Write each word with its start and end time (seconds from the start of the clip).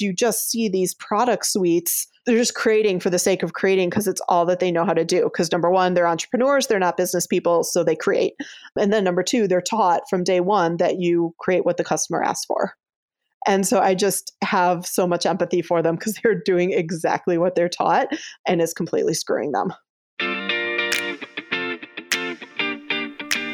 You 0.00 0.12
just 0.12 0.50
see 0.50 0.68
these 0.68 0.94
product 0.94 1.46
suites 1.46 2.08
they're 2.24 2.36
just 2.36 2.54
creating 2.54 3.00
for 3.00 3.10
the 3.10 3.18
sake 3.18 3.42
of 3.42 3.52
creating 3.52 3.90
because 3.90 4.08
it's 4.08 4.22
all 4.28 4.46
that 4.46 4.60
they 4.60 4.72
know 4.72 4.84
how 4.84 4.94
to 4.94 5.04
do. 5.04 5.24
Because 5.24 5.52
number 5.52 5.70
one, 5.70 5.94
they're 5.94 6.06
entrepreneurs, 6.06 6.66
they're 6.66 6.78
not 6.78 6.96
business 6.96 7.26
people, 7.26 7.64
so 7.64 7.84
they 7.84 7.96
create. 7.96 8.34
And 8.78 8.92
then 8.92 9.04
number 9.04 9.22
two, 9.22 9.46
they're 9.46 9.60
taught 9.60 10.02
from 10.08 10.24
day 10.24 10.40
one 10.40 10.78
that 10.78 10.98
you 10.98 11.34
create 11.38 11.64
what 11.64 11.76
the 11.76 11.84
customer 11.84 12.22
asks 12.22 12.46
for. 12.46 12.72
And 13.46 13.66
so 13.66 13.80
I 13.80 13.94
just 13.94 14.32
have 14.42 14.86
so 14.86 15.06
much 15.06 15.26
empathy 15.26 15.60
for 15.60 15.82
them 15.82 15.96
because 15.96 16.18
they're 16.22 16.40
doing 16.44 16.72
exactly 16.72 17.36
what 17.36 17.54
they're 17.54 17.68
taught 17.68 18.08
and 18.46 18.62
it's 18.62 18.72
completely 18.72 19.14
screwing 19.14 19.52
them. 19.52 19.72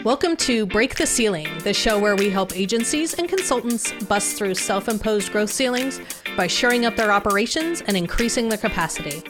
Welcome 0.03 0.37
to 0.39 0.65
Break 0.65 0.95
the 0.95 1.07
Ceiling, 1.07 1.47
the 1.59 1.75
show 1.75 1.99
where 1.99 2.17
we 2.17 2.31
help 2.31 2.57
agencies 2.57 3.13
and 3.13 3.29
consultants 3.29 3.93
bust 4.05 4.39
through 4.39 4.55
self 4.55 4.89
imposed 4.89 5.31
growth 5.31 5.51
ceilings 5.51 6.01
by 6.39 6.47
shoring 6.47 6.87
up 6.87 6.97
their 6.97 7.13
operations 7.13 7.83
and 7.83 7.95
increasing 7.95 8.49
their 8.49 8.57
capacity. 8.57 9.23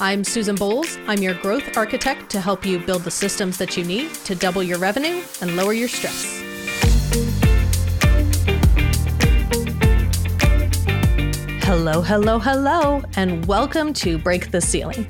I'm 0.00 0.24
Susan 0.24 0.56
Bowles. 0.56 0.98
I'm 1.06 1.20
your 1.22 1.34
growth 1.34 1.76
architect 1.76 2.28
to 2.30 2.40
help 2.40 2.66
you 2.66 2.80
build 2.80 3.02
the 3.02 3.10
systems 3.10 3.56
that 3.58 3.76
you 3.76 3.84
need 3.84 4.12
to 4.24 4.34
double 4.34 4.64
your 4.64 4.78
revenue 4.78 5.22
and 5.42 5.54
lower 5.54 5.72
your 5.72 5.86
stress. 5.86 6.42
Hello, 11.62 12.02
hello, 12.02 12.40
hello, 12.40 13.00
and 13.14 13.46
welcome 13.46 13.92
to 13.92 14.18
Break 14.18 14.50
the 14.50 14.60
Ceiling. 14.60 15.06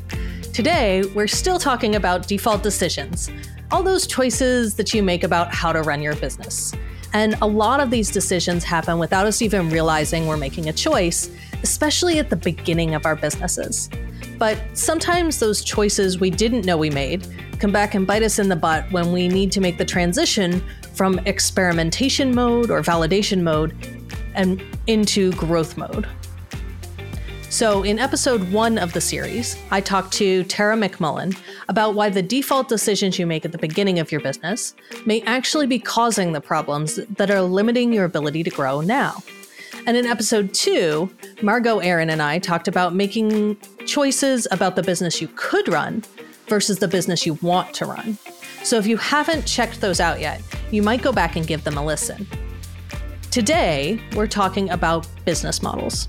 Today, 0.53 1.05
we're 1.15 1.27
still 1.27 1.59
talking 1.59 1.95
about 1.95 2.29
default 2.29 2.63
decisions 2.63 3.31
all 3.71 3.83
those 3.83 4.07
choices 4.07 4.75
that 4.75 4.95
you 4.95 5.03
make 5.03 5.25
about 5.25 5.53
how 5.53 5.73
to 5.73 5.83
run 5.83 6.03
your 6.03 6.15
business. 6.17 6.73
And 7.13 7.37
a 7.41 7.47
lot 7.47 7.81
of 7.81 7.91
these 7.91 8.11
decisions 8.11 8.63
happen 8.63 8.99
without 8.99 9.27
us 9.27 9.41
even 9.41 9.71
realizing 9.71 10.27
we're 10.27 10.37
making 10.37 10.69
a 10.69 10.73
choice, 10.73 11.31
especially 11.63 12.19
at 12.19 12.31
the 12.31 12.37
beginning 12.37 12.95
of 12.95 13.07
our 13.07 13.17
businesses. 13.17 13.89
But 14.39 14.59
sometimes 14.75 15.39
those 15.39 15.65
choices 15.65 16.21
we 16.21 16.31
didn't 16.31 16.67
know 16.67 16.77
we 16.77 16.91
made 16.91 17.27
come 17.59 17.73
back 17.73 17.95
and 17.95 18.07
bite 18.07 18.23
us 18.23 18.39
in 18.39 18.49
the 18.49 18.57
butt 18.57 18.91
when 18.93 19.13
we 19.13 19.29
need 19.29 19.51
to 19.53 19.61
make 19.61 19.79
the 19.79 19.85
transition 19.85 20.63
from 20.95 21.19
experimentation 21.21 22.35
mode 22.35 22.71
or 22.71 22.83
validation 22.83 23.43
mode 23.43 23.75
and 24.35 24.63
into 24.87 25.33
growth 25.33 25.79
mode. 25.79 26.07
So, 27.49 27.85
in 27.85 28.01
episode 28.01 28.53
one 28.53 28.77
of 28.77 28.93
the 28.93 29.01
series, 29.01 29.57
I 29.71 29.81
talked 29.81 30.13
to 30.15 30.43
Tara 30.45 30.77
McMullen 30.77 31.39
about 31.69 31.95
why 31.95 32.11
the 32.11 32.21
default 32.21 32.69
decisions 32.69 33.21
you 33.21 33.27
make 33.27 33.45
at 33.45 33.53
the 33.53 33.59
beginning 33.59 34.01
of 34.01 34.11
your 34.11 34.21
business 34.21 34.75
may 35.07 35.23
actually 35.23 35.69
be 35.69 35.79
causing 35.79 36.33
the 36.33 36.41
problems 36.41 36.97
that 36.97 37.31
are 37.31 37.41
limiting 37.41 37.93
your 37.93 38.05
ability 38.05 38.43
to 38.43 38.51
grow 38.51 38.81
now. 38.81 39.23
And 39.87 39.97
in 39.97 40.07
episode 40.07 40.53
two, 40.55 41.09
Margo 41.41 41.79
Aaron 41.79 42.11
and 42.11 42.21
I 42.21 42.41
talked 42.41 42.67
about 42.67 42.95
making 42.95 43.57
choices 43.87 44.49
about 44.51 44.75
the 44.75 44.83
business 44.83 45.23
you 45.23 45.29
could 45.37 45.69
run 45.69 46.03
versus 46.49 46.81
the 46.81 46.89
business 46.89 47.25
you 47.25 47.35
want 47.35 47.73
to 47.75 47.87
run. 47.87 48.19
So, 48.65 48.77
if 48.77 48.89
you 48.89 48.97
haven't 48.97 49.47
checked 49.47 49.81
those 49.81 50.01
out 50.01 50.21
yet, 50.21 50.43
you 50.73 50.83
might 50.83 51.01
go 51.01 51.13
back 51.13 51.37
and 51.37 51.47
give 51.47 51.63
them 51.63 51.79
a 51.79 51.85
listen. 51.85 52.27
Today, 53.31 54.01
we're 54.17 54.27
talking 54.27 54.69
about 54.71 55.07
business 55.25 55.63
models 55.63 56.09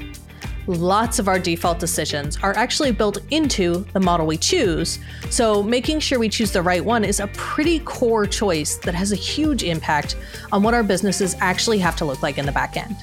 lots 0.67 1.17
of 1.17 1.27
our 1.27 1.39
default 1.39 1.79
decisions 1.79 2.37
are 2.43 2.55
actually 2.55 2.91
built 2.91 3.17
into 3.31 3.85
the 3.93 3.99
model 3.99 4.27
we 4.27 4.37
choose. 4.37 4.99
So, 5.29 5.63
making 5.63 5.99
sure 6.01 6.19
we 6.19 6.29
choose 6.29 6.51
the 6.51 6.61
right 6.61 6.83
one 6.83 7.03
is 7.03 7.19
a 7.19 7.27
pretty 7.27 7.79
core 7.79 8.25
choice 8.25 8.75
that 8.77 8.93
has 8.93 9.11
a 9.11 9.15
huge 9.15 9.63
impact 9.63 10.17
on 10.51 10.61
what 10.61 10.73
our 10.73 10.83
businesses 10.83 11.35
actually 11.39 11.79
have 11.79 11.95
to 11.97 12.05
look 12.05 12.21
like 12.21 12.37
in 12.37 12.45
the 12.45 12.51
back 12.51 12.77
end. 12.77 12.95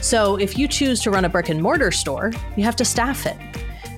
So, 0.00 0.36
if 0.36 0.58
you 0.58 0.68
choose 0.68 1.00
to 1.02 1.10
run 1.10 1.24
a 1.24 1.28
brick 1.28 1.48
and 1.48 1.62
mortar 1.62 1.90
store, 1.90 2.32
you 2.56 2.64
have 2.64 2.76
to 2.76 2.84
staff 2.84 3.26
it. 3.26 3.36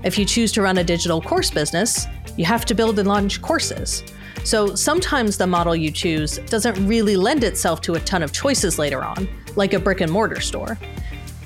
If 0.04 0.18
you 0.18 0.24
choose 0.24 0.52
to 0.52 0.62
run 0.62 0.78
a 0.78 0.84
digital 0.84 1.20
course 1.20 1.50
business, 1.50 2.06
you 2.36 2.44
have 2.44 2.64
to 2.66 2.74
build 2.74 2.98
and 2.98 3.08
launch 3.08 3.42
courses. 3.42 4.02
So 4.44 4.74
sometimes 4.74 5.36
the 5.36 5.46
model 5.46 5.76
you 5.76 5.90
choose 5.90 6.38
doesn't 6.38 6.86
really 6.86 7.16
lend 7.16 7.44
itself 7.44 7.82
to 7.82 7.94
a 7.94 8.00
ton 8.00 8.22
of 8.22 8.32
choices 8.32 8.78
later 8.78 9.02
on, 9.02 9.28
like 9.56 9.74
a 9.74 9.78
brick 9.78 10.00
and 10.00 10.10
mortar 10.10 10.40
store. 10.40 10.78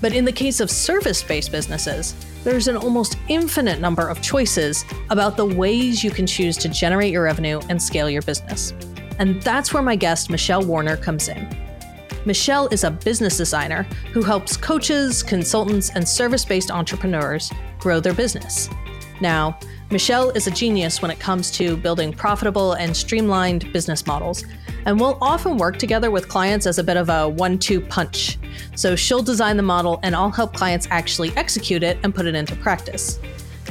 But 0.04 0.12
in 0.12 0.26
the 0.26 0.32
case 0.32 0.60
of 0.60 0.70
service 0.70 1.22
based 1.22 1.50
businesses, 1.50 2.14
there's 2.44 2.68
an 2.68 2.76
almost 2.76 3.16
infinite 3.28 3.80
number 3.80 4.06
of 4.06 4.20
choices 4.20 4.84
about 5.08 5.38
the 5.38 5.46
ways 5.46 6.04
you 6.04 6.10
can 6.10 6.26
choose 6.26 6.58
to 6.58 6.68
generate 6.68 7.10
your 7.10 7.22
revenue 7.22 7.58
and 7.70 7.82
scale 7.82 8.10
your 8.10 8.20
business. 8.20 8.74
And 9.18 9.40
that's 9.40 9.72
where 9.72 9.82
my 9.82 9.96
guest, 9.96 10.28
Michelle 10.28 10.62
Warner, 10.62 10.98
comes 10.98 11.28
in. 11.28 11.48
Michelle 12.26 12.66
is 12.66 12.84
a 12.84 12.90
business 12.90 13.38
designer 13.38 13.84
who 14.12 14.20
helps 14.20 14.58
coaches, 14.58 15.22
consultants, 15.22 15.88
and 15.94 16.06
service 16.06 16.44
based 16.44 16.70
entrepreneurs 16.70 17.50
grow 17.78 17.98
their 17.98 18.12
business. 18.12 18.68
Now, 19.22 19.58
Michelle 19.90 20.30
is 20.30 20.46
a 20.46 20.50
genius 20.50 21.02
when 21.02 21.10
it 21.10 21.20
comes 21.20 21.50
to 21.52 21.76
building 21.76 22.12
profitable 22.12 22.72
and 22.72 22.96
streamlined 22.96 23.72
business 23.72 24.06
models 24.06 24.44
and 24.86 25.00
we'll 25.00 25.18
often 25.20 25.56
work 25.56 25.78
together 25.78 26.10
with 26.10 26.28
clients 26.28 26.66
as 26.66 26.78
a 26.78 26.84
bit 26.84 26.96
of 26.96 27.08
a 27.08 27.28
one 27.28 27.58
two 27.58 27.80
punch. 27.80 28.38
So 28.76 28.96
she'll 28.96 29.22
design 29.22 29.56
the 29.56 29.62
model, 29.62 30.00
and 30.02 30.14
I'll 30.14 30.30
help 30.30 30.54
clients 30.54 30.86
actually 30.90 31.34
execute 31.36 31.82
it 31.82 31.98
and 32.02 32.14
put 32.14 32.26
it 32.26 32.34
into 32.34 32.54
practice. 32.56 33.18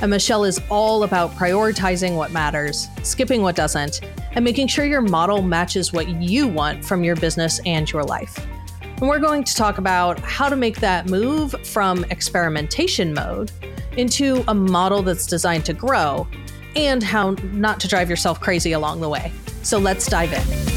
And 0.01 0.09
Michelle 0.09 0.43
is 0.43 0.59
all 0.69 1.03
about 1.03 1.31
prioritizing 1.31 2.17
what 2.17 2.31
matters, 2.31 2.87
skipping 3.03 3.41
what 3.41 3.55
doesn't, 3.55 4.01
and 4.31 4.43
making 4.43 4.67
sure 4.67 4.85
your 4.85 5.01
model 5.01 5.41
matches 5.41 5.93
what 5.93 6.09
you 6.09 6.47
want 6.47 6.83
from 6.83 7.03
your 7.03 7.15
business 7.15 7.61
and 7.65 7.89
your 7.91 8.03
life. 8.03 8.45
And 8.81 9.07
we're 9.07 9.19
going 9.19 9.43
to 9.43 9.55
talk 9.55 9.77
about 9.77 10.19
how 10.19 10.49
to 10.49 10.55
make 10.55 10.79
that 10.79 11.07
move 11.07 11.55
from 11.65 12.05
experimentation 12.05 13.13
mode 13.13 13.51
into 13.97 14.43
a 14.47 14.53
model 14.53 15.01
that's 15.01 15.27
designed 15.27 15.65
to 15.65 15.73
grow 15.73 16.27
and 16.75 17.03
how 17.03 17.31
not 17.51 17.79
to 17.81 17.87
drive 17.87 18.09
yourself 18.09 18.39
crazy 18.39 18.71
along 18.71 19.01
the 19.01 19.09
way. 19.09 19.31
So 19.61 19.77
let's 19.77 20.07
dive 20.07 20.33
in. 20.33 20.73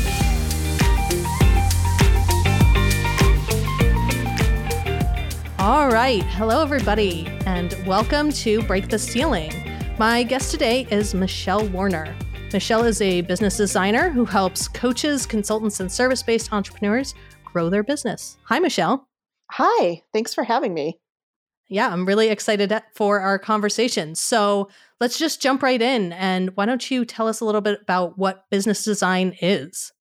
All 5.59 5.89
right. 5.89 6.23
Hello, 6.23 6.63
everybody, 6.63 7.27
and 7.45 7.75
welcome 7.87 8.31
to 8.31 8.63
Break 8.63 8.89
the 8.89 8.99
Ceiling. 8.99 9.53
My 9.99 10.23
guest 10.23 10.53
today 10.53 10.87
is 10.91 11.15
Michelle 11.15 11.67
Warner. 11.69 12.15
Michelle 12.53 12.85
is 12.85 13.01
a 13.01 13.23
business 13.23 13.57
designer 13.57 14.11
who 14.11 14.25
helps 14.25 14.69
coaches, 14.69 15.27
consultants, 15.27 15.81
and 15.81 15.91
service 15.91 16.23
based 16.23 16.53
entrepreneurs 16.53 17.15
grow 17.45 17.69
their 17.69 17.83
business. 17.83 18.37
Hi, 18.45 18.61
Michelle. 18.61 19.09
Hi. 19.51 20.03
Thanks 20.13 20.35
for 20.35 20.45
having 20.45 20.73
me. 20.73 21.01
Yeah, 21.69 21.89
I'm 21.89 22.07
really 22.07 22.29
excited 22.29 22.73
for 22.95 23.21
our 23.21 23.39
conversation. 23.39 24.15
So 24.15 24.69
let's 25.01 25.19
just 25.19 25.43
jump 25.43 25.63
right 25.63 25.83
in. 25.83 26.13
And 26.13 26.57
why 26.57 26.65
don't 26.67 26.91
you 26.91 27.05
tell 27.05 27.27
us 27.27 27.41
a 27.41 27.45
little 27.45 27.61
bit 27.61 27.81
about 27.83 28.17
what 28.19 28.49
business 28.51 28.85
design 28.85 29.37
is? 29.41 29.93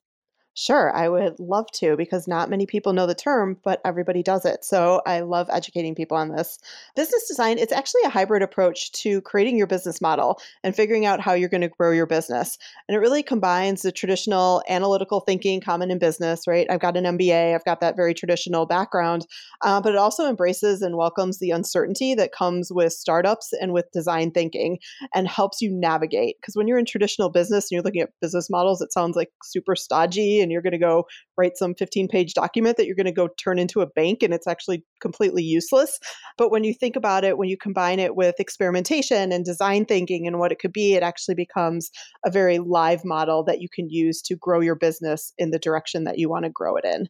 Sure, 0.57 0.95
I 0.95 1.09
would 1.09 1.37
love 1.37 1.69
to 1.73 1.97
because 1.97 2.29
not 2.29 2.49
many 2.49 2.65
people 2.65 2.93
know 2.93 3.05
the 3.05 3.13
term, 3.13 3.57
but 3.61 3.81
everybody 3.83 4.23
does 4.23 4.45
it. 4.45 4.63
So 4.63 5.01
I 5.05 5.19
love 5.19 5.49
educating 5.51 5.95
people 5.95 6.15
on 6.15 6.29
this. 6.29 6.57
Business 6.95 7.27
design, 7.27 7.57
it's 7.57 7.73
actually 7.73 8.03
a 8.05 8.09
hybrid 8.09 8.41
approach 8.41 8.93
to 8.93 9.19
creating 9.23 9.57
your 9.57 9.67
business 9.67 9.99
model 9.99 10.39
and 10.63 10.73
figuring 10.73 11.05
out 11.05 11.19
how 11.19 11.33
you're 11.33 11.49
going 11.49 11.59
to 11.59 11.67
grow 11.67 11.91
your 11.91 12.05
business. 12.05 12.57
And 12.87 12.95
it 12.95 12.99
really 12.99 13.21
combines 13.21 13.81
the 13.81 13.91
traditional 13.91 14.63
analytical 14.69 15.19
thinking 15.19 15.59
common 15.59 15.91
in 15.91 15.99
business, 15.99 16.47
right? 16.47 16.67
I've 16.69 16.79
got 16.79 16.95
an 16.95 17.05
MBA, 17.05 17.53
I've 17.53 17.65
got 17.65 17.81
that 17.81 17.97
very 17.97 18.13
traditional 18.13 18.65
background, 18.65 19.27
uh, 19.61 19.81
but 19.81 19.91
it 19.91 19.97
also 19.97 20.25
embraces 20.29 20.81
and 20.81 20.95
welcomes 20.95 21.39
the 21.39 21.51
uncertainty 21.51 22.15
that 22.15 22.31
comes 22.31 22.71
with 22.71 22.93
startups 22.93 23.51
and 23.59 23.73
with 23.73 23.91
design 23.91 24.31
thinking 24.31 24.79
and 25.13 25.27
helps 25.27 25.61
you 25.61 25.69
navigate. 25.69 26.37
Because 26.39 26.55
when 26.55 26.65
you're 26.65 26.79
in 26.79 26.85
traditional 26.85 27.29
business 27.29 27.65
and 27.65 27.71
you're 27.71 27.83
looking 27.83 28.01
at 28.01 28.11
business 28.21 28.49
models, 28.49 28.81
it 28.81 28.93
sounds 28.93 29.17
like 29.17 29.31
super 29.43 29.75
stodgy 29.75 30.44
and 30.45 30.51
you're 30.51 30.61
going 30.61 30.71
to 30.71 30.77
go 30.77 31.05
write 31.37 31.57
some 31.57 31.73
15 31.73 32.07
page 32.07 32.35
document 32.35 32.77
that 32.77 32.85
you're 32.85 32.95
going 32.95 33.05
to 33.05 33.11
go 33.11 33.29
turn 33.43 33.57
into 33.57 33.81
a 33.81 33.87
bank 33.87 34.21
and 34.21 34.31
it's 34.31 34.45
actually 34.45 34.85
completely 35.01 35.41
useless. 35.41 35.99
But 36.37 36.51
when 36.51 36.63
you 36.63 36.73
think 36.73 36.95
about 36.95 37.23
it, 37.23 37.39
when 37.39 37.49
you 37.49 37.57
combine 37.57 37.99
it 37.99 38.15
with 38.15 38.39
experimentation 38.39 39.31
and 39.31 39.43
design 39.43 39.85
thinking 39.85 40.27
and 40.27 40.37
what 40.37 40.51
it 40.51 40.59
could 40.59 40.73
be, 40.73 40.93
it 40.93 41.01
actually 41.01 41.35
becomes 41.35 41.89
a 42.23 42.29
very 42.29 42.59
live 42.59 43.03
model 43.03 43.43
that 43.45 43.59
you 43.59 43.67
can 43.73 43.89
use 43.89 44.21
to 44.21 44.35
grow 44.35 44.59
your 44.59 44.75
business 44.75 45.33
in 45.39 45.49
the 45.49 45.59
direction 45.59 46.03
that 46.03 46.19
you 46.19 46.29
want 46.29 46.45
to 46.45 46.51
grow 46.51 46.75
it 46.75 46.85
in. 46.85 47.07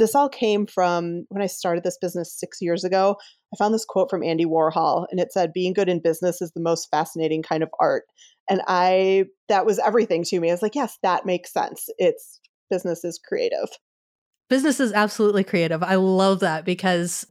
This 0.00 0.14
all 0.14 0.30
came 0.30 0.66
from 0.66 1.26
when 1.28 1.42
I 1.42 1.46
started 1.46 1.84
this 1.84 1.98
business 2.00 2.34
six 2.34 2.62
years 2.62 2.84
ago. 2.84 3.16
I 3.52 3.56
found 3.58 3.74
this 3.74 3.84
quote 3.84 4.08
from 4.08 4.22
Andy 4.22 4.46
Warhol, 4.46 5.04
and 5.10 5.20
it 5.20 5.30
said, 5.30 5.52
Being 5.52 5.74
good 5.74 5.90
in 5.90 6.00
business 6.00 6.40
is 6.40 6.50
the 6.52 6.62
most 6.62 6.88
fascinating 6.90 7.42
kind 7.42 7.62
of 7.62 7.68
art. 7.78 8.04
And 8.48 8.62
I, 8.66 9.26
that 9.50 9.66
was 9.66 9.78
everything 9.78 10.24
to 10.24 10.40
me. 10.40 10.48
I 10.48 10.54
was 10.54 10.62
like, 10.62 10.74
Yes, 10.74 10.96
that 11.02 11.26
makes 11.26 11.52
sense. 11.52 11.86
It's 11.98 12.39
business 12.70 13.04
is 13.04 13.18
creative. 13.18 13.68
Business 14.48 14.80
is 14.80 14.92
absolutely 14.92 15.44
creative. 15.44 15.82
I 15.82 15.96
love 15.96 16.40
that 16.40 16.64
because 16.64 17.26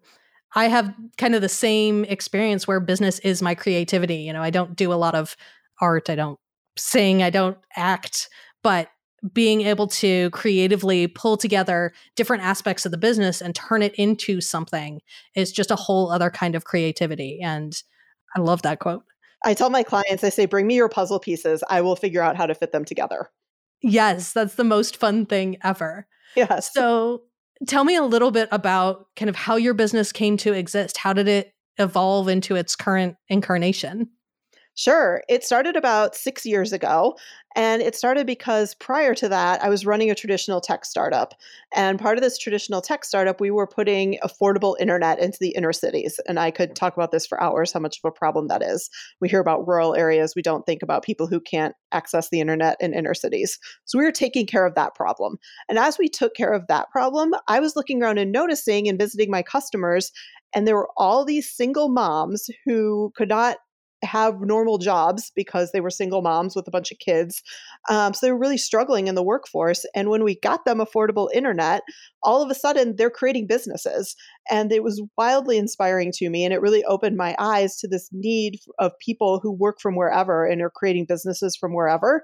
I 0.56 0.68
have 0.68 0.94
kind 1.18 1.36
of 1.36 1.42
the 1.42 1.50
same 1.50 2.06
experience 2.06 2.68
where 2.68 2.80
business 2.80 3.20
is 3.20 3.42
my 3.42 3.56
creativity. 3.56 4.18
You 4.18 4.34
know, 4.34 4.42
I 4.42 4.50
don't 4.50 4.76
do 4.76 4.94
a 4.94 4.96
lot 4.96 5.16
of 5.16 5.36
art, 5.82 6.10
I 6.10 6.16
don't 6.16 6.40
sing, 6.78 7.24
I 7.24 7.30
don't 7.30 7.58
act, 7.76 8.30
but 8.64 8.90
being 9.34 9.62
able 9.62 9.88
to 9.88 10.30
creatively 10.30 11.08
pull 11.08 11.36
together 11.36 11.92
different 12.16 12.44
aspects 12.44 12.86
of 12.86 12.92
the 12.92 12.98
business 12.98 13.42
and 13.42 13.54
turn 13.54 13.82
it 13.82 13.94
into 13.96 14.40
something 14.40 15.02
is 15.36 15.52
just 15.52 15.72
a 15.72 15.76
whole 15.76 16.10
other 16.10 16.30
kind 16.30 16.56
of 16.56 16.64
creativity. 16.64 17.40
And 17.42 17.82
I 18.36 18.40
love 18.40 18.62
that 18.62 18.80
quote. 18.80 19.04
I 19.44 19.54
tell 19.54 19.70
my 19.70 19.84
clients, 19.84 20.24
I 20.24 20.30
say, 20.30 20.46
bring 20.46 20.68
me 20.68 20.76
your 20.76 20.90
puzzle 20.90 21.20
pieces. 21.20 21.64
I 21.70 21.82
will 21.82 21.96
figure 21.96 22.22
out 22.22 22.38
how 22.38 22.46
to 22.46 22.56
fit 22.56 22.72
them 22.72 22.86
together. 22.86 23.30
Yes, 23.82 24.34
that's 24.34 24.56
the 24.56 24.64
most 24.64 24.98
fun 24.98 25.26
thing 25.26 25.58
ever. 25.64 26.08
Yes. 26.36 26.74
So 26.74 27.24
tell 27.68 27.84
me 27.84 27.96
a 27.96 28.04
little 28.04 28.32
bit 28.32 28.50
about 28.52 29.08
kind 29.16 29.30
of 29.30 29.36
how 29.36 29.56
your 29.56 29.74
business 29.74 30.12
came 30.12 30.38
to 30.38 30.54
exist. 30.54 30.98
How 30.98 31.14
did 31.14 31.28
it 31.28 31.54
evolve 31.78 32.28
into 32.28 32.56
its 32.56 32.76
current 32.76 33.16
incarnation? 33.30 34.10
Sure. 34.80 35.22
It 35.28 35.44
started 35.44 35.76
about 35.76 36.16
six 36.16 36.46
years 36.46 36.72
ago. 36.72 37.18
And 37.54 37.82
it 37.82 37.96
started 37.96 38.26
because 38.26 38.76
prior 38.76 39.14
to 39.16 39.28
that, 39.28 39.62
I 39.62 39.68
was 39.68 39.86
running 39.86 40.10
a 40.10 40.16
traditional 40.16 40.62
tech 40.62 40.86
startup. 40.86 41.34
And 41.76 42.00
part 42.00 42.18
of 42.18 42.22
this 42.22 42.38
traditional 42.38 42.80
tech 42.80 43.04
startup, 43.04 43.42
we 43.42 43.52
were 43.52 43.68
putting 43.68 44.18
affordable 44.24 44.78
internet 44.80 45.20
into 45.20 45.38
the 45.42 45.50
inner 45.50 45.74
cities. 45.74 46.18
And 46.30 46.40
I 46.40 46.50
could 46.50 46.78
talk 46.78 46.96
about 46.96 47.12
this 47.12 47.28
for 47.28 47.44
hours, 47.44 47.74
how 47.74 47.82
much 47.82 48.00
of 48.02 48.08
a 48.08 48.12
problem 48.14 48.48
that 48.48 48.64
is. 48.64 48.90
We 49.20 49.28
hear 49.28 49.42
about 49.42 49.68
rural 49.68 49.96
areas. 49.96 50.34
We 50.34 50.42
don't 50.42 50.66
think 50.66 50.82
about 50.82 51.04
people 51.04 51.28
who 51.28 51.42
can't 51.42 51.76
access 51.92 52.30
the 52.30 52.40
internet 52.40 52.78
in 52.80 52.94
inner 52.94 53.14
cities. 53.14 53.60
So 53.84 54.00
we 54.00 54.06
were 54.06 54.14
taking 54.14 54.46
care 54.46 54.66
of 54.66 54.76
that 54.76 54.96
problem. 54.96 55.40
And 55.68 55.78
as 55.78 55.98
we 55.98 56.08
took 56.08 56.36
care 56.36 56.54
of 56.54 56.68
that 56.68 56.90
problem, 56.90 57.34
I 57.50 57.60
was 57.60 57.76
looking 57.76 58.02
around 58.02 58.18
and 58.18 58.32
noticing 58.32 58.88
and 58.88 58.98
visiting 58.98 59.30
my 59.30 59.42
customers 59.44 60.14
and 60.56 60.68
there 60.68 60.76
were 60.76 60.90
all 60.98 61.26
these 61.26 61.48
single 61.50 61.90
moms 61.90 62.50
who 62.66 63.12
could 63.16 63.30
not 63.30 63.58
have 64.04 64.42
normal 64.42 64.78
jobs 64.78 65.32
because 65.36 65.72
they 65.72 65.82
were 65.82 65.90
single 65.90 66.22
moms 66.22 66.56
with 66.56 66.68
a 66.68 66.72
bunch 66.72 66.92
of 66.92 67.00
kids. 67.00 67.42
Um, 67.90 68.14
so 68.14 68.26
they 68.26 68.32
were 68.32 68.40
really 68.40 68.58
struggling 68.58 69.08
in 69.08 69.16
the 69.16 69.24
workforce. 69.24 69.86
And 69.94 70.10
when 70.10 70.24
we 70.24 70.40
got 70.40 70.66
them 70.66 70.80
affordable 70.80 71.30
internet, 71.34 71.84
all 72.24 72.42
of 72.42 72.50
a 72.50 72.56
sudden 72.56 72.96
they're 72.96 73.10
creating 73.10 73.48
businesses. 73.48 74.16
And 74.50 74.72
it 74.72 74.84
was 74.84 75.02
wildly 75.18 75.58
inspiring 75.58 76.12
to 76.16 76.30
me. 76.30 76.46
And 76.46 76.54
it 76.54 76.62
really 76.62 76.84
opened 76.86 77.18
my 77.18 77.36
eyes 77.40 77.78
to 77.78 77.88
this 77.88 78.10
need 78.12 78.60
of 78.80 78.98
people 79.00 79.40
who 79.42 79.52
work 79.52 79.80
from 79.82 79.96
wherever 79.96 80.46
and 80.46 80.62
are 80.62 80.72
creating 80.74 81.06
businesses 81.06 81.56
from 81.56 81.74
wherever. 81.74 82.24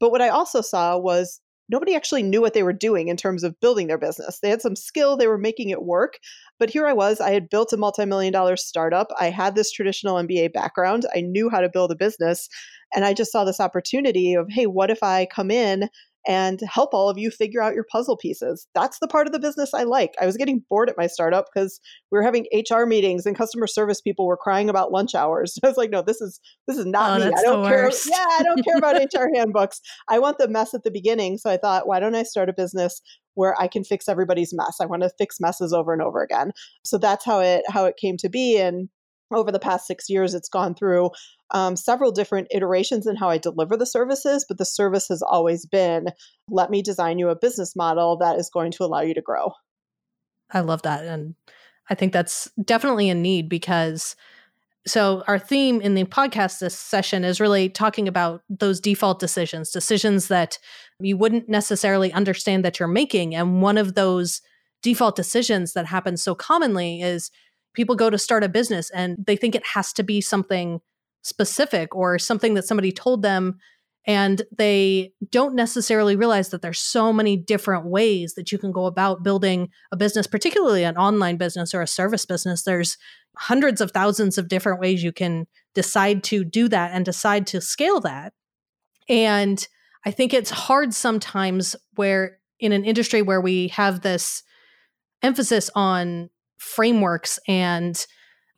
But 0.00 0.10
what 0.10 0.22
I 0.22 0.28
also 0.28 0.60
saw 0.60 0.98
was 0.98 1.40
nobody 1.68 1.94
actually 1.94 2.22
knew 2.22 2.40
what 2.40 2.54
they 2.54 2.62
were 2.62 2.72
doing 2.72 3.08
in 3.08 3.16
terms 3.16 3.44
of 3.44 3.58
building 3.60 3.86
their 3.86 3.98
business. 3.98 4.40
They 4.40 4.50
had 4.50 4.62
some 4.62 4.76
skill, 4.76 5.16
they 5.16 5.26
were 5.26 5.38
making 5.38 5.70
it 5.70 5.82
work. 5.82 6.18
But 6.58 6.70
here 6.70 6.86
I 6.86 6.92
was, 6.92 7.20
I 7.20 7.30
had 7.30 7.48
built 7.48 7.72
a 7.72 7.76
multi 7.76 8.04
million 8.04 8.32
dollar 8.32 8.56
startup. 8.56 9.08
I 9.18 9.30
had 9.30 9.54
this 9.54 9.72
traditional 9.72 10.16
MBA 10.16 10.52
background, 10.52 11.06
I 11.14 11.20
knew 11.20 11.48
how 11.50 11.60
to 11.60 11.70
build 11.70 11.92
a 11.92 11.96
business. 11.96 12.48
And 12.94 13.04
I 13.04 13.14
just 13.14 13.32
saw 13.32 13.44
this 13.44 13.60
opportunity 13.60 14.34
of, 14.34 14.46
hey, 14.50 14.66
what 14.66 14.90
if 14.90 15.02
I 15.02 15.26
come 15.26 15.50
in 15.50 15.88
and 16.26 16.60
help 16.60 16.94
all 16.94 17.08
of 17.08 17.18
you 17.18 17.30
figure 17.30 17.60
out 17.60 17.74
your 17.74 17.84
puzzle 17.90 18.16
pieces. 18.16 18.66
That's 18.74 18.98
the 19.00 19.08
part 19.08 19.26
of 19.26 19.32
the 19.32 19.40
business 19.40 19.74
I 19.74 19.82
like. 19.82 20.12
I 20.20 20.26
was 20.26 20.36
getting 20.36 20.62
bored 20.70 20.88
at 20.88 20.96
my 20.96 21.06
startup 21.06 21.46
because 21.52 21.80
we 22.10 22.18
were 22.18 22.22
having 22.22 22.46
HR 22.52 22.84
meetings 22.84 23.26
and 23.26 23.36
customer 23.36 23.66
service 23.66 24.00
people 24.00 24.26
were 24.26 24.36
crying 24.36 24.68
about 24.68 24.92
lunch 24.92 25.14
hours. 25.14 25.58
I 25.64 25.68
was 25.68 25.76
like, 25.76 25.90
no, 25.90 26.02
this 26.02 26.20
is 26.20 26.40
this 26.68 26.78
is 26.78 26.86
not 26.86 27.20
oh, 27.20 27.24
me. 27.24 27.32
I 27.36 27.42
don't 27.42 27.66
care. 27.66 27.90
Yeah, 28.06 28.26
I 28.38 28.42
don't 28.42 28.64
care 28.64 28.76
about 28.76 28.96
HR 28.96 29.28
handbooks. 29.34 29.80
I 30.08 30.18
want 30.18 30.38
the 30.38 30.48
mess 30.48 30.74
at 30.74 30.84
the 30.84 30.90
beginning. 30.90 31.38
So 31.38 31.50
I 31.50 31.56
thought, 31.56 31.86
why 31.86 32.00
don't 32.00 32.14
I 32.14 32.22
start 32.22 32.48
a 32.48 32.54
business 32.54 33.00
where 33.34 33.60
I 33.60 33.66
can 33.66 33.82
fix 33.82 34.08
everybody's 34.08 34.54
mess? 34.54 34.76
I 34.80 34.86
want 34.86 35.02
to 35.02 35.10
fix 35.18 35.40
messes 35.40 35.72
over 35.72 35.92
and 35.92 36.02
over 36.02 36.22
again. 36.22 36.52
So 36.84 36.98
that's 36.98 37.24
how 37.24 37.40
it 37.40 37.64
how 37.68 37.84
it 37.86 37.96
came 37.96 38.16
to 38.18 38.28
be. 38.28 38.58
And 38.58 38.88
over 39.34 39.52
the 39.52 39.58
past 39.58 39.86
six 39.86 40.08
years, 40.08 40.34
it's 40.34 40.48
gone 40.48 40.74
through 40.74 41.10
um, 41.52 41.76
several 41.76 42.12
different 42.12 42.48
iterations 42.50 43.06
in 43.06 43.16
how 43.16 43.28
I 43.28 43.38
deliver 43.38 43.76
the 43.76 43.86
services, 43.86 44.44
but 44.48 44.58
the 44.58 44.64
service 44.64 45.08
has 45.08 45.22
always 45.22 45.66
been 45.66 46.08
let 46.48 46.70
me 46.70 46.82
design 46.82 47.18
you 47.18 47.28
a 47.28 47.36
business 47.36 47.76
model 47.76 48.16
that 48.18 48.38
is 48.38 48.50
going 48.50 48.72
to 48.72 48.84
allow 48.84 49.00
you 49.00 49.14
to 49.14 49.22
grow. 49.22 49.52
I 50.50 50.60
love 50.60 50.82
that. 50.82 51.04
And 51.04 51.34
I 51.90 51.94
think 51.94 52.12
that's 52.12 52.50
definitely 52.64 53.10
a 53.10 53.14
need 53.14 53.48
because. 53.48 54.16
So, 54.84 55.22
our 55.28 55.38
theme 55.38 55.80
in 55.80 55.94
the 55.94 56.02
podcast 56.02 56.58
this 56.58 56.76
session 56.76 57.22
is 57.22 57.38
really 57.38 57.68
talking 57.68 58.08
about 58.08 58.42
those 58.48 58.80
default 58.80 59.20
decisions, 59.20 59.70
decisions 59.70 60.26
that 60.26 60.58
you 60.98 61.16
wouldn't 61.16 61.48
necessarily 61.48 62.12
understand 62.12 62.64
that 62.64 62.80
you're 62.80 62.88
making. 62.88 63.32
And 63.32 63.62
one 63.62 63.78
of 63.78 63.94
those 63.94 64.42
default 64.82 65.14
decisions 65.14 65.72
that 65.74 65.86
happens 65.86 66.20
so 66.20 66.34
commonly 66.34 67.00
is 67.00 67.30
people 67.74 67.96
go 67.96 68.10
to 68.10 68.18
start 68.18 68.44
a 68.44 68.48
business 68.48 68.90
and 68.90 69.16
they 69.26 69.36
think 69.36 69.54
it 69.54 69.66
has 69.74 69.92
to 69.94 70.02
be 70.02 70.20
something 70.20 70.80
specific 71.22 71.94
or 71.94 72.18
something 72.18 72.54
that 72.54 72.66
somebody 72.66 72.92
told 72.92 73.22
them 73.22 73.58
and 74.04 74.42
they 74.56 75.12
don't 75.30 75.54
necessarily 75.54 76.16
realize 76.16 76.48
that 76.48 76.60
there's 76.60 76.80
so 76.80 77.12
many 77.12 77.36
different 77.36 77.86
ways 77.86 78.34
that 78.34 78.50
you 78.50 78.58
can 78.58 78.72
go 78.72 78.86
about 78.86 79.22
building 79.22 79.68
a 79.92 79.96
business 79.96 80.26
particularly 80.26 80.82
an 80.82 80.96
online 80.96 81.36
business 81.36 81.72
or 81.72 81.82
a 81.82 81.86
service 81.86 82.26
business. 82.26 82.64
There's 82.64 82.96
hundreds 83.36 83.80
of 83.80 83.92
thousands 83.92 84.38
of 84.38 84.48
different 84.48 84.80
ways 84.80 85.04
you 85.04 85.12
can 85.12 85.46
decide 85.74 86.24
to 86.24 86.44
do 86.44 86.68
that 86.68 86.90
and 86.92 87.04
decide 87.04 87.46
to 87.48 87.60
scale 87.60 88.00
that. 88.00 88.32
And 89.08 89.66
i 90.04 90.10
think 90.10 90.34
it's 90.34 90.50
hard 90.50 90.92
sometimes 90.92 91.76
where 91.94 92.38
in 92.58 92.72
an 92.72 92.84
industry 92.84 93.22
where 93.22 93.40
we 93.40 93.68
have 93.68 94.00
this 94.00 94.42
emphasis 95.22 95.70
on 95.74 96.30
frameworks 96.62 97.38
and 97.48 98.06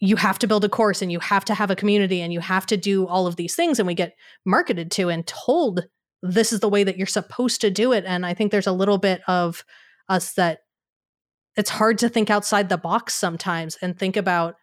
you 0.01 0.17
have 0.17 0.39
to 0.39 0.47
build 0.47 0.65
a 0.65 0.69
course 0.69 1.01
and 1.01 1.11
you 1.11 1.19
have 1.21 1.45
to 1.47 1.55
have 1.55 1.71
a 1.71 1.77
community 1.77 2.21
and 2.21 2.33
you 2.33 2.41
have 2.41 2.67
to 2.67 2.77
do 2.77 3.07
all 3.07 3.27
of 3.27 3.37
these 3.37 3.55
things 3.55 3.79
and 3.79 3.87
we 3.87 3.95
get 3.95 4.15
marketed 4.45 4.91
to 4.91 5.09
and 5.09 5.27
told 5.27 5.85
this 6.23 6.53
is 6.53 6.61
the 6.61 6.69
way 6.69 6.85
that 6.85 6.99
you're 6.99 7.07
supposed 7.07 7.61
to 7.63 7.71
do 7.71 7.93
it. 7.93 8.05
And 8.07 8.27
i 8.27 8.35
think 8.35 8.51
there's 8.51 8.67
a 8.67 8.73
little 8.73 8.99
bit 8.99 9.23
of 9.27 9.65
us 10.09 10.35
that 10.35 10.61
it's 11.57 11.71
hard 11.71 11.99
to 11.99 12.09
think 12.09 12.31
outside 12.31 12.69
the 12.69 12.77
box 12.77 13.15
sometimes 13.15 13.79
and 13.81 13.99
think 13.99 14.17
about 14.17 14.57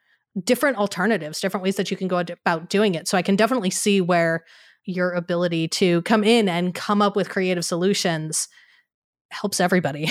different 0.44 0.78
alternatives 0.78 1.42
different 1.42 1.64
ways 1.64 1.76
that 1.76 1.92
you 1.92 1.98
can 1.98 2.08
go 2.08 2.20
about 2.20 2.70
doing 2.70 2.96
it. 2.96 3.08
So 3.08 3.18
i 3.18 3.22
can 3.22 3.36
definitely 3.36 3.72
see 3.72 4.00
where 4.00 4.46
your 4.86 5.12
ability 5.14 5.68
to 5.68 6.02
come 6.04 6.24
in 6.24 6.48
and 6.48 6.74
come 6.74 7.02
up 7.02 7.16
with 7.16 7.30
creative 7.30 7.64
solutions 7.64 8.48
helps 9.30 9.60
everybody. 9.60 10.10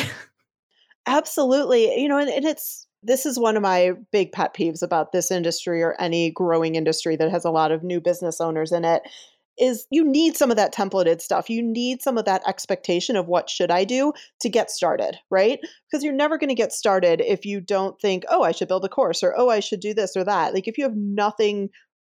Absolutely. 1.06 2.00
You 2.00 2.09
know 2.09 2.19
and, 2.19 2.31
and 2.31 2.44
it's 2.44 2.87
this 3.02 3.25
is 3.26 3.38
one 3.38 3.56
of 3.56 3.62
my 3.62 3.93
big 4.12 4.32
pet 4.32 4.55
peeves 4.55 4.82
about 4.82 5.12
this 5.12 5.31
industry 5.31 5.82
or 5.82 5.97
any 6.00 6.31
growing 6.31 6.75
industry 6.75 7.17
that 7.17 7.31
has 7.31 7.44
a 7.44 7.50
lot 7.50 7.73
of 7.73 7.82
new 7.82 8.00
business 8.00 8.41
owners 8.41 8.73
in 8.73 8.85
it 8.85 9.02
is 9.58 9.87
you 9.91 10.05
need 10.05 10.37
some 10.37 10.50
of 10.50 10.56
that 10.56 10.73
templated 10.73 11.20
stuff. 11.20 11.50
You 11.50 11.62
need 11.62 12.02
some 12.02 12.17
of 12.17 12.25
that 12.25 12.47
expectation 12.49 13.14
of 13.14 13.26
what 13.29 13.50
should 13.50 13.70
I 13.70 13.85
do 13.85 14.12
to 14.41 14.49
get 14.49 14.70
started, 14.70 15.19
right? 15.29 15.61
Because 15.91 16.02
you're 16.02 16.14
never 16.14 16.38
going 16.38 16.49
to 16.49 16.55
get 16.55 16.73
started 16.73 17.20
if 17.20 17.44
you 17.44 17.61
don't 17.61 18.00
think, 18.00 18.25
"Oh, 18.31 18.43
I 18.43 18.52
should 18.52 18.69
build 18.69 18.85
a 18.85 18.88
course" 18.88 19.23
or 19.23 19.35
"Oh, 19.37 19.50
I 19.50 19.61
should 19.61 19.81
do 19.81 19.93
this 19.93 20.17
or 20.17 20.25
that." 20.25 20.55
Like 20.55 20.67
if 20.67 20.79
you 20.79 20.85
have 20.85 20.96
nothing 20.96 21.69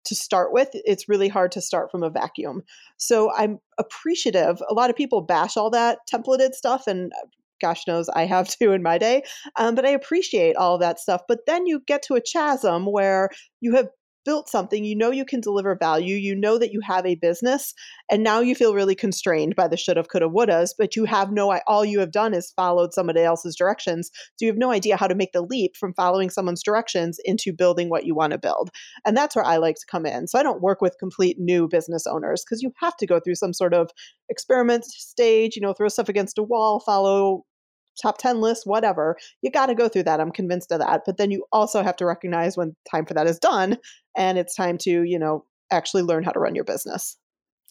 to 0.04 0.14
start 0.14 0.52
with, 0.52 0.68
it's 0.72 1.08
really 1.08 1.28
hard 1.28 1.52
to 1.52 1.60
start 1.60 1.90
from 1.90 2.02
a 2.02 2.10
vacuum. 2.10 2.62
So 2.96 3.32
I'm 3.34 3.58
appreciative. 3.78 4.60
A 4.68 4.74
lot 4.74 4.90
of 4.90 4.96
people 4.96 5.20
bash 5.20 5.56
all 5.56 5.70
that 5.70 5.98
templated 6.12 6.54
stuff 6.54 6.86
and 6.86 7.12
uh, 7.12 7.26
gosh 7.62 7.86
knows 7.86 8.08
I 8.10 8.26
have 8.26 8.48
to 8.58 8.72
in 8.72 8.82
my 8.82 8.98
day. 8.98 9.22
Um, 9.56 9.74
but 9.74 9.86
I 9.86 9.90
appreciate 9.90 10.56
all 10.56 10.76
that 10.78 11.00
stuff. 11.00 11.22
But 11.28 11.46
then 11.46 11.66
you 11.66 11.80
get 11.86 12.02
to 12.04 12.16
a 12.16 12.20
chasm 12.20 12.84
where 12.84 13.30
you 13.60 13.74
have 13.76 13.88
built 14.24 14.48
something, 14.48 14.84
you 14.84 14.96
know 14.96 15.10
you 15.10 15.24
can 15.24 15.40
deliver 15.40 15.76
value, 15.76 16.16
you 16.16 16.34
know 16.34 16.58
that 16.58 16.72
you 16.72 16.80
have 16.80 17.04
a 17.06 17.16
business, 17.16 17.74
and 18.10 18.22
now 18.22 18.40
you 18.40 18.54
feel 18.54 18.74
really 18.74 18.94
constrained 18.94 19.56
by 19.56 19.68
the 19.68 19.76
should 19.76 19.96
have, 19.96 20.08
could 20.08 20.22
have, 20.22 20.32
would 20.32 20.52
but 20.78 20.96
you 20.96 21.04
have 21.04 21.32
no, 21.32 21.58
all 21.66 21.84
you 21.84 21.98
have 22.00 22.12
done 22.12 22.34
is 22.34 22.52
followed 22.54 22.92
somebody 22.92 23.20
else's 23.20 23.56
directions. 23.56 24.10
So 24.36 24.44
you 24.44 24.48
have 24.48 24.58
no 24.58 24.70
idea 24.70 24.96
how 24.96 25.06
to 25.06 25.14
make 25.14 25.32
the 25.32 25.42
leap 25.42 25.76
from 25.76 25.94
following 25.94 26.30
someone's 26.30 26.62
directions 26.62 27.18
into 27.24 27.52
building 27.52 27.88
what 27.88 28.04
you 28.04 28.14
want 28.14 28.32
to 28.32 28.38
build. 28.38 28.70
And 29.06 29.16
that's 29.16 29.34
where 29.34 29.44
I 29.44 29.56
like 29.56 29.76
to 29.76 29.86
come 29.90 30.06
in. 30.06 30.28
So 30.28 30.38
I 30.38 30.42
don't 30.42 30.62
work 30.62 30.80
with 30.80 30.96
complete 30.98 31.38
new 31.38 31.68
business 31.68 32.06
owners 32.06 32.44
because 32.44 32.62
you 32.62 32.72
have 32.80 32.96
to 32.98 33.06
go 33.06 33.18
through 33.18 33.36
some 33.36 33.52
sort 33.52 33.74
of 33.74 33.90
experiment 34.28 34.84
stage, 34.84 35.56
you 35.56 35.62
know, 35.62 35.72
throw 35.72 35.88
stuff 35.88 36.08
against 36.08 36.38
a 36.38 36.42
wall, 36.42 36.80
follow 36.80 37.44
top 38.00 38.18
10 38.18 38.40
list, 38.40 38.66
whatever. 38.66 39.16
You 39.42 39.50
got 39.50 39.66
to 39.66 39.74
go 39.74 39.88
through 39.88 40.04
that. 40.04 40.20
I'm 40.20 40.32
convinced 40.32 40.72
of 40.72 40.80
that. 40.80 41.02
But 41.04 41.16
then 41.16 41.30
you 41.30 41.44
also 41.52 41.82
have 41.82 41.96
to 41.96 42.06
recognize 42.06 42.56
when 42.56 42.74
time 42.90 43.06
for 43.06 43.14
that 43.14 43.26
is 43.26 43.38
done 43.38 43.78
and 44.16 44.38
it's 44.38 44.54
time 44.54 44.78
to, 44.78 45.02
you 45.02 45.18
know, 45.18 45.44
actually 45.70 46.02
learn 46.02 46.22
how 46.22 46.32
to 46.32 46.38
run 46.38 46.54
your 46.54 46.64
business. 46.64 47.16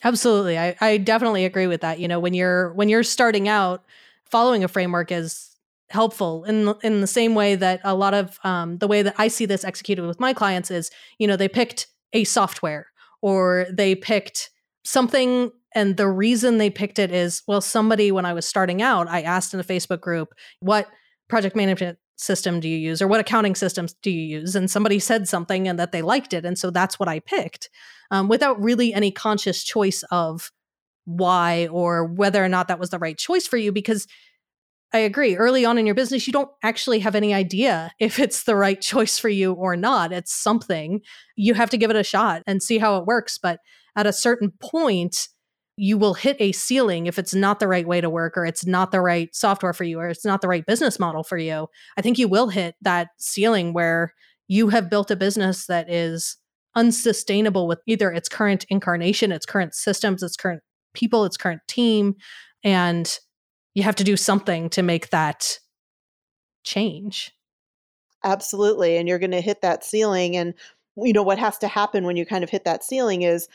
Absolutely. 0.04 0.58
I, 0.58 0.76
I 0.82 0.98
definitely 0.98 1.46
agree 1.46 1.68
with 1.68 1.82
that. 1.82 2.00
You 2.00 2.08
know, 2.08 2.20
when 2.20 2.34
you're 2.34 2.74
when 2.74 2.90
you're 2.90 3.04
starting 3.04 3.48
out, 3.48 3.86
following 4.26 4.64
a 4.64 4.68
framework 4.68 5.12
is 5.12 5.56
helpful 5.90 6.44
in 6.46 6.74
in 6.82 7.02
the 7.02 7.08
same 7.08 7.36
way 7.36 7.56
that 7.56 7.82
a 7.84 7.94
lot 7.94 8.14
of 8.14 8.40
um, 8.44 8.78
the 8.80 8.88
way 8.88 9.04
that 9.04 9.16
I 9.18 9.28
see 9.28 9.46
this 9.46 9.64
executed 9.64 10.06
with 10.08 10.20
my 10.20 10.34
clients 10.34 10.72
is, 10.72 10.90
you 11.20 11.28
know, 11.28 11.36
they 11.36 11.48
picked 11.48 11.88
a 12.14 12.24
software 12.24 12.88
or 13.22 13.68
they 13.72 13.94
picked 13.94 14.50
something 14.84 15.52
and 15.74 15.98
the 15.98 16.08
reason 16.08 16.58
they 16.58 16.70
picked 16.70 17.00
it 17.00 17.12
is 17.12 17.44
well, 17.48 17.62
somebody, 17.62 18.12
when 18.12 18.26
I 18.26 18.34
was 18.34 18.46
starting 18.46 18.82
out, 18.82 19.08
I 19.10 19.22
asked 19.22 19.54
in 19.54 19.60
a 19.60 19.64
Facebook 19.64 20.02
group, 20.02 20.34
what 20.60 20.88
project 21.30 21.56
management 21.56 21.98
system 22.18 22.60
do 22.60 22.70
you 22.70 22.78
use 22.78 23.02
or 23.02 23.08
what 23.08 23.20
accounting 23.20 23.56
systems 23.56 23.96
do 24.02 24.12
you 24.12 24.40
use? 24.40 24.56
And 24.56 24.70
somebody 24.70 25.00
said 25.00 25.28
something 25.28 25.68
and 25.68 25.80
that 25.80 25.92
they 25.92 26.02
liked 26.02 26.34
it. 26.34 26.46
And 26.46 26.58
so 26.58 26.70
that's 26.70 27.00
what 27.00 27.10
I 27.10 27.20
picked 27.20 27.70
um, 28.12 28.28
without 28.28 28.62
really 28.62 28.94
any 28.94 29.12
conscious 29.12 29.64
choice 29.64 30.04
of 30.12 30.52
why 31.06 31.68
or 31.68 32.06
whether 32.06 32.44
or 32.44 32.50
not 32.50 32.68
that 32.68 32.80
was 32.80 32.90
the 32.90 33.00
right 33.00 33.18
choice 33.18 33.48
for 33.48 33.58
you 33.58 33.72
because 33.72 34.08
I 34.94 35.00
agree. 35.00 35.38
Early 35.38 35.64
on 35.64 35.78
in 35.78 35.86
your 35.86 35.96
business, 35.96 36.28
you 36.28 36.34
don't 36.34 36.52
actually 36.64 37.00
have 37.00 37.16
any 37.16 37.34
idea 37.34 37.92
if 38.00 38.20
it's 38.20 38.44
the 38.44 38.56
right 38.56 38.80
choice 38.80 39.18
for 39.18 39.30
you 39.30 39.54
or 39.54 39.76
not. 39.76 40.12
It's 40.12 40.34
something. 40.34 41.02
You 41.36 41.54
have 41.54 41.70
to 41.72 41.78
give 41.78 41.90
it 41.90 41.96
a 41.96 42.04
shot 42.04 42.44
and 42.46 42.62
see 42.62 42.78
how 42.78 42.98
it 42.98 43.06
works. 43.06 43.40
But 43.42 43.60
at 43.96 44.06
a 44.06 44.14
certain 44.14 44.52
point, 44.60 45.28
you 45.82 45.98
will 45.98 46.14
hit 46.14 46.38
a 46.40 46.52
ceiling 46.52 47.08
if 47.08 47.18
it's 47.18 47.34
not 47.34 47.60
the 47.60 47.68
right 47.68 47.88
way 47.88 48.00
to 48.00 48.08
work 48.08 48.38
or 48.38 48.46
it's 48.46 48.68
not 48.68 48.92
the 48.92 49.02
right 49.02 49.34
software 49.34 49.74
for 49.74 49.84
you 49.84 50.00
or 50.00 50.10
it's 50.10 50.24
not 50.24 50.40
the 50.40 50.48
right 50.48 50.64
business 50.68 51.00
model 51.00 51.24
for 51.24 51.40
you. 51.40 51.68
I 51.98 52.04
think 52.04 52.20
you 52.20 52.28
will 52.28 52.50
hit 52.50 52.76
that 52.84 53.08
ceiling 53.18 53.74
where 53.74 54.14
you 54.48 54.70
have 54.70 54.92
built 54.92 55.10
a 55.10 55.16
business 55.16 55.66
that 55.66 55.92
is 55.92 56.38
unsustainable 56.76 57.68
with 57.68 57.80
either 57.88 58.12
its 58.12 58.30
current 58.30 58.64
incarnation, 58.70 59.32
its 59.32 59.48
current 59.48 59.74
systems, 59.74 60.22
its 60.22 60.36
current 60.36 60.62
people, 60.94 61.26
its 61.26 61.36
current 61.36 61.62
team. 61.68 62.14
And 62.64 63.12
you 63.74 63.82
have 63.82 63.96
to 63.96 64.04
do 64.04 64.16
something 64.16 64.70
to 64.70 64.84
make 64.84 65.10
that 65.10 65.58
change. 66.64 67.32
Absolutely. 68.24 68.98
And 68.98 69.10
you're 69.10 69.18
going 69.18 69.32
to 69.32 69.42
hit 69.42 69.62
that 69.62 69.84
ceiling. 69.84 70.38
And, 70.38 70.54
you 70.96 71.12
know, 71.12 71.24
what 71.24 71.40
has 71.40 71.58
to 71.58 71.68
happen 71.68 72.04
when 72.04 72.18
you 72.18 72.26
kind 72.28 72.44
of 72.44 72.52
hit 72.52 72.66
that 72.66 72.84
ceiling 72.84 73.24
is 73.24 73.48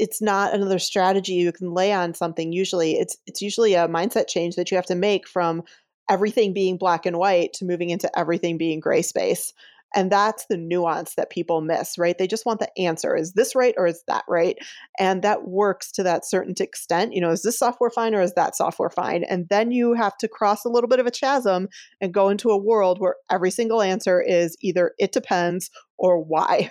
it's 0.00 0.22
not 0.22 0.54
another 0.54 0.78
strategy 0.78 1.34
you 1.34 1.52
can 1.52 1.72
lay 1.72 1.92
on 1.92 2.14
something 2.14 2.52
usually 2.52 2.92
it's 2.92 3.16
it's 3.26 3.42
usually 3.42 3.74
a 3.74 3.86
mindset 3.88 4.26
change 4.26 4.56
that 4.56 4.70
you 4.70 4.76
have 4.76 4.86
to 4.86 4.94
make 4.94 5.28
from 5.28 5.62
everything 6.08 6.52
being 6.52 6.76
black 6.76 7.06
and 7.06 7.16
white 7.18 7.52
to 7.52 7.64
moving 7.64 7.90
into 7.90 8.10
everything 8.18 8.58
being 8.58 8.80
gray 8.80 9.02
space 9.02 9.52
and 9.94 10.10
that's 10.10 10.46
the 10.46 10.56
nuance 10.56 11.14
that 11.14 11.30
people 11.30 11.60
miss, 11.60 11.98
right? 11.98 12.16
They 12.16 12.28
just 12.28 12.46
want 12.46 12.60
the 12.60 12.70
answer. 12.78 13.16
Is 13.16 13.32
this 13.32 13.54
right 13.56 13.74
or 13.76 13.86
is 13.86 14.02
that 14.06 14.24
right? 14.28 14.56
And 14.98 15.22
that 15.22 15.48
works 15.48 15.90
to 15.92 16.02
that 16.04 16.24
certain 16.24 16.54
extent. 16.60 17.12
You 17.12 17.20
know, 17.20 17.30
is 17.30 17.42
this 17.42 17.58
software 17.58 17.90
fine 17.90 18.14
or 18.14 18.22
is 18.22 18.34
that 18.34 18.56
software 18.56 18.90
fine? 18.90 19.24
And 19.24 19.48
then 19.48 19.72
you 19.72 19.94
have 19.94 20.16
to 20.18 20.28
cross 20.28 20.64
a 20.64 20.68
little 20.68 20.88
bit 20.88 21.00
of 21.00 21.06
a 21.06 21.10
chasm 21.10 21.68
and 22.00 22.14
go 22.14 22.28
into 22.28 22.50
a 22.50 22.58
world 22.58 23.00
where 23.00 23.16
every 23.30 23.50
single 23.50 23.82
answer 23.82 24.22
is 24.22 24.56
either 24.60 24.92
it 24.98 25.12
depends 25.12 25.70
or 25.98 26.22
why. 26.22 26.70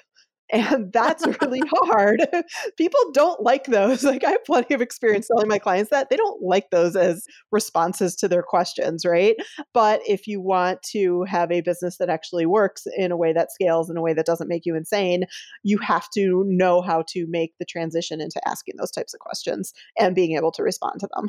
And 0.51 0.91
that's 0.91 1.25
really 1.41 1.61
hard. 1.71 2.25
People 2.77 2.99
don't 3.13 3.41
like 3.41 3.65
those. 3.65 4.03
Like 4.09 4.23
I 4.23 4.31
have 4.31 4.45
plenty 4.45 4.73
of 4.73 4.81
experience 4.81 5.27
telling 5.27 5.47
my 5.47 5.59
clients 5.59 5.91
that 5.91 6.09
they 6.09 6.15
don't 6.15 6.41
like 6.41 6.71
those 6.71 6.95
as 6.95 7.27
responses 7.51 8.15
to 8.15 8.27
their 8.27 8.41
questions, 8.41 9.05
right? 9.05 9.35
But 9.71 10.01
if 10.07 10.25
you 10.25 10.41
want 10.41 10.81
to 10.93 11.23
have 11.23 11.51
a 11.51 11.61
business 11.61 11.97
that 11.97 12.09
actually 12.09 12.47
works 12.47 12.87
in 12.97 13.11
a 13.11 13.17
way 13.17 13.33
that 13.33 13.51
scales 13.51 13.87
in 13.87 13.97
a 13.97 14.01
way 14.01 14.13
that 14.13 14.25
doesn't 14.25 14.47
make 14.47 14.65
you 14.65 14.75
insane, 14.75 15.25
you 15.63 15.77
have 15.77 16.07
to 16.15 16.43
know 16.47 16.81
how 16.81 17.03
to 17.09 17.27
make 17.29 17.53
the 17.59 17.65
transition 17.65 18.19
into 18.19 18.41
asking 18.47 18.75
those 18.77 18.91
types 18.91 19.13
of 19.13 19.19
questions 19.19 19.73
and 19.99 20.15
being 20.15 20.35
able 20.35 20.51
to 20.53 20.63
respond 20.63 20.99
to 21.01 21.09
them. 21.15 21.27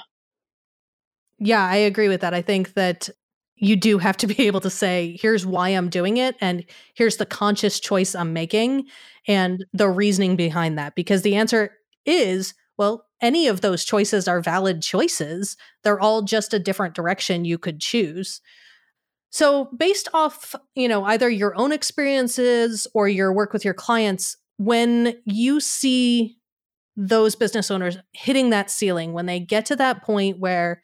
Yeah, 1.38 1.66
I 1.66 1.76
agree 1.76 2.08
with 2.08 2.20
that. 2.22 2.34
I 2.34 2.42
think 2.42 2.74
that 2.74 3.10
you 3.60 3.76
do 3.76 3.98
have 3.98 4.16
to 4.18 4.26
be 4.26 4.46
able 4.46 4.60
to 4.60 4.70
say, 4.70 5.16
here's 5.20 5.46
why 5.46 5.68
I'm 5.68 5.88
doing 5.88 6.16
it, 6.16 6.36
and 6.40 6.64
here's 6.94 7.18
the 7.18 7.26
conscious 7.26 7.78
choice 7.78 8.14
I'm 8.14 8.32
making, 8.32 8.86
and 9.28 9.64
the 9.72 9.88
reasoning 9.88 10.36
behind 10.36 10.78
that. 10.78 10.94
Because 10.94 11.22
the 11.22 11.36
answer 11.36 11.70
is, 12.04 12.54
well, 12.76 13.06
any 13.20 13.46
of 13.46 13.60
those 13.60 13.84
choices 13.84 14.26
are 14.26 14.40
valid 14.40 14.82
choices. 14.82 15.56
They're 15.84 16.00
all 16.00 16.22
just 16.22 16.54
a 16.54 16.58
different 16.58 16.94
direction 16.94 17.44
you 17.44 17.58
could 17.58 17.80
choose. 17.80 18.40
So, 19.30 19.66
based 19.76 20.08
off, 20.12 20.56
you 20.74 20.88
know, 20.88 21.04
either 21.04 21.30
your 21.30 21.56
own 21.56 21.70
experiences 21.70 22.86
or 22.94 23.08
your 23.08 23.32
work 23.32 23.52
with 23.52 23.64
your 23.64 23.74
clients, 23.74 24.36
when 24.56 25.14
you 25.24 25.60
see 25.60 26.36
those 26.96 27.36
business 27.36 27.70
owners 27.70 27.96
hitting 28.12 28.50
that 28.50 28.70
ceiling, 28.70 29.12
when 29.12 29.26
they 29.26 29.38
get 29.38 29.66
to 29.66 29.76
that 29.76 30.02
point 30.02 30.40
where 30.40 30.82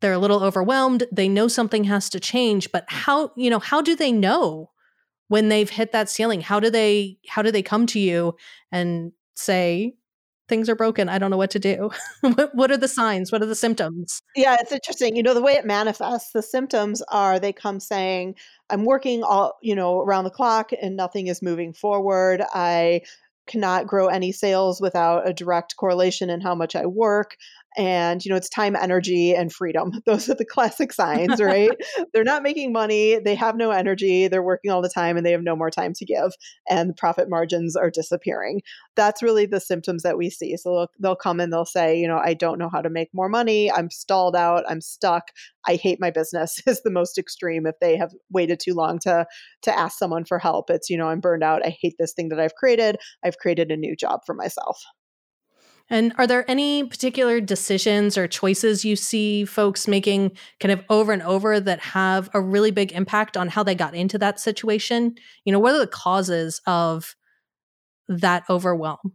they're 0.00 0.12
a 0.12 0.18
little 0.18 0.42
overwhelmed 0.42 1.04
they 1.10 1.28
know 1.28 1.48
something 1.48 1.84
has 1.84 2.08
to 2.08 2.20
change 2.20 2.70
but 2.72 2.84
how 2.88 3.30
you 3.36 3.50
know 3.50 3.58
how 3.58 3.80
do 3.80 3.96
they 3.96 4.12
know 4.12 4.70
when 5.28 5.48
they've 5.48 5.70
hit 5.70 5.92
that 5.92 6.10
ceiling? 6.10 6.40
How 6.40 6.58
do 6.58 6.70
they 6.70 7.18
how 7.28 7.42
do 7.42 7.52
they 7.52 7.62
come 7.62 7.86
to 7.88 8.00
you 8.00 8.34
and 8.72 9.12
say 9.34 9.94
things 10.48 10.70
are 10.70 10.74
broken 10.74 11.10
i 11.10 11.18
don't 11.18 11.30
know 11.30 11.36
what 11.36 11.50
to 11.50 11.58
do? 11.58 11.90
What, 12.22 12.54
what 12.54 12.70
are 12.70 12.76
the 12.76 12.88
signs? 12.88 13.30
What 13.30 13.42
are 13.42 13.46
the 13.46 13.54
symptoms? 13.54 14.22
Yeah 14.34 14.56
it's 14.58 14.72
interesting 14.72 15.14
you 15.14 15.22
know 15.22 15.34
the 15.34 15.42
way 15.42 15.52
it 15.52 15.66
manifests 15.66 16.32
the 16.32 16.42
symptoms 16.42 17.02
are 17.08 17.38
they 17.38 17.52
come 17.52 17.78
saying 17.80 18.34
i'm 18.70 18.84
working 18.84 19.22
all 19.22 19.58
you 19.62 19.74
know 19.74 20.00
around 20.00 20.24
the 20.24 20.30
clock 20.30 20.70
and 20.80 20.96
nothing 20.96 21.26
is 21.28 21.42
moving 21.42 21.72
forward 21.72 22.42
i 22.54 23.02
cannot 23.48 23.86
grow 23.86 24.06
any 24.06 24.30
sales 24.30 24.80
without 24.80 25.26
a 25.26 25.32
direct 25.32 25.76
correlation 25.76 26.30
in 26.30 26.40
how 26.40 26.54
much 26.54 26.76
I 26.76 26.86
work 26.86 27.36
and 27.78 28.24
you 28.24 28.30
know 28.30 28.36
it's 28.36 28.48
time 28.48 28.76
energy 28.76 29.34
and 29.34 29.52
freedom. 29.52 29.92
Those 30.06 30.28
are 30.28 30.34
the 30.34 30.44
classic 30.44 30.92
signs 30.92 31.40
right? 31.40 31.70
They're 32.12 32.24
not 32.24 32.42
making 32.42 32.72
money 32.72 33.18
they 33.18 33.34
have 33.34 33.56
no 33.56 33.70
energy 33.70 34.28
they're 34.28 34.42
working 34.42 34.70
all 34.70 34.82
the 34.82 34.88
time 34.88 35.16
and 35.16 35.24
they 35.24 35.32
have 35.32 35.42
no 35.42 35.56
more 35.56 35.70
time 35.70 35.92
to 35.94 36.04
give 36.04 36.32
and 36.68 36.96
profit 36.96 37.30
margins 37.30 37.76
are 37.76 37.90
disappearing. 37.90 38.60
That's 38.96 39.22
really 39.22 39.46
the 39.46 39.60
symptoms 39.60 40.02
that 40.02 40.18
we 40.18 40.30
see. 40.30 40.56
So 40.56 40.70
they'll, 40.74 40.88
they'll 41.00 41.16
come 41.16 41.40
and 41.40 41.52
they'll 41.52 41.64
say 41.64 41.98
you 41.98 42.08
know 42.08 42.18
i 42.18 42.34
don't 42.34 42.58
know 42.58 42.70
how 42.72 42.80
to 42.80 42.90
make 42.90 43.08
more 43.12 43.28
money 43.28 43.70
i'm 43.72 43.90
stalled 43.90 44.34
out 44.36 44.64
i'm 44.68 44.80
stuck 44.80 45.28
i 45.66 45.76
hate 45.76 46.00
my 46.00 46.10
business 46.10 46.60
is 46.66 46.82
the 46.82 46.90
most 46.90 47.18
extreme. 47.18 47.66
If 47.66 47.76
they 47.80 47.96
have 47.96 48.12
waited 48.30 48.60
too 48.60 48.74
long 48.74 48.98
to 49.00 49.26
to 49.62 49.78
ask 49.78 49.98
someone 49.98 50.24
for 50.24 50.38
help 50.38 50.70
it's 50.70 50.90
you 50.90 50.96
know 50.96 51.08
i'm 51.08 51.20
burned 51.20 51.44
out 51.44 51.64
i 51.64 51.76
hate 51.80 51.94
this 51.98 52.12
thing 52.12 52.28
that 52.30 52.40
i've 52.40 52.54
created 52.54 52.96
i've 53.24 53.38
created 53.38 53.70
a 53.70 53.76
new 53.76 53.94
job 53.96 54.20
for 54.26 54.34
myself 54.34 54.82
and 55.90 56.12
are 56.18 56.26
there 56.26 56.48
any 56.50 56.84
particular 56.84 57.40
decisions 57.40 58.18
or 58.18 58.28
choices 58.28 58.84
you 58.84 58.94
see 58.94 59.44
folks 59.44 59.88
making 59.88 60.32
kind 60.60 60.72
of 60.72 60.84
over 60.90 61.12
and 61.12 61.22
over 61.22 61.58
that 61.60 61.80
have 61.80 62.28
a 62.34 62.40
really 62.40 62.70
big 62.70 62.92
impact 62.92 63.36
on 63.36 63.48
how 63.48 63.62
they 63.62 63.74
got 63.74 63.94
into 63.94 64.18
that 64.18 64.38
situation? 64.38 65.14
You 65.44 65.52
know, 65.52 65.58
what 65.58 65.74
are 65.74 65.78
the 65.78 65.86
causes 65.86 66.60
of 66.66 67.16
that 68.08 68.44
overwhelm? 68.50 69.12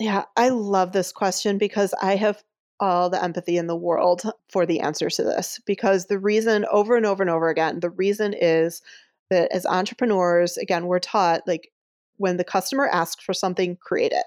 Yeah, 0.00 0.24
I 0.36 0.48
love 0.48 0.92
this 0.92 1.12
question 1.12 1.58
because 1.58 1.94
I 2.02 2.16
have 2.16 2.42
all 2.80 3.08
the 3.08 3.22
empathy 3.22 3.56
in 3.56 3.68
the 3.68 3.76
world 3.76 4.22
for 4.48 4.66
the 4.66 4.80
answers 4.80 5.16
to 5.16 5.22
this. 5.22 5.60
Because 5.66 6.06
the 6.06 6.18
reason, 6.18 6.64
over 6.72 6.96
and 6.96 7.06
over 7.06 7.22
and 7.22 7.30
over 7.30 7.48
again, 7.48 7.78
the 7.78 7.90
reason 7.90 8.34
is 8.34 8.82
that 9.30 9.52
as 9.52 9.64
entrepreneurs, 9.66 10.56
again, 10.56 10.86
we're 10.86 10.98
taught 10.98 11.46
like 11.46 11.70
when 12.16 12.38
the 12.38 12.44
customer 12.44 12.88
asks 12.88 13.22
for 13.22 13.32
something, 13.32 13.76
create 13.76 14.10
it 14.10 14.24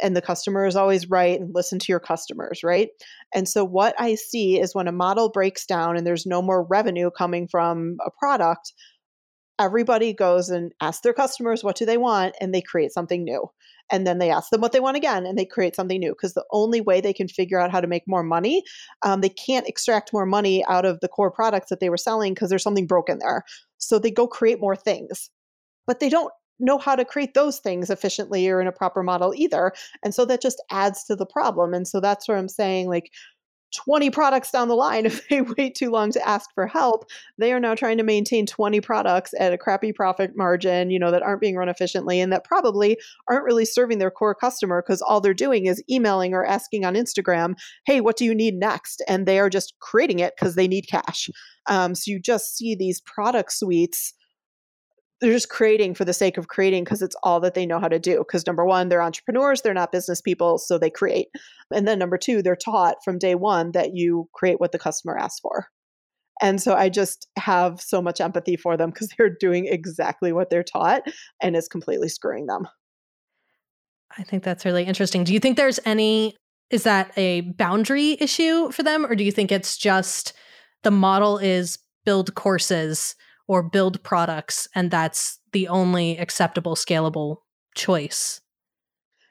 and 0.00 0.16
the 0.16 0.22
customer 0.22 0.66
is 0.66 0.76
always 0.76 1.08
right 1.08 1.38
and 1.38 1.54
listen 1.54 1.78
to 1.78 1.92
your 1.92 2.00
customers, 2.00 2.62
right? 2.62 2.88
And 3.34 3.48
so 3.48 3.64
what 3.64 3.94
I 3.98 4.14
see 4.14 4.60
is 4.60 4.74
when 4.74 4.88
a 4.88 4.92
model 4.92 5.30
breaks 5.30 5.66
down 5.66 5.96
and 5.96 6.06
there's 6.06 6.26
no 6.26 6.42
more 6.42 6.64
revenue 6.64 7.10
coming 7.10 7.48
from 7.48 7.96
a 8.04 8.10
product, 8.10 8.72
everybody 9.58 10.12
goes 10.12 10.48
and 10.48 10.72
asks 10.80 11.02
their 11.02 11.12
customers 11.12 11.62
what 11.62 11.76
do 11.76 11.84
they 11.84 11.98
want 11.98 12.34
and 12.40 12.54
they 12.54 12.62
create 12.62 12.92
something 12.92 13.22
new. 13.22 13.48
And 13.90 14.06
then 14.06 14.18
they 14.18 14.30
ask 14.30 14.48
them 14.50 14.62
what 14.62 14.72
they 14.72 14.80
want 14.80 14.96
again 14.96 15.26
and 15.26 15.36
they 15.36 15.44
create 15.44 15.76
something 15.76 16.00
new 16.00 16.12
because 16.12 16.34
the 16.34 16.46
only 16.50 16.80
way 16.80 17.00
they 17.00 17.12
can 17.12 17.28
figure 17.28 17.60
out 17.60 17.70
how 17.70 17.80
to 17.80 17.86
make 17.86 18.04
more 18.06 18.22
money, 18.22 18.62
um, 19.02 19.20
they 19.20 19.28
can't 19.28 19.68
extract 19.68 20.12
more 20.12 20.24
money 20.24 20.64
out 20.66 20.86
of 20.86 21.00
the 21.00 21.08
core 21.08 21.30
products 21.30 21.68
that 21.68 21.80
they 21.80 21.90
were 21.90 21.98
selling 21.98 22.32
because 22.32 22.48
there's 22.48 22.62
something 22.62 22.86
broken 22.86 23.18
there. 23.18 23.44
So 23.78 23.98
they 23.98 24.10
go 24.10 24.26
create 24.26 24.60
more 24.60 24.76
things 24.76 25.30
but 25.86 26.00
they 26.00 26.08
don't 26.08 26.32
know 26.60 26.78
how 26.78 26.94
to 26.94 27.04
create 27.04 27.34
those 27.34 27.58
things 27.58 27.90
efficiently 27.90 28.48
or 28.48 28.60
in 28.60 28.66
a 28.66 28.72
proper 28.72 29.02
model 29.02 29.34
either. 29.34 29.72
And 30.04 30.14
so 30.14 30.24
that 30.26 30.42
just 30.42 30.62
adds 30.70 31.04
to 31.04 31.16
the 31.16 31.26
problem. 31.26 31.74
And 31.74 31.86
so 31.88 32.00
that's 32.00 32.28
where 32.28 32.36
I'm 32.36 32.48
saying, 32.48 32.88
like, 32.88 33.10
20 33.74 34.10
products 34.10 34.50
down 34.50 34.68
the 34.68 34.74
line, 34.74 35.06
if 35.06 35.26
they 35.28 35.40
wait 35.40 35.74
too 35.74 35.90
long 35.90 36.12
to 36.12 36.28
ask 36.28 36.50
for 36.54 36.66
help, 36.66 37.04
they 37.38 37.52
are 37.52 37.60
now 37.60 37.74
trying 37.74 37.96
to 37.98 38.04
maintain 38.04 38.46
20 38.46 38.80
products 38.80 39.32
at 39.38 39.52
a 39.52 39.58
crappy 39.58 39.92
profit 39.92 40.32
margin, 40.36 40.90
you 40.90 40.98
know, 40.98 41.10
that 41.10 41.22
aren't 41.22 41.40
being 41.40 41.56
run 41.56 41.68
efficiently 41.68 42.20
and 42.20 42.32
that 42.32 42.44
probably 42.44 42.98
aren't 43.28 43.44
really 43.44 43.64
serving 43.64 43.98
their 43.98 44.10
core 44.10 44.34
customer 44.34 44.82
because 44.82 45.02
all 45.02 45.20
they're 45.20 45.34
doing 45.34 45.66
is 45.66 45.82
emailing 45.90 46.34
or 46.34 46.44
asking 46.44 46.84
on 46.84 46.94
Instagram, 46.94 47.54
hey, 47.86 48.00
what 48.00 48.16
do 48.16 48.24
you 48.24 48.34
need 48.34 48.54
next? 48.54 49.02
And 49.08 49.26
they 49.26 49.38
are 49.38 49.50
just 49.50 49.74
creating 49.80 50.18
it 50.18 50.34
because 50.36 50.54
they 50.54 50.68
need 50.68 50.86
cash. 50.88 51.28
Um, 51.66 51.94
so 51.94 52.10
you 52.10 52.20
just 52.20 52.56
see 52.56 52.74
these 52.74 53.00
product 53.00 53.52
suites 53.52 54.14
they're 55.22 55.32
just 55.32 55.48
creating 55.48 55.94
for 55.94 56.04
the 56.04 56.12
sake 56.12 56.36
of 56.36 56.48
creating 56.48 56.82
because 56.82 57.00
it's 57.00 57.14
all 57.22 57.38
that 57.40 57.54
they 57.54 57.64
know 57.64 57.78
how 57.78 57.86
to 57.86 58.00
do. 58.00 58.18
Because 58.18 58.44
number 58.44 58.64
one, 58.64 58.88
they're 58.88 59.00
entrepreneurs, 59.00 59.62
they're 59.62 59.72
not 59.72 59.92
business 59.92 60.20
people, 60.20 60.58
so 60.58 60.78
they 60.78 60.90
create. 60.90 61.28
And 61.72 61.86
then 61.86 62.00
number 62.00 62.18
two, 62.18 62.42
they're 62.42 62.56
taught 62.56 62.96
from 63.04 63.18
day 63.18 63.36
one 63.36 63.70
that 63.70 63.94
you 63.94 64.28
create 64.34 64.58
what 64.58 64.72
the 64.72 64.80
customer 64.80 65.16
asks 65.16 65.38
for. 65.38 65.68
And 66.42 66.60
so 66.60 66.74
I 66.74 66.88
just 66.88 67.28
have 67.38 67.80
so 67.80 68.02
much 68.02 68.20
empathy 68.20 68.56
for 68.56 68.76
them 68.76 68.90
because 68.90 69.10
they're 69.16 69.30
doing 69.30 69.66
exactly 69.66 70.32
what 70.32 70.50
they're 70.50 70.64
taught 70.64 71.02
and 71.40 71.54
it's 71.54 71.68
completely 71.68 72.08
screwing 72.08 72.46
them. 72.46 72.66
I 74.18 74.24
think 74.24 74.42
that's 74.42 74.64
really 74.64 74.82
interesting. 74.84 75.22
Do 75.22 75.32
you 75.32 75.38
think 75.38 75.56
there's 75.56 75.78
any, 75.84 76.36
is 76.70 76.82
that 76.82 77.12
a 77.16 77.42
boundary 77.42 78.16
issue 78.20 78.72
for 78.72 78.82
them? 78.82 79.06
Or 79.06 79.14
do 79.14 79.22
you 79.22 79.32
think 79.32 79.52
it's 79.52 79.76
just 79.78 80.32
the 80.82 80.90
model 80.90 81.38
is 81.38 81.78
build 82.04 82.34
courses? 82.34 83.14
Or 83.46 83.62
build 83.62 84.02
products 84.02 84.68
and 84.74 84.90
that's 84.90 85.40
the 85.52 85.68
only 85.68 86.18
acceptable 86.18 86.74
scalable 86.74 87.38
choice 87.74 88.40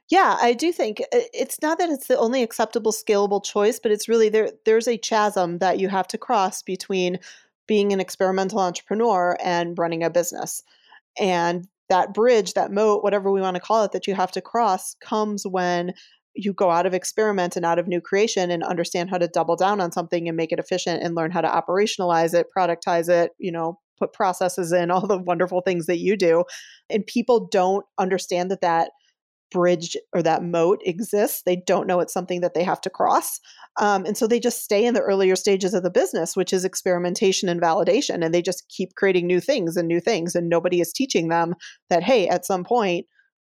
Yeah, 0.09 0.37
I 0.41 0.53
do 0.53 0.71
think 0.71 1.01
uh, 1.01 1.19
it's 1.33 1.61
not 1.61 1.77
that 1.79 1.89
it's 1.89 2.07
the 2.07 2.17
only 2.17 2.43
acceptable 2.43 2.91
scalable 2.91 3.43
choice, 3.43 3.79
but 3.79 3.91
it's 3.91 4.09
really 4.09 4.29
there 4.29 4.51
there's 4.65 4.87
a 4.87 4.97
chasm 4.97 5.59
that 5.59 5.79
you 5.79 5.89
have 5.89 6.07
to 6.09 6.17
cross 6.17 6.61
between 6.61 7.19
being 7.67 7.93
an 7.93 8.01
experimental 8.01 8.59
entrepreneur 8.59 9.37
and 9.41 9.77
running 9.77 10.03
a 10.03 10.09
business. 10.09 10.61
And 11.17 11.67
that 11.87 12.13
bridge, 12.13 12.53
that 12.53 12.71
moat, 12.71 13.03
whatever 13.03 13.31
we 13.31 13.41
want 13.41 13.55
to 13.55 13.61
call 13.61 13.83
it, 13.85 13.91
that 13.93 14.07
you 14.07 14.15
have 14.15 14.31
to 14.31 14.41
cross 14.41 14.95
comes 14.95 15.45
when 15.45 15.93
you 16.33 16.53
go 16.53 16.71
out 16.71 16.85
of 16.85 16.93
experiment 16.93 17.55
and 17.55 17.65
out 17.65 17.79
of 17.79 17.87
new 17.87 18.01
creation 18.01 18.51
and 18.51 18.63
understand 18.63 19.09
how 19.09 19.17
to 19.17 19.27
double 19.27 19.55
down 19.55 19.81
on 19.81 19.91
something 19.91 20.27
and 20.27 20.37
make 20.37 20.51
it 20.51 20.59
efficient 20.59 21.03
and 21.03 21.15
learn 21.15 21.31
how 21.31 21.41
to 21.41 21.47
operationalize 21.47 22.33
it, 22.33 22.47
productize 22.55 23.09
it, 23.09 23.31
you 23.37 23.51
know, 23.51 23.79
put 24.01 24.13
processes 24.13 24.71
in, 24.71 24.91
all 24.91 25.07
the 25.07 25.17
wonderful 25.17 25.61
things 25.61 25.85
that 25.85 25.99
you 25.99 26.17
do. 26.17 26.43
And 26.89 27.05
people 27.05 27.47
don't 27.51 27.85
understand 27.99 28.51
that 28.51 28.61
that 28.61 28.91
bridge 29.51 29.97
or 30.13 30.23
that 30.23 30.43
moat 30.43 30.81
exists. 30.85 31.43
They 31.45 31.57
don't 31.67 31.85
know 31.85 31.99
it's 31.99 32.13
something 32.13 32.41
that 32.41 32.53
they 32.53 32.63
have 32.63 32.81
to 32.81 32.89
cross. 32.89 33.39
Um, 33.79 34.05
and 34.05 34.17
so 34.17 34.25
they 34.25 34.39
just 34.39 34.63
stay 34.63 34.85
in 34.85 34.93
the 34.93 35.01
earlier 35.01 35.35
stages 35.35 35.73
of 35.73 35.83
the 35.83 35.91
business, 35.91 36.35
which 36.35 36.53
is 36.53 36.65
experimentation 36.65 37.49
and 37.49 37.61
validation. 37.61 38.23
And 38.23 38.33
they 38.33 38.41
just 38.41 38.67
keep 38.69 38.95
creating 38.95 39.27
new 39.27 39.39
things 39.39 39.77
and 39.77 39.87
new 39.87 39.99
things. 39.99 40.35
And 40.35 40.49
nobody 40.49 40.79
is 40.79 40.93
teaching 40.93 41.27
them 41.27 41.53
that, 41.89 42.01
hey, 42.01 42.27
at 42.27 42.45
some 42.45 42.63
point, 42.63 43.05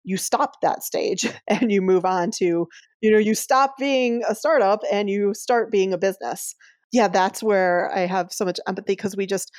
you 0.05 0.17
stop 0.17 0.61
that 0.63 0.85
stage 0.85 1.29
and 1.49 1.73
you 1.73 1.83
move 1.83 2.05
on 2.05 2.31
to, 2.33 2.69
you 3.01 3.11
know, 3.11 3.19
you 3.19 3.35
stop 3.35 3.75
being 3.79 4.23
a 4.29 4.35
startup 4.35 4.81
and 4.93 5.11
you 5.11 5.35
start 5.35 5.73
being 5.73 5.93
a 5.93 5.99
business. 5.99 6.55
Yeah, 6.93 7.09
that's 7.09 7.43
where 7.43 7.91
I 7.93 8.01
have 8.01 8.33
so 8.33 8.45
much 8.45 8.61
empathy 8.69 8.93
because 8.93 9.17
we 9.17 9.27
just, 9.27 9.51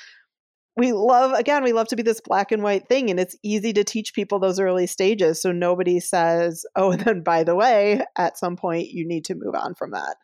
we 0.78 0.94
love 0.94 1.34
again 1.34 1.64
we 1.64 1.74
love 1.74 1.88
to 1.88 1.96
be 1.96 2.04
this 2.04 2.22
black 2.22 2.52
and 2.52 2.64
white 2.64 2.88
thing 2.88 3.10
and 3.10 3.20
it's 3.20 3.36
easy 3.44 3.74
to 3.74 3.84
teach 3.84 4.14
people 4.14 4.40
those 4.40 4.60
early 4.60 4.88
stages 4.88 5.42
so 5.42 5.52
nobody 5.52 6.00
says 6.00 6.66
oh 6.76 6.92
and 6.92 7.02
then 7.02 7.22
by 7.22 7.44
the 7.44 7.56
way 7.56 8.02
at 8.18 8.38
some 8.38 8.56
point 8.56 8.90
you 8.90 9.06
need 9.06 9.26
to 9.26 9.36
move 9.36 9.56
on 9.56 9.74
from 9.74 9.92
that 9.92 10.16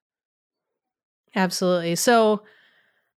absolutely 1.36 1.96
so 1.96 2.42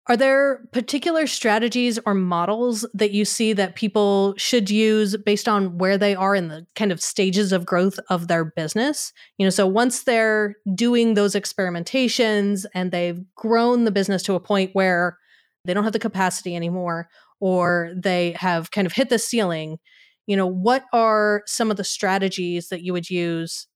are 0.09 0.17
there 0.17 0.69
particular 0.73 1.27
strategies 1.27 1.99
or 2.07 2.15
models 2.15 2.87
that 2.95 3.11
you 3.11 3.25
see 3.25 3.53
that 3.55 3.75
people 3.75 4.35
should 4.37 4.71
use 4.71 5.17
based 5.17 5.49
on 5.49 5.79
where 5.79 5.99
they 5.99 6.15
are 6.15 6.37
in 6.37 6.47
the 6.47 6.65
kind 6.77 6.93
of 6.93 7.03
stages 7.03 7.51
of 7.51 7.67
growth 7.67 7.99
of 8.09 8.29
their 8.29 8.45
business? 8.45 9.13
You 9.37 9.47
know, 9.47 9.51
so 9.51 9.67
once 9.67 10.05
they're 10.05 10.55
doing 10.77 11.15
those 11.15 11.35
experimentations 11.35 12.67
and 12.73 12.93
they've 12.93 13.21
grown 13.35 13.85
the 13.85 13.91
business 13.91 14.23
to 14.25 14.35
a 14.35 14.41
point 14.41 14.71
where 14.75 15.19
they 15.65 15.75
don't 15.75 15.83
have 15.83 15.93
the 15.93 15.99
capacity 15.99 16.55
anymore 16.55 17.09
or 17.41 17.93
they 17.97 18.33
have 18.33 18.71
kind 18.71 18.87
of 18.87 18.93
hit 18.93 19.09
the 19.09 19.19
ceiling 19.19 19.79
you 20.27 20.37
know 20.37 20.47
what 20.47 20.85
are 20.93 21.43
some 21.47 21.71
of 21.71 21.77
the 21.77 21.85
strategies 21.85 22.69
that 22.69 22.83
you 22.83 22.93
would 22.93 23.11
use 23.11 23.67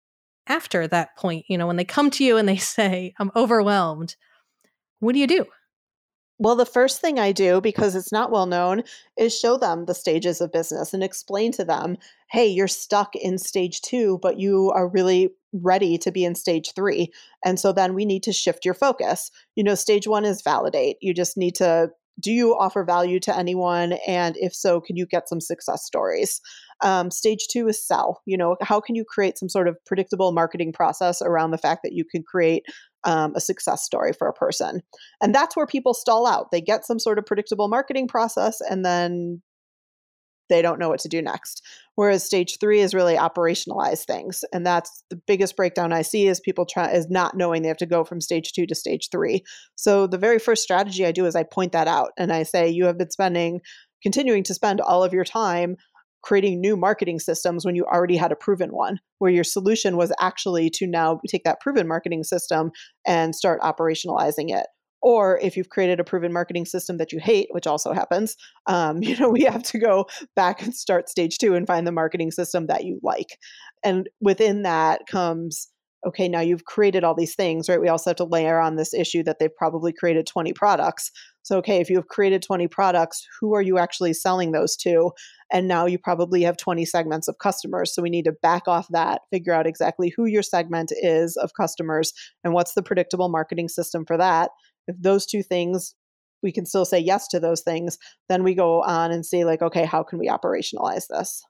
after 0.46 0.86
that 0.86 1.16
point 1.16 1.44
you 1.48 1.56
know 1.56 1.66
when 1.66 1.76
they 1.76 1.84
come 1.84 2.10
to 2.10 2.24
you 2.24 2.36
and 2.36 2.48
they 2.48 2.56
say 2.76 3.12
i'm 3.18 3.30
overwhelmed 3.36 4.16
what 5.00 5.12
do 5.12 5.18
you 5.18 5.26
do 5.26 5.46
well, 6.40 6.56
the 6.56 6.64
first 6.64 7.02
thing 7.02 7.18
I 7.18 7.32
do, 7.32 7.60
because 7.60 7.94
it's 7.94 8.10
not 8.10 8.30
well 8.30 8.46
known, 8.46 8.82
is 9.18 9.38
show 9.38 9.58
them 9.58 9.84
the 9.84 9.94
stages 9.94 10.40
of 10.40 10.50
business 10.50 10.94
and 10.94 11.04
explain 11.04 11.52
to 11.52 11.66
them 11.66 11.98
hey, 12.30 12.46
you're 12.46 12.68
stuck 12.68 13.14
in 13.14 13.36
stage 13.36 13.82
two, 13.82 14.18
but 14.22 14.38
you 14.38 14.70
are 14.70 14.88
really 14.88 15.28
ready 15.52 15.98
to 15.98 16.12
be 16.12 16.24
in 16.24 16.34
stage 16.34 16.72
three. 16.74 17.12
And 17.44 17.58
so 17.58 17.72
then 17.72 17.92
we 17.92 18.04
need 18.04 18.22
to 18.22 18.32
shift 18.32 18.64
your 18.64 18.72
focus. 18.72 19.30
You 19.56 19.64
know, 19.64 19.74
stage 19.74 20.06
one 20.06 20.24
is 20.24 20.40
validate. 20.40 20.96
You 21.02 21.12
just 21.12 21.36
need 21.36 21.56
to 21.56 21.90
do 22.20 22.30
you 22.30 22.56
offer 22.56 22.84
value 22.84 23.18
to 23.20 23.36
anyone? 23.36 23.94
And 24.06 24.36
if 24.38 24.54
so, 24.54 24.80
can 24.80 24.96
you 24.96 25.06
get 25.06 25.28
some 25.28 25.40
success 25.40 25.84
stories? 25.84 26.40
Um, 26.82 27.10
stage 27.10 27.46
two 27.50 27.68
is 27.68 27.86
sell. 27.86 28.20
You 28.26 28.36
know, 28.36 28.56
how 28.62 28.80
can 28.80 28.94
you 28.94 29.04
create 29.04 29.38
some 29.38 29.48
sort 29.48 29.68
of 29.68 29.76
predictable 29.86 30.32
marketing 30.32 30.72
process 30.72 31.20
around 31.22 31.50
the 31.50 31.58
fact 31.58 31.80
that 31.84 31.92
you 31.92 32.04
can 32.04 32.22
create 32.22 32.64
um, 33.04 33.32
a 33.34 33.40
success 33.40 33.84
story 33.84 34.12
for 34.12 34.28
a 34.28 34.32
person? 34.32 34.80
And 35.22 35.34
that's 35.34 35.56
where 35.56 35.66
people 35.66 35.94
stall 35.94 36.26
out. 36.26 36.50
They 36.50 36.60
get 36.60 36.86
some 36.86 36.98
sort 36.98 37.18
of 37.18 37.26
predictable 37.26 37.68
marketing 37.68 38.08
process 38.08 38.58
and 38.68 38.84
then 38.84 39.42
they 40.50 40.60
don't 40.60 40.78
know 40.78 40.90
what 40.90 41.00
to 41.00 41.08
do 41.08 41.22
next. 41.22 41.64
Whereas 41.94 42.22
stage 42.24 42.58
three 42.60 42.80
is 42.80 42.94
really 42.94 43.16
operationalize 43.16 44.04
things. 44.04 44.44
And 44.52 44.66
that's 44.66 45.02
the 45.08 45.16
biggest 45.26 45.56
breakdown 45.56 45.92
I 45.92 46.02
see 46.02 46.26
is 46.26 46.40
people 46.40 46.66
try 46.66 46.90
is 46.90 47.08
not 47.08 47.36
knowing 47.36 47.62
they 47.62 47.68
have 47.68 47.76
to 47.78 47.86
go 47.86 48.04
from 48.04 48.20
stage 48.20 48.52
two 48.52 48.66
to 48.66 48.74
stage 48.74 49.08
three. 49.10 49.42
So 49.76 50.06
the 50.06 50.18
very 50.18 50.38
first 50.38 50.62
strategy 50.62 51.06
I 51.06 51.12
do 51.12 51.24
is 51.24 51.34
I 51.34 51.44
point 51.44 51.72
that 51.72 51.88
out 51.88 52.10
and 52.18 52.32
I 52.32 52.42
say, 52.42 52.68
you 52.68 52.84
have 52.84 52.98
been 52.98 53.10
spending, 53.10 53.60
continuing 54.02 54.42
to 54.44 54.54
spend 54.54 54.80
all 54.80 55.02
of 55.02 55.14
your 55.14 55.24
time 55.24 55.76
creating 56.22 56.60
new 56.60 56.76
marketing 56.76 57.18
systems 57.18 57.64
when 57.64 57.74
you 57.74 57.84
already 57.86 58.16
had 58.16 58.30
a 58.30 58.36
proven 58.36 58.70
one, 58.70 58.98
where 59.20 59.30
your 59.30 59.44
solution 59.44 59.96
was 59.96 60.12
actually 60.20 60.68
to 60.68 60.86
now 60.86 61.18
take 61.28 61.44
that 61.44 61.60
proven 61.60 61.88
marketing 61.88 62.22
system 62.22 62.70
and 63.06 63.34
start 63.34 63.60
operationalizing 63.62 64.54
it 64.54 64.66
or 65.02 65.38
if 65.38 65.56
you've 65.56 65.70
created 65.70 65.98
a 65.98 66.04
proven 66.04 66.32
marketing 66.32 66.64
system 66.64 66.98
that 66.98 67.12
you 67.12 67.18
hate 67.18 67.48
which 67.50 67.66
also 67.66 67.92
happens 67.92 68.36
um, 68.66 69.02
you 69.02 69.16
know 69.16 69.28
we 69.28 69.42
have 69.42 69.62
to 69.62 69.78
go 69.78 70.06
back 70.36 70.62
and 70.62 70.74
start 70.74 71.08
stage 71.08 71.38
two 71.38 71.54
and 71.54 71.66
find 71.66 71.86
the 71.86 71.92
marketing 71.92 72.30
system 72.30 72.66
that 72.66 72.84
you 72.84 73.00
like. 73.02 73.38
And 73.84 74.08
within 74.20 74.62
that 74.62 75.02
comes 75.06 75.68
okay 76.06 76.28
now 76.28 76.40
you've 76.40 76.64
created 76.64 77.04
all 77.04 77.14
these 77.14 77.34
things 77.34 77.68
right? 77.68 77.80
We 77.80 77.88
also 77.88 78.10
have 78.10 78.16
to 78.16 78.24
layer 78.24 78.58
on 78.58 78.76
this 78.76 78.94
issue 78.94 79.22
that 79.24 79.38
they've 79.38 79.54
probably 79.54 79.92
created 79.92 80.26
20 80.26 80.52
products. 80.54 81.10
So 81.42 81.58
okay 81.58 81.80
if 81.80 81.90
you 81.90 81.96
have 81.96 82.08
created 82.08 82.42
20 82.42 82.68
products 82.68 83.26
who 83.38 83.54
are 83.54 83.62
you 83.62 83.76
actually 83.78 84.14
selling 84.14 84.52
those 84.52 84.76
to? 84.78 85.10
And 85.52 85.68
now 85.68 85.84
you 85.84 85.98
probably 85.98 86.42
have 86.42 86.56
20 86.56 86.84
segments 86.84 87.26
of 87.28 87.38
customers. 87.38 87.94
So 87.94 88.02
we 88.02 88.10
need 88.10 88.24
to 88.26 88.32
back 88.32 88.68
off 88.68 88.86
that 88.90 89.22
figure 89.30 89.52
out 89.52 89.66
exactly 89.66 90.12
who 90.16 90.24
your 90.24 90.42
segment 90.42 90.92
is 91.02 91.36
of 91.36 91.52
customers 91.54 92.12
and 92.44 92.54
what's 92.54 92.74
the 92.74 92.82
predictable 92.82 93.28
marketing 93.28 93.68
system 93.68 94.06
for 94.06 94.16
that 94.16 94.50
if 94.88 94.96
those 94.98 95.26
two 95.26 95.42
things 95.42 95.94
we 96.42 96.52
can 96.52 96.64
still 96.64 96.84
say 96.84 96.98
yes 96.98 97.28
to 97.28 97.40
those 97.40 97.60
things 97.60 97.98
then 98.28 98.42
we 98.42 98.54
go 98.54 98.82
on 98.82 99.10
and 99.10 99.24
see 99.24 99.44
like 99.44 99.62
okay 99.62 99.84
how 99.84 100.02
can 100.02 100.18
we 100.18 100.28
operationalize 100.28 101.06
this? 101.08 101.42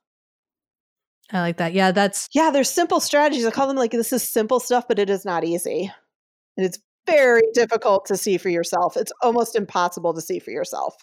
I 1.31 1.39
like 1.39 1.57
that. 1.57 1.73
Yeah 1.73 1.91
that's 1.91 2.27
yeah 2.33 2.51
there's 2.51 2.69
simple 2.69 2.99
strategies. 2.99 3.45
I 3.45 3.51
call 3.51 3.67
them 3.67 3.77
like 3.77 3.91
this 3.91 4.13
is 4.13 4.27
simple 4.27 4.59
stuff 4.59 4.87
but 4.87 4.99
it 4.99 5.09
is 5.09 5.25
not 5.25 5.43
easy. 5.43 5.91
And 6.57 6.65
it's 6.65 6.79
very 7.07 7.43
difficult 7.53 8.05
to 8.07 8.17
see 8.17 8.37
for 8.37 8.49
yourself. 8.49 8.95
It's 8.97 9.13
almost 9.21 9.55
impossible 9.55 10.13
to 10.13 10.21
see 10.21 10.39
for 10.39 10.51
yourself. 10.51 10.95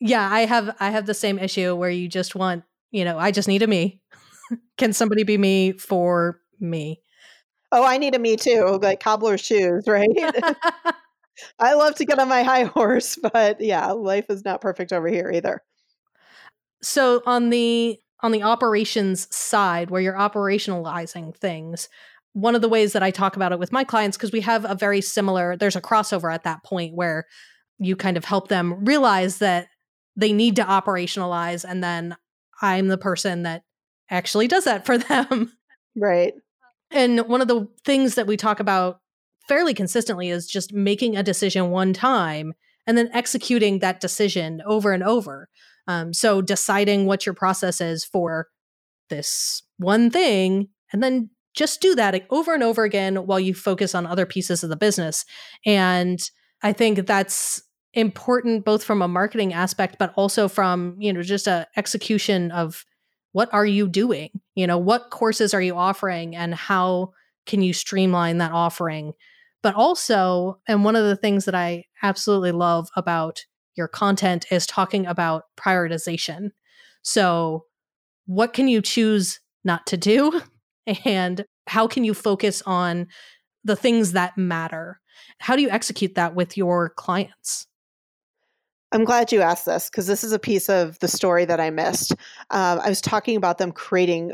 Yeah 0.00 0.28
i 0.30 0.40
have 0.40 0.76
i 0.80 0.90
have 0.90 1.06
the 1.06 1.14
same 1.14 1.38
issue 1.38 1.74
where 1.74 1.90
you 1.90 2.08
just 2.08 2.34
want 2.34 2.64
you 2.90 3.04
know 3.04 3.18
i 3.18 3.30
just 3.30 3.48
need 3.48 3.62
a 3.62 3.66
me. 3.66 4.00
Can 4.78 4.92
somebody 4.92 5.24
be 5.24 5.38
me 5.38 5.72
for 5.72 6.40
me? 6.60 7.00
Oh 7.72 7.84
i 7.84 7.98
need 7.98 8.14
a 8.14 8.18
me 8.18 8.36
too 8.36 8.78
like 8.80 9.00
cobbler 9.00 9.38
shoes 9.38 9.84
right 9.86 10.08
I 11.58 11.74
love 11.74 11.94
to 11.96 12.04
get 12.04 12.18
on 12.18 12.28
my 12.28 12.42
high 12.42 12.64
horse, 12.74 13.16
but 13.16 13.60
yeah, 13.60 13.92
life 13.92 14.26
is 14.28 14.44
not 14.44 14.60
perfect 14.60 14.92
over 14.92 15.08
here 15.08 15.30
either. 15.32 15.62
So 16.82 17.22
on 17.26 17.50
the 17.50 17.98
on 18.20 18.32
the 18.32 18.42
operations 18.42 19.28
side 19.34 19.90
where 19.90 20.00
you're 20.00 20.14
operationalizing 20.14 21.36
things, 21.36 21.88
one 22.32 22.54
of 22.54 22.62
the 22.62 22.68
ways 22.68 22.92
that 22.92 23.02
I 23.02 23.10
talk 23.10 23.36
about 23.36 23.52
it 23.52 23.58
with 23.58 23.72
my 23.72 23.84
clients 23.84 24.16
because 24.16 24.32
we 24.32 24.40
have 24.42 24.64
a 24.64 24.74
very 24.74 25.00
similar 25.00 25.56
there's 25.56 25.76
a 25.76 25.80
crossover 25.80 26.32
at 26.32 26.44
that 26.44 26.62
point 26.64 26.94
where 26.94 27.26
you 27.78 27.96
kind 27.96 28.16
of 28.16 28.24
help 28.24 28.48
them 28.48 28.84
realize 28.84 29.38
that 29.38 29.68
they 30.16 30.32
need 30.32 30.56
to 30.56 30.62
operationalize 30.62 31.64
and 31.68 31.82
then 31.82 32.16
I'm 32.60 32.88
the 32.88 32.98
person 32.98 33.42
that 33.42 33.62
actually 34.10 34.48
does 34.48 34.64
that 34.64 34.86
for 34.86 34.98
them. 34.98 35.52
Right. 35.94 36.34
And 36.90 37.20
one 37.26 37.40
of 37.40 37.48
the 37.48 37.68
things 37.84 38.14
that 38.14 38.26
we 38.26 38.36
talk 38.36 38.60
about 38.60 39.00
fairly 39.48 39.74
consistently 39.74 40.28
is 40.28 40.46
just 40.46 40.72
making 40.72 41.16
a 41.16 41.22
decision 41.22 41.70
one 41.70 41.92
time 41.92 42.52
and 42.86 42.96
then 42.96 43.10
executing 43.12 43.80
that 43.80 44.00
decision 44.00 44.62
over 44.66 44.92
and 44.92 45.02
over. 45.02 45.48
Um, 45.88 46.12
so 46.12 46.42
deciding 46.42 47.06
what 47.06 47.26
your 47.26 47.34
process 47.34 47.80
is 47.80 48.04
for 48.04 48.48
this 49.08 49.62
one 49.78 50.10
thing 50.10 50.68
and 50.92 51.02
then 51.02 51.30
just 51.54 51.80
do 51.80 51.94
that 51.94 52.26
over 52.30 52.54
and 52.54 52.62
over 52.62 52.84
again 52.84 53.16
while 53.26 53.40
you 53.40 53.54
focus 53.54 53.94
on 53.94 54.06
other 54.06 54.26
pieces 54.26 54.62
of 54.62 54.70
the 54.70 54.76
business. 54.76 55.24
And 55.64 56.20
I 56.62 56.72
think 56.72 57.06
that's 57.06 57.62
important 57.94 58.64
both 58.64 58.84
from 58.84 59.00
a 59.00 59.08
marketing 59.08 59.54
aspect 59.54 59.96
but 59.98 60.12
also 60.16 60.48
from, 60.48 60.96
you 60.98 61.12
know, 61.12 61.22
just 61.22 61.46
a 61.46 61.66
execution 61.76 62.50
of 62.50 62.84
what 63.32 63.52
are 63.52 63.66
you 63.66 63.88
doing? 63.88 64.30
You 64.54 64.66
know, 64.66 64.78
what 64.78 65.10
courses 65.10 65.54
are 65.54 65.62
you 65.62 65.76
offering 65.76 66.36
and 66.36 66.54
how 66.54 67.12
can 67.46 67.62
you 67.62 67.72
streamline 67.72 68.38
that 68.38 68.52
offering 68.52 69.12
but 69.66 69.74
also, 69.74 70.60
and 70.68 70.84
one 70.84 70.94
of 70.94 71.04
the 71.04 71.16
things 71.16 71.44
that 71.44 71.54
I 71.56 71.86
absolutely 72.00 72.52
love 72.52 72.88
about 72.94 73.44
your 73.74 73.88
content 73.88 74.46
is 74.52 74.64
talking 74.64 75.06
about 75.06 75.42
prioritization. 75.56 76.50
So, 77.02 77.64
what 78.26 78.52
can 78.52 78.68
you 78.68 78.80
choose 78.80 79.40
not 79.64 79.84
to 79.88 79.96
do? 79.96 80.40
And 81.04 81.44
how 81.66 81.88
can 81.88 82.04
you 82.04 82.14
focus 82.14 82.62
on 82.64 83.08
the 83.64 83.74
things 83.74 84.12
that 84.12 84.38
matter? 84.38 85.00
How 85.40 85.56
do 85.56 85.62
you 85.62 85.68
execute 85.68 86.14
that 86.14 86.36
with 86.36 86.56
your 86.56 86.90
clients? 86.90 87.66
I'm 88.92 89.04
glad 89.04 89.32
you 89.32 89.40
asked 89.40 89.66
this 89.66 89.90
because 89.90 90.06
this 90.06 90.22
is 90.22 90.30
a 90.30 90.38
piece 90.38 90.68
of 90.68 90.96
the 91.00 91.08
story 91.08 91.44
that 91.44 91.58
I 91.58 91.70
missed. 91.70 92.12
Um, 92.52 92.78
I 92.78 92.88
was 92.88 93.00
talking 93.00 93.34
about 93.34 93.58
them 93.58 93.72
creating 93.72 94.32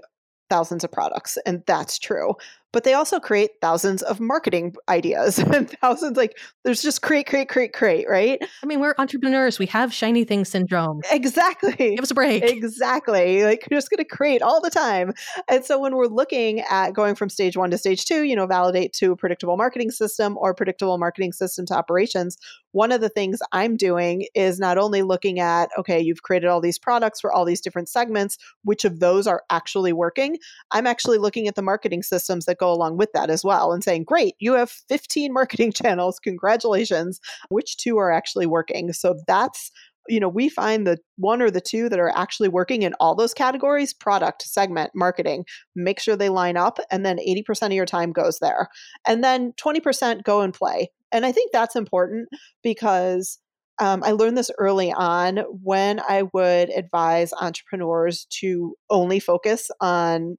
thousands 0.51 0.85
of 0.85 0.92
products, 0.92 1.38
and 1.47 1.62
that's 1.66 1.99
true. 1.99 2.35
But 2.72 2.85
they 2.85 2.94
also 2.94 3.20
create 3.20 3.50
thousands 3.61 4.02
of 4.02 4.20
marketing 4.20 4.74
ideas 4.88 5.38
and 5.54 5.70
thousands, 5.80 6.16
like, 6.16 6.38
there's 6.64 6.82
just 6.82 7.02
create, 7.02 7.26
create, 7.26 7.48
create, 7.48 7.72
create, 7.72 8.08
right? 8.08 8.42
I 8.62 8.66
mean, 8.66 8.80
we're 8.80 8.94
entrepreneurs. 8.98 9.58
We 9.58 9.66
have 9.66 9.92
shiny 9.92 10.24
thing 10.24 10.44
syndrome. 10.44 11.02
Exactly. 11.11 11.72
Give 11.76 12.00
us 12.00 12.11
a 12.11 12.14
break. 12.14 12.42
Exactly. 12.62 13.44
Like, 13.44 13.66
you're 13.70 13.78
just 13.78 13.90
going 13.90 13.98
to 13.98 14.04
create 14.04 14.40
all 14.40 14.61
the 14.61 14.70
time. 14.70 15.12
And 15.48 15.64
so 15.64 15.78
when 15.78 15.96
we're 15.96 16.06
looking 16.06 16.61
at 16.70 16.92
going 16.92 17.14
from 17.14 17.28
stage 17.28 17.56
one 17.56 17.70
to 17.70 17.78
stage 17.78 18.04
two, 18.04 18.22
you 18.22 18.37
know, 18.37 18.46
validate 18.46 18.92
to 18.94 19.12
a 19.12 19.16
predictable 19.16 19.56
marketing 19.56 19.90
system 19.90 20.38
or 20.38 20.54
predictable 20.54 20.96
marketing 20.98 21.32
system 21.32 21.66
to 21.66 21.74
operations, 21.74 22.37
one 22.72 22.92
of 22.92 23.00
the 23.00 23.08
things 23.08 23.40
I'm 23.52 23.76
doing 23.76 24.26
is 24.35 24.58
not 24.58 24.78
only 24.78 25.02
looking 25.02 25.40
at, 25.40 25.70
okay, 25.78 26.00
you've 26.00 26.22
created 26.22 26.48
all 26.48 26.61
these 26.61 26.78
products 26.78 27.20
for 27.20 27.32
all 27.32 27.44
these 27.44 27.61
different 27.61 27.88
segments, 27.88 28.38
which 28.64 28.85
of 28.85 29.00
those 29.00 29.26
are 29.26 29.44
actually 29.50 29.92
working? 29.92 30.38
I'm 30.70 30.87
actually 30.87 31.18
looking 31.18 31.48
at 31.48 31.54
the 31.54 31.62
marketing 31.62 32.02
systems 32.02 32.46
that 32.46 32.58
go 32.58 32.72
along 32.72 32.96
with 32.96 33.12
that 33.12 33.30
as 33.30 33.44
well 33.44 33.72
and 33.72 33.85
saying, 33.85 34.04
great, 34.04 34.35
you 34.38 34.54
have 34.54 34.70
15 34.70 35.32
marketing 35.42 35.72
channels. 35.72 36.18
Congratulations. 36.18 37.20
Which 37.48 37.76
two 37.76 37.98
are 37.98 38.11
actually 38.11 38.46
working? 38.46 38.92
So 38.92 39.20
that's 39.26 39.70
you 40.08 40.18
know, 40.18 40.28
we 40.28 40.48
find 40.48 40.87
the 40.87 40.98
one 41.16 41.40
or 41.40 41.50
the 41.50 41.61
two 41.61 41.88
that 41.88 42.00
are 42.00 42.16
actually 42.16 42.48
working 42.48 42.82
in 42.82 42.94
all 42.98 43.14
those 43.14 43.32
categories 43.32 43.94
product, 43.94 44.42
segment, 44.42 44.90
marketing. 44.94 45.44
Make 45.76 46.00
sure 46.00 46.16
they 46.16 46.28
line 46.28 46.56
up, 46.56 46.78
and 46.90 47.06
then 47.06 47.18
80% 47.18 47.66
of 47.66 47.72
your 47.72 47.87
time 47.87 48.12
goes 48.12 48.40
there. 48.40 48.68
And 49.06 49.22
then 49.22 49.52
20% 49.52 50.24
go 50.24 50.40
and 50.40 50.52
play. 50.52 50.90
And 51.12 51.27
I 51.27 51.33
think 51.33 51.53
that's 51.53 51.77
important 51.77 52.29
because 52.62 53.38
um, 53.81 54.03
I 54.05 54.12
learned 54.12 54.37
this 54.38 54.51
early 54.59 54.92
on 54.92 55.38
when 55.62 56.01
I 56.01 56.25
would 56.33 56.70
advise 56.70 57.33
entrepreneurs 57.33 58.27
to 58.40 58.75
only 58.90 59.18
focus 59.20 59.70
on 59.81 60.37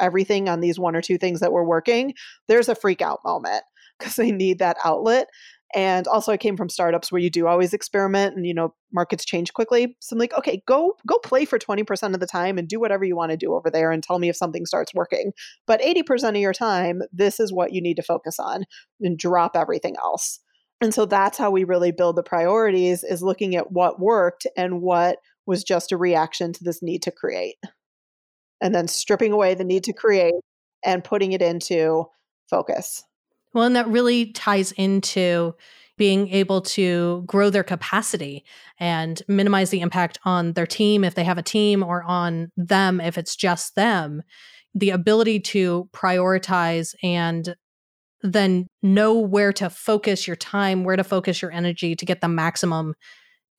everything 0.00 0.48
on 0.48 0.60
these 0.60 0.78
one 0.78 0.96
or 0.96 1.02
two 1.02 1.18
things 1.18 1.40
that 1.40 1.52
were 1.52 1.64
working. 1.64 2.14
There's 2.48 2.68
a 2.68 2.74
freak 2.74 3.02
out 3.02 3.20
moment 3.24 3.62
because 3.98 4.16
they 4.16 4.30
need 4.30 4.58
that 4.58 4.76
outlet. 4.84 5.28
And 5.74 6.06
also 6.06 6.32
I 6.32 6.36
came 6.36 6.56
from 6.56 6.68
startups 6.68 7.10
where 7.10 7.20
you 7.20 7.30
do 7.30 7.46
always 7.46 7.72
experiment 7.72 8.36
and 8.36 8.46
you 8.46 8.52
know 8.52 8.74
markets 8.92 9.24
change 9.24 9.52
quickly. 9.54 9.96
So 10.00 10.14
I'm 10.14 10.18
like, 10.18 10.36
okay, 10.36 10.62
go 10.66 10.96
go 11.06 11.18
play 11.18 11.44
for 11.44 11.58
20% 11.58 12.14
of 12.14 12.20
the 12.20 12.26
time 12.26 12.58
and 12.58 12.68
do 12.68 12.78
whatever 12.78 13.04
you 13.04 13.16
want 13.16 13.30
to 13.30 13.36
do 13.36 13.54
over 13.54 13.70
there 13.70 13.90
and 13.90 14.02
tell 14.02 14.18
me 14.18 14.28
if 14.28 14.36
something 14.36 14.66
starts 14.66 14.94
working. 14.94 15.32
But 15.66 15.80
80% 15.80 16.30
of 16.30 16.36
your 16.36 16.52
time, 16.52 17.02
this 17.12 17.40
is 17.40 17.52
what 17.52 17.72
you 17.72 17.80
need 17.80 17.96
to 17.96 18.02
focus 18.02 18.38
on 18.38 18.64
and 19.00 19.18
drop 19.18 19.56
everything 19.56 19.96
else. 19.96 20.40
And 20.82 20.92
so 20.92 21.06
that's 21.06 21.38
how 21.38 21.50
we 21.50 21.64
really 21.64 21.92
build 21.92 22.16
the 22.16 22.24
priorities 22.24 23.04
is 23.04 23.22
looking 23.22 23.54
at 23.54 23.70
what 23.70 24.00
worked 24.00 24.46
and 24.56 24.82
what 24.82 25.18
was 25.46 25.64
just 25.64 25.92
a 25.92 25.96
reaction 25.96 26.52
to 26.52 26.64
this 26.64 26.82
need 26.82 27.02
to 27.02 27.12
create. 27.12 27.56
And 28.60 28.74
then 28.74 28.88
stripping 28.88 29.32
away 29.32 29.54
the 29.54 29.64
need 29.64 29.84
to 29.84 29.92
create 29.92 30.34
and 30.84 31.04
putting 31.04 31.32
it 31.32 31.42
into 31.42 32.06
focus. 32.50 33.04
Well, 33.54 33.64
and 33.64 33.76
that 33.76 33.88
really 33.88 34.32
ties 34.32 34.72
into 34.72 35.54
being 35.98 36.28
able 36.28 36.62
to 36.62 37.22
grow 37.26 37.50
their 37.50 37.62
capacity 37.62 38.44
and 38.80 39.22
minimize 39.28 39.70
the 39.70 39.80
impact 39.80 40.18
on 40.24 40.54
their 40.54 40.66
team 40.66 41.04
if 41.04 41.14
they 41.14 41.24
have 41.24 41.38
a 41.38 41.42
team 41.42 41.82
or 41.82 42.02
on 42.02 42.50
them 42.56 43.00
if 43.00 43.18
it's 43.18 43.36
just 43.36 43.74
them. 43.74 44.22
The 44.74 44.90
ability 44.90 45.40
to 45.40 45.88
prioritize 45.92 46.94
and 47.02 47.54
then 48.22 48.68
know 48.82 49.18
where 49.18 49.52
to 49.52 49.68
focus 49.68 50.26
your 50.26 50.36
time, 50.36 50.84
where 50.84 50.96
to 50.96 51.04
focus 51.04 51.42
your 51.42 51.50
energy 51.50 51.94
to 51.94 52.06
get 52.06 52.20
the 52.20 52.28
maximum 52.28 52.94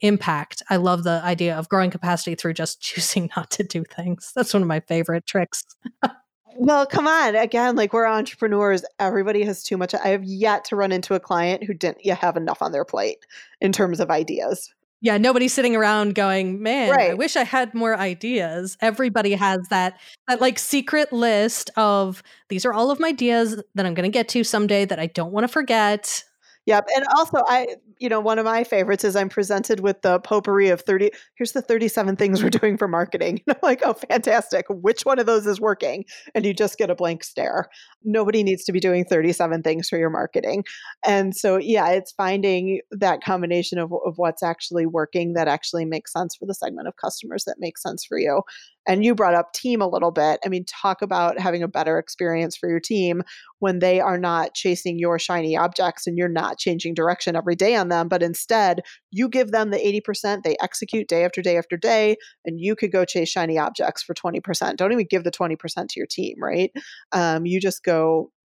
impact. 0.01 0.63
I 0.69 0.77
love 0.77 1.03
the 1.03 1.21
idea 1.23 1.58
of 1.58 1.69
growing 1.69 1.91
capacity 1.91 2.36
through 2.36 2.53
just 2.53 2.82
choosing 2.82 3.29
not 3.36 3.51
to 3.51 3.63
do 3.63 3.84
things. 3.84 4.32
That's 4.36 4.53
one 4.53 4.63
of 4.63 4.67
my 4.67 4.79
favorite 4.82 5.25
tricks. 5.25 5.63
well, 6.58 6.86
come 6.86 7.08
on. 7.08 7.36
Again, 7.36 7.76
like 7.76 7.94
we're 7.94 8.08
entrepreneurs. 8.08 8.84
Everybody 9.00 9.44
has 9.44 9.63
too 9.63 9.78
much. 9.78 9.94
I 9.94 10.08
have 10.10 10.24
yet 10.24 10.66
to 10.66 10.76
run 10.76 10.92
into 10.92 11.13
a 11.13 11.20
client 11.20 11.63
who 11.63 11.74
didn't 11.74 12.06
yet 12.06 12.20
have 12.20 12.38
enough 12.38 12.62
on 12.62 12.72
their 12.72 12.86
plate 12.86 13.20
in 13.62 13.72
terms 13.72 14.00
of 14.00 14.10
ideas. 14.10 14.74
Yeah, 15.02 15.18
nobody's 15.18 15.52
sitting 15.52 15.76
around 15.76 16.16
going, 16.16 16.63
"Man, 16.63 16.89
right. 16.89 17.12
I 17.12 17.13
wish 17.13 17.36
I 17.36 17.44
had 17.44 17.74
more 17.74 17.98
ideas." 17.98 18.78
Everybody 18.80 19.34
has 19.34 19.60
that 19.70 20.00
that 20.30 20.39
like 20.39 20.58
secret 20.58 21.12
list 21.12 21.70
of 21.76 22.24
these 22.48 22.66
are 22.66 22.72
all 22.72 22.89
of 22.89 23.02
my 23.02 23.10
ideas 23.10 23.62
that 23.76 23.86
I'm 23.86 23.96
going 23.96 24.10
to 24.10 24.13
get 24.13 24.30
to 24.30 24.46
someday 24.46 24.86
that 24.86 25.00
I 25.00 25.08
don't 25.08 25.34
want 25.34 25.44
to 25.44 25.50
forget. 25.50 26.24
Yep. 26.67 26.88
And 26.95 27.06
also 27.17 27.41
I 27.47 27.76
you 27.99 28.10
know, 28.10 28.19
one 28.19 28.39
of 28.39 28.45
my 28.45 28.63
favorites 28.63 29.04
is 29.04 29.15
I'm 29.15 29.30
presented 29.30 29.80
with 29.82 30.02
the 30.02 30.19
potpourri 30.19 30.69
of 30.69 30.82
30 30.82 31.12
here's 31.36 31.52
the 31.52 31.62
37 31.62 32.15
things 32.15 32.41
we're 32.43 32.49
doing 32.49 32.78
for 32.78 32.88
marketing. 32.88 33.41
And 33.47 33.56
I'm 33.56 33.60
like, 33.67 33.82
"Oh, 33.86 33.93
fantastic. 33.93 34.65
Which 34.69 35.04
one 35.04 35.19
of 35.19 35.26
those 35.26 35.45
is 35.45 35.60
working?" 35.60 36.06
And 36.36 36.45
you 36.45 36.54
just 36.54 36.78
get 36.78 36.89
a 36.89 36.95
blank 36.95 37.23
stare. 37.23 37.67
Nobody 38.04 38.44
needs 38.44 38.63
to 38.66 38.72
be 38.72 38.80
doing 38.80 39.06
37 39.06 39.63
things 39.63 39.89
for 39.89 39.98
your 39.98 40.10
marketing. 40.10 40.63
And 41.06 41.36
so 41.36 41.58
yeah, 41.58 41.89
it's 41.89 42.12
finding 42.12 42.82
that 42.92 43.24
combination 43.24 43.80
of 43.80 43.92
of 44.06 44.18
what's 44.18 44.44
actually 44.44 44.86
working 44.86 45.34
that 45.34 45.48
actually 45.48 45.86
makes 45.86 46.12
sense 46.12 46.36
for 46.36 46.46
the 46.46 46.54
segment 46.54 46.88
of 46.88 46.96
customers 46.98 47.44
that 47.46 47.58
makes 47.60 47.82
sense 47.82 48.06
for 48.06 48.18
you. 48.18 48.42
And 48.86 49.06
you 49.06 49.16
brought 49.16 49.36
up 49.36 49.54
team 49.54 49.82
a 49.82 49.88
little 49.88 50.12
bit. 50.12 50.39
I 50.46 50.50
mean, 50.50 50.66
talk 50.66 51.02
about 51.02 51.39
having 51.39 51.63
a 51.63 51.68
better 51.68 51.98
experience 51.98 52.58
for 52.58 52.68
your 52.68 52.82
team 52.82 53.24
when 53.60 53.80
they 53.80 54.02
are 54.02 54.18
not 54.18 54.54
chasing 54.54 55.00
your 55.00 55.18
shiny 55.18 55.56
objects 55.56 56.06
and 56.06 56.18
you're 56.18 56.28
not 56.28 56.58
changing 56.58 56.94
direction 56.94 57.36
every 57.36 57.56
day 57.56 57.76
on 57.76 57.88
them, 57.88 58.10
but 58.10 58.22
instead 58.22 58.82
you 59.10 59.30
give 59.30 59.52
them 59.52 59.72
the 59.72 59.78
80%, 59.78 60.44
they 60.44 60.58
execute 60.62 61.08
day 61.08 61.24
after 61.24 61.42
day 61.42 61.58
after 61.58 61.78
day, 61.78 62.18
and 62.44 62.60
you 62.60 62.76
could 62.76 62.92
go 62.92 63.06
chase 63.06 63.30
shiny 63.30 63.58
objects 63.58 64.04
for 64.04 64.13
20%. 64.13 64.76
Don't 64.76 64.92
even 64.92 65.08
give 65.10 65.24
the 65.24 65.32
20% 65.32 65.58
to 65.88 66.00
your 66.00 66.08
team, 66.08 66.36
right? 66.42 66.72
Um, 67.13 67.46
you 67.46 67.62
just 67.62 67.84
go 67.84 67.92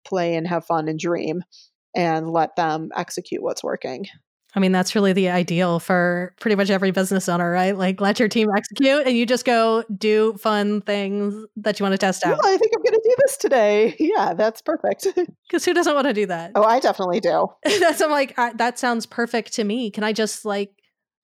play 0.06 0.34
and 0.34 0.46
have 0.46 0.64
fun 0.64 0.88
and 0.88 0.98
dream 0.98 1.42
and 1.94 2.30
let 2.30 2.56
them 2.56 2.90
execute 2.96 3.42
what's 3.42 3.62
working. 3.62 4.06
I 4.54 4.60
mean, 4.60 4.72
that's 4.72 4.94
really 4.94 5.12
the 5.12 5.28
ideal 5.28 5.78
for 5.78 6.34
pretty 6.40 6.56
much 6.56 6.70
every 6.70 6.90
business 6.90 7.28
owner, 7.28 7.50
right? 7.50 7.76
Like, 7.76 8.00
let 8.00 8.18
your 8.18 8.28
team 8.28 8.48
execute 8.56 9.06
and 9.06 9.16
you 9.16 9.26
just 9.26 9.44
go 9.44 9.84
do 9.94 10.32
fun 10.34 10.80
things 10.80 11.44
that 11.56 11.78
you 11.78 11.84
want 11.84 11.92
to 11.92 11.98
test 11.98 12.24
out. 12.24 12.38
Well, 12.42 12.54
I 12.54 12.56
think 12.56 12.72
I'm 12.74 12.82
going 12.82 12.94
to 12.94 13.02
do 13.04 13.14
this 13.18 13.36
today. 13.36 13.96
Yeah, 14.08 14.32
that's 14.34 14.62
perfect. 14.62 15.06
Because 15.48 15.64
who 15.64 15.74
doesn't 15.74 15.94
want 15.94 16.06
to 16.06 16.14
do 16.14 16.26
that? 16.26 16.52
Oh, 16.54 16.62
I 16.62 16.80
definitely 16.80 17.20
do. 17.20 17.48
that's, 17.64 18.00
I'm 18.00 18.10
like, 18.10 18.38
I, 18.38 18.52
that 18.54 18.78
sounds 18.78 19.06
perfect 19.06 19.52
to 19.54 19.64
me. 19.64 19.90
Can 19.90 20.02
I 20.02 20.12
just 20.12 20.44
like 20.44 20.70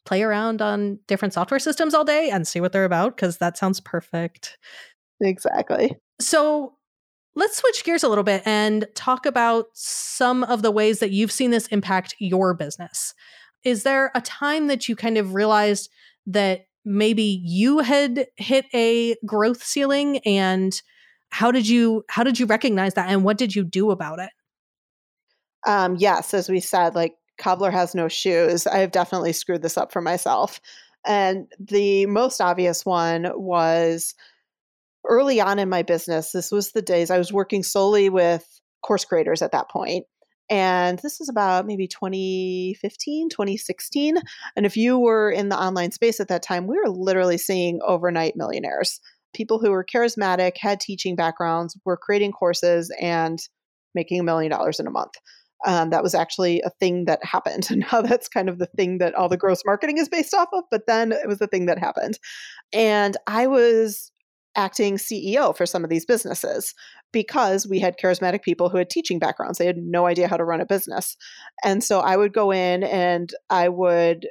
play 0.05 0.23
around 0.23 0.61
on 0.61 0.99
different 1.09 1.35
software 1.35 1.59
systems 1.59 1.95
all 1.95 2.05
day 2.05 2.31
and 2.31 2.47
see 2.47 2.61
what 2.61 2.73
they're 2.73 2.85
about? 2.85 3.17
Because 3.17 3.39
that 3.39 3.57
sounds 3.57 3.81
perfect. 3.81 4.59
Exactly. 5.21 5.97
So, 6.21 6.75
Let's 7.37 7.57
switch 7.57 7.85
gears 7.85 8.03
a 8.03 8.09
little 8.09 8.25
bit 8.25 8.43
and 8.47 8.87
talk 8.95 9.27
about 9.27 9.67
some 9.73 10.45
of 10.45 10.63
the 10.63 10.71
ways 10.71 11.01
that 11.01 11.11
you've 11.11 11.33
seen 11.33 11.51
this 11.51 11.67
impact 11.69 12.15
your 12.19 12.55
business. 12.55 13.15
Is 13.65 13.83
there 13.83 14.13
a 14.15 14.21
time 14.21 14.69
that 14.69 14.89
you 14.89 14.95
kind 14.95 15.19
of 15.19 15.35
realized 15.35 15.91
that 16.27 16.67
maybe 16.85 17.41
you 17.45 17.81
had 17.81 18.27
hit 18.37 18.67
a 18.75 19.17
growth 19.27 19.65
ceiling 19.65 20.19
and 20.19 20.81
how 21.31 21.51
did 21.51 21.67
you 21.67 22.05
how 22.09 22.23
did 22.23 22.39
you 22.39 22.47
recognize 22.47 22.95
that 22.95 23.09
and 23.11 23.25
what 23.25 23.39
did 23.39 23.57
you 23.57 23.65
do 23.65 23.91
about 23.91 24.21
it? 24.21 24.31
Um, 25.67 25.97
yes, 25.97 26.35
as 26.35 26.49
we 26.49 26.61
said, 26.61 26.95
like 26.95 27.15
cobbler 27.39 27.71
has 27.71 27.95
no 27.95 28.07
shoes. 28.07 28.67
I 28.67 28.79
have 28.79 28.93
definitely 28.93 29.33
screwed 29.33 29.63
this 29.63 29.77
up 29.77 29.93
for 29.93 30.01
myself. 30.01 30.61
And 31.07 31.47
the 31.59 32.07
most 32.07 32.41
obvious 32.41 32.87
one 32.87 33.31
was 33.35 34.15
early 35.09 35.41
on 35.41 35.59
in 35.59 35.69
my 35.69 35.83
business, 35.83 36.33
this 36.33 36.51
was 36.51 36.73
the 36.73 36.83
days 36.83 37.11
I 37.11 37.19
was 37.19 37.33
working 37.33 37.63
solely 37.63 38.09
with 38.09 38.45
course 38.83 39.05
creators 39.05 39.43
at 39.43 39.53
that 39.53 39.71
point. 39.71 40.07
And 40.51 40.99
this 40.99 41.19
was 41.19 41.29
about 41.29 41.67
maybe 41.67 41.89
2015, 41.89 43.31
2016. 43.31 44.17
And 44.57 44.67
if 44.67 44.77
you 44.77 44.99
were 44.99 45.31
in 45.31 45.49
the 45.49 45.59
online 45.59 45.91
space 45.91 46.21
at 46.21 46.29
that 46.29 46.43
time, 46.43 46.67
we 46.67 46.77
were 46.77 46.91
literally 46.91 47.39
seeing 47.39 47.81
overnight 47.83 48.37
millionaires. 48.37 49.01
People 49.35 49.59
who 49.59 49.71
were 49.71 49.85
charismatic, 49.85 50.59
had 50.59 50.81
teaching 50.81 51.17
backgrounds, 51.17 51.79
were 51.85 51.97
creating 51.97 52.33
courses 52.33 52.95
and 53.01 53.39
making 53.95 54.21
a 54.21 54.25
million 54.25 54.51
dollars 54.51 54.79
in 54.79 54.87
a 54.87 54.91
month. 54.91 55.15
Um, 55.67 55.89
that 55.91 56.03
was 56.03 56.15
actually 56.15 56.61
a 56.61 56.71
thing 56.79 57.07
that 57.07 57.25
happened. 57.25 57.69
And 57.71 57.87
now 57.91 58.03
that's 58.03 58.29
kind 58.29 58.51
of 58.51 58.59
the 58.59 58.69
thing 58.77 58.99
that 58.99 59.15
all 59.15 59.31
the 59.31 59.39
gross 59.39 59.63
marketing 59.65 59.97
is 59.97 60.11
based 60.11 60.35
off 60.35 60.49
of. 60.53 60.65
But 60.71 60.87
then 60.87 61.13
it 61.13 61.27
was 61.27 61.39
the 61.39 61.47
thing 61.47 61.67
that 61.67 61.79
happened. 61.79 62.19
And 62.73 63.17
I 63.27 63.47
was 63.47 64.13
acting 64.57 64.97
CEO 64.97 65.57
for 65.57 65.67
some 65.67 65.85
of 65.85 65.91
these 65.91 66.07
businesses 66.07 66.75
because 67.13 67.67
we 67.67 67.79
had 67.79 67.97
charismatic 67.99 68.43
people 68.43 68.69
who 68.69 68.79
had 68.79 68.91
teaching 68.91 69.19
backgrounds. 69.19 69.59
They 69.59 69.67
had 69.67 69.79
no 69.79 70.07
idea 70.07 70.29
how 70.29 70.37
to 70.37 70.45
run 70.45 70.61
a 70.61 70.67
business. 70.67 71.17
And 71.65 71.83
so 71.83 72.01
I 72.01 72.17
would 72.17 72.33
go 72.33 72.53
in 72.53 72.85
and 72.85 73.31
I 73.51 73.69
would 73.69 74.27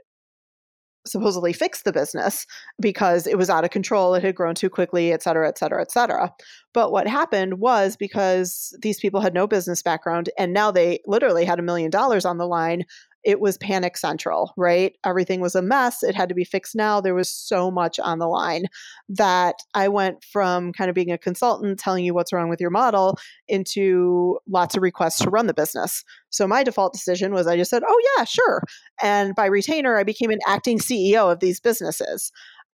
supposedly 1.05 1.53
fix 1.53 1.81
the 1.81 1.91
business 1.91 2.45
because 2.79 3.27
it 3.27 3.38
was 3.38 3.49
out 3.49 3.65
of 3.65 3.71
control, 3.71 4.15
it 4.15 4.23
had 4.23 4.36
grown 4.36 4.55
too 4.55 4.69
quickly, 4.69 5.12
et 5.12 5.21
cetera, 5.21 5.47
et 5.47 5.57
cetera, 5.57 5.81
et 5.81 5.91
cetera. 5.91 6.33
But 6.73 6.91
what 6.91 7.07
happened 7.07 7.59
was 7.59 7.97
because 7.97 8.75
these 8.81 8.99
people 8.99 9.19
had 9.19 9.33
no 9.33 9.45
business 9.45 9.83
background 9.83 10.29
and 10.38 10.53
now 10.53 10.71
they 10.71 10.99
literally 11.05 11.45
had 11.45 11.59
a 11.59 11.63
million 11.63 11.91
dollars 11.91 12.25
on 12.25 12.38
the 12.38 12.47
line, 12.47 12.83
it 13.23 13.39
was 13.39 13.57
panic 13.57 13.97
central, 13.97 14.53
right? 14.57 14.95
Everything 15.05 15.39
was 15.39 15.55
a 15.55 15.62
mess. 15.62 16.03
It 16.03 16.15
had 16.15 16.29
to 16.29 16.36
be 16.36 16.43
fixed 16.43 16.75
now. 16.75 16.99
There 16.99 17.15
was 17.15 17.29
so 17.29 17.71
much 17.71 17.99
on 17.99 18.19
the 18.19 18.27
line 18.27 18.65
that 19.09 19.55
I 19.73 19.88
went 19.88 20.23
from 20.23 20.73
kind 20.73 20.89
of 20.89 20.95
being 20.95 21.12
a 21.12 21.17
consultant 21.17 21.79
telling 21.79 22.03
you 22.03 22.13
what's 22.13 22.33
wrong 22.33 22.49
with 22.49 22.59
your 22.59 22.69
model 22.69 23.17
into 23.47 24.39
lots 24.47 24.75
of 24.75 24.83
requests 24.83 25.19
to 25.19 25.29
run 25.29 25.47
the 25.47 25.53
business. 25.53 26.03
So 26.29 26.47
my 26.47 26.63
default 26.63 26.93
decision 26.93 27.33
was 27.33 27.47
I 27.47 27.57
just 27.57 27.71
said, 27.71 27.83
oh, 27.88 28.01
yeah, 28.17 28.25
sure. 28.25 28.63
And 29.01 29.36
by 29.36 29.45
retainer, 29.45 29.97
I 29.97 30.03
became 30.03 30.29
an 30.29 30.39
acting 30.47 30.79
CEO 30.79 31.31
of 31.31 31.39
these 31.39 31.59
businesses 31.59 32.31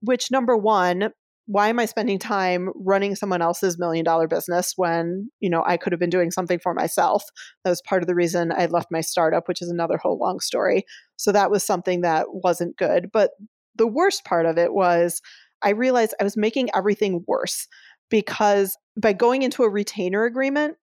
which 0.04 0.30
number 0.30 0.56
one 0.56 1.10
why 1.46 1.68
am 1.68 1.78
I 1.78 1.84
spending 1.84 2.18
time 2.18 2.70
running 2.74 3.14
someone 3.14 3.42
else's 3.42 3.78
million 3.78 4.04
dollar 4.04 4.26
business 4.26 4.74
when, 4.76 5.30
you 5.40 5.50
know, 5.50 5.62
I 5.66 5.76
could 5.76 5.92
have 5.92 6.00
been 6.00 6.10
doing 6.10 6.30
something 6.30 6.58
for 6.58 6.72
myself? 6.72 7.24
That 7.64 7.70
was 7.70 7.82
part 7.82 8.02
of 8.02 8.06
the 8.06 8.14
reason 8.14 8.52
I 8.52 8.66
left 8.66 8.88
my 8.90 9.02
startup, 9.02 9.46
which 9.46 9.60
is 9.60 9.68
another 9.68 9.98
whole 9.98 10.18
long 10.18 10.40
story. 10.40 10.84
So 11.16 11.32
that 11.32 11.50
was 11.50 11.62
something 11.62 12.00
that 12.00 12.26
wasn't 12.30 12.76
good. 12.76 13.10
But 13.12 13.32
the 13.76 13.86
worst 13.86 14.24
part 14.24 14.46
of 14.46 14.56
it 14.56 14.72
was 14.72 15.20
I 15.62 15.70
realized 15.70 16.14
I 16.18 16.24
was 16.24 16.36
making 16.36 16.70
everything 16.74 17.24
worse 17.26 17.68
because 18.10 18.76
by 18.96 19.12
going 19.12 19.42
into 19.42 19.64
a 19.64 19.70
retainer 19.70 20.24
agreement, 20.24 20.76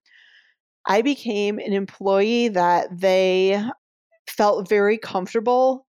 I 0.87 1.01
became 1.01 1.57
an 1.59 1.73
employee 1.73 2.49
that 2.49 2.87
they 2.91 3.63
felt 4.27 4.69
very 4.69 4.97
comfortable 4.97 5.87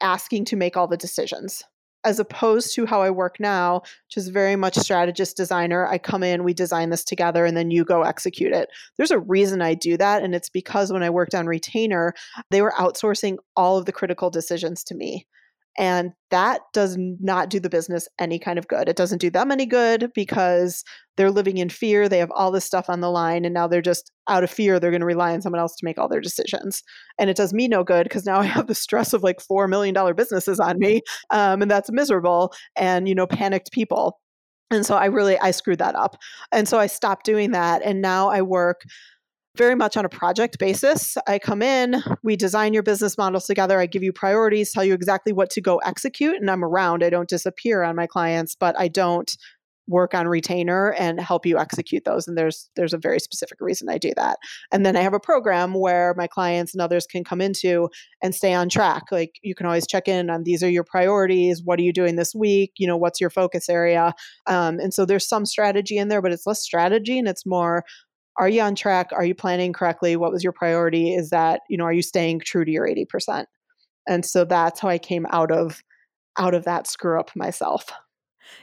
asking 0.00 0.46
to 0.46 0.56
make 0.56 0.76
all 0.76 0.86
the 0.86 0.96
decisions 0.96 1.62
as 2.04 2.18
opposed 2.18 2.74
to 2.74 2.86
how 2.86 3.02
I 3.02 3.10
work 3.10 3.36
now, 3.40 3.80
which 3.80 4.16
is 4.16 4.28
very 4.28 4.56
much 4.56 4.76
strategist 4.76 5.36
designer. 5.36 5.86
I 5.86 5.98
come 5.98 6.22
in, 6.22 6.44
we 6.44 6.54
design 6.54 6.90
this 6.90 7.04
together, 7.04 7.44
and 7.44 7.56
then 7.56 7.70
you 7.70 7.84
go 7.84 8.02
execute 8.02 8.52
it. 8.52 8.68
There's 8.96 9.10
a 9.10 9.18
reason 9.18 9.62
I 9.62 9.74
do 9.74 9.96
that. 9.96 10.22
And 10.22 10.34
it's 10.34 10.50
because 10.50 10.92
when 10.92 11.02
I 11.02 11.10
worked 11.10 11.34
on 11.34 11.46
retainer, 11.46 12.14
they 12.50 12.62
were 12.62 12.74
outsourcing 12.78 13.36
all 13.56 13.78
of 13.78 13.86
the 13.86 13.92
critical 13.92 14.30
decisions 14.30 14.84
to 14.84 14.94
me. 14.94 15.26
And 15.78 16.12
that 16.30 16.60
does 16.72 16.96
not 16.98 17.50
do 17.50 17.58
the 17.58 17.70
business 17.70 18.08
any 18.18 18.38
kind 18.38 18.58
of 18.58 18.68
good. 18.68 18.88
It 18.88 18.96
doesn't 18.96 19.20
do 19.20 19.30
them 19.30 19.50
any 19.50 19.66
good 19.66 20.12
because 20.14 20.84
they're 21.16 21.30
living 21.30 21.58
in 21.58 21.68
fear. 21.68 22.08
They 22.08 22.18
have 22.18 22.30
all 22.30 22.50
this 22.50 22.64
stuff 22.64 22.88
on 22.88 23.00
the 23.00 23.10
line, 23.10 23.44
and 23.44 23.54
now 23.54 23.66
they're 23.66 23.82
just 23.82 24.10
out 24.28 24.44
of 24.44 24.50
fear. 24.50 24.78
They're 24.78 24.90
going 24.90 25.00
to 25.00 25.06
rely 25.06 25.32
on 25.32 25.42
someone 25.42 25.60
else 25.60 25.76
to 25.76 25.84
make 25.84 25.98
all 25.98 26.08
their 26.08 26.20
decisions. 26.20 26.82
And 27.18 27.28
it 27.28 27.36
does 27.36 27.52
me 27.52 27.68
no 27.68 27.84
good 27.84 28.04
because 28.04 28.24
now 28.24 28.38
I 28.40 28.44
have 28.44 28.66
the 28.66 28.74
stress 28.74 29.12
of 29.12 29.22
like 29.22 29.38
$4 29.38 29.68
million 29.68 29.94
businesses 30.14 30.60
on 30.60 30.78
me. 30.78 31.02
Um, 31.30 31.62
and 31.62 31.70
that's 31.70 31.90
miserable 31.90 32.52
and, 32.76 33.08
you 33.08 33.14
know, 33.14 33.26
panicked 33.26 33.72
people. 33.72 34.20
And 34.70 34.84
so 34.84 34.96
I 34.96 35.06
really, 35.06 35.38
I 35.38 35.50
screwed 35.50 35.78
that 35.78 35.94
up. 35.94 36.16
And 36.50 36.66
so 36.68 36.78
I 36.78 36.86
stopped 36.86 37.24
doing 37.24 37.52
that. 37.52 37.82
And 37.84 38.00
now 38.00 38.28
I 38.28 38.42
work 38.42 38.82
very 39.56 39.74
much 39.74 39.96
on 39.96 40.04
a 40.04 40.08
project 40.08 40.58
basis. 40.58 41.16
I 41.26 41.38
come 41.38 41.62
in, 41.62 42.02
we 42.22 42.36
design 42.36 42.74
your 42.74 42.82
business 42.82 43.16
models 43.16 43.46
together. 43.46 43.78
I 43.78 43.86
give 43.86 44.02
you 44.02 44.12
priorities, 44.12 44.72
tell 44.72 44.84
you 44.84 44.94
exactly 44.94 45.32
what 45.32 45.50
to 45.50 45.60
go 45.60 45.78
execute, 45.78 46.36
and 46.36 46.50
I'm 46.50 46.64
around. 46.64 47.04
I 47.04 47.10
don't 47.10 47.28
disappear 47.28 47.82
on 47.82 47.94
my 47.96 48.06
clients, 48.06 48.56
but 48.58 48.78
I 48.78 48.88
don't 48.88 49.34
work 49.86 50.14
on 50.14 50.26
retainer 50.26 50.94
and 50.98 51.20
help 51.20 51.44
you 51.44 51.58
execute 51.58 52.04
those 52.04 52.26
and 52.26 52.38
there's 52.38 52.70
there's 52.74 52.94
a 52.94 52.98
very 52.98 53.20
specific 53.20 53.60
reason 53.60 53.88
I 53.90 53.98
do 53.98 54.12
that. 54.16 54.38
And 54.72 54.84
then 54.86 54.96
I 54.96 55.02
have 55.02 55.12
a 55.12 55.20
program 55.20 55.74
where 55.74 56.14
my 56.16 56.26
clients 56.26 56.72
and 56.72 56.80
others 56.80 57.06
can 57.06 57.22
come 57.22 57.42
into 57.42 57.90
and 58.22 58.34
stay 58.34 58.54
on 58.54 58.70
track. 58.70 59.02
Like 59.10 59.32
you 59.42 59.54
can 59.54 59.66
always 59.66 59.86
check 59.86 60.08
in 60.08 60.30
on 60.30 60.44
these 60.44 60.62
are 60.62 60.70
your 60.70 60.84
priorities, 60.84 61.62
what 61.62 61.78
are 61.78 61.82
you 61.82 61.92
doing 61.92 62.16
this 62.16 62.34
week, 62.34 62.72
you 62.78 62.86
know, 62.86 62.96
what's 62.96 63.20
your 63.20 63.28
focus 63.28 63.68
area? 63.68 64.14
Um, 64.46 64.80
and 64.80 64.94
so 64.94 65.04
there's 65.04 65.28
some 65.28 65.44
strategy 65.44 65.98
in 65.98 66.08
there, 66.08 66.22
but 66.22 66.32
it's 66.32 66.46
less 66.46 66.62
strategy 66.62 67.18
and 67.18 67.28
it's 67.28 67.44
more 67.44 67.84
are 68.38 68.48
you 68.48 68.60
on 68.62 68.74
track? 68.74 69.10
Are 69.12 69.24
you 69.24 69.34
planning 69.34 69.72
correctly? 69.72 70.16
What 70.16 70.32
was 70.32 70.42
your 70.42 70.52
priority? 70.52 71.14
Is 71.14 71.30
that, 71.30 71.60
you 71.68 71.76
know, 71.76 71.84
are 71.84 71.92
you 71.92 72.02
staying 72.02 72.40
true 72.40 72.64
to 72.64 72.70
your 72.70 72.86
80%? 72.86 73.46
And 74.08 74.24
so 74.24 74.44
that's 74.44 74.80
how 74.80 74.88
I 74.88 74.98
came 74.98 75.26
out 75.30 75.50
of 75.50 75.82
out 76.36 76.54
of 76.54 76.64
that 76.64 76.86
screw 76.86 77.18
up 77.18 77.30
myself. 77.36 77.90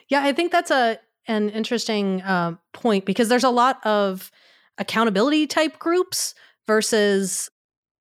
Yeah, 0.09 0.23
I 0.23 0.33
think 0.33 0.51
that's 0.51 0.71
a 0.71 0.99
an 1.27 1.49
interesting 1.49 2.21
uh, 2.23 2.55
point 2.73 3.05
because 3.05 3.29
there's 3.29 3.43
a 3.43 3.49
lot 3.49 3.85
of 3.85 4.31
accountability 4.77 5.47
type 5.47 5.79
groups 5.79 6.33
versus 6.67 7.49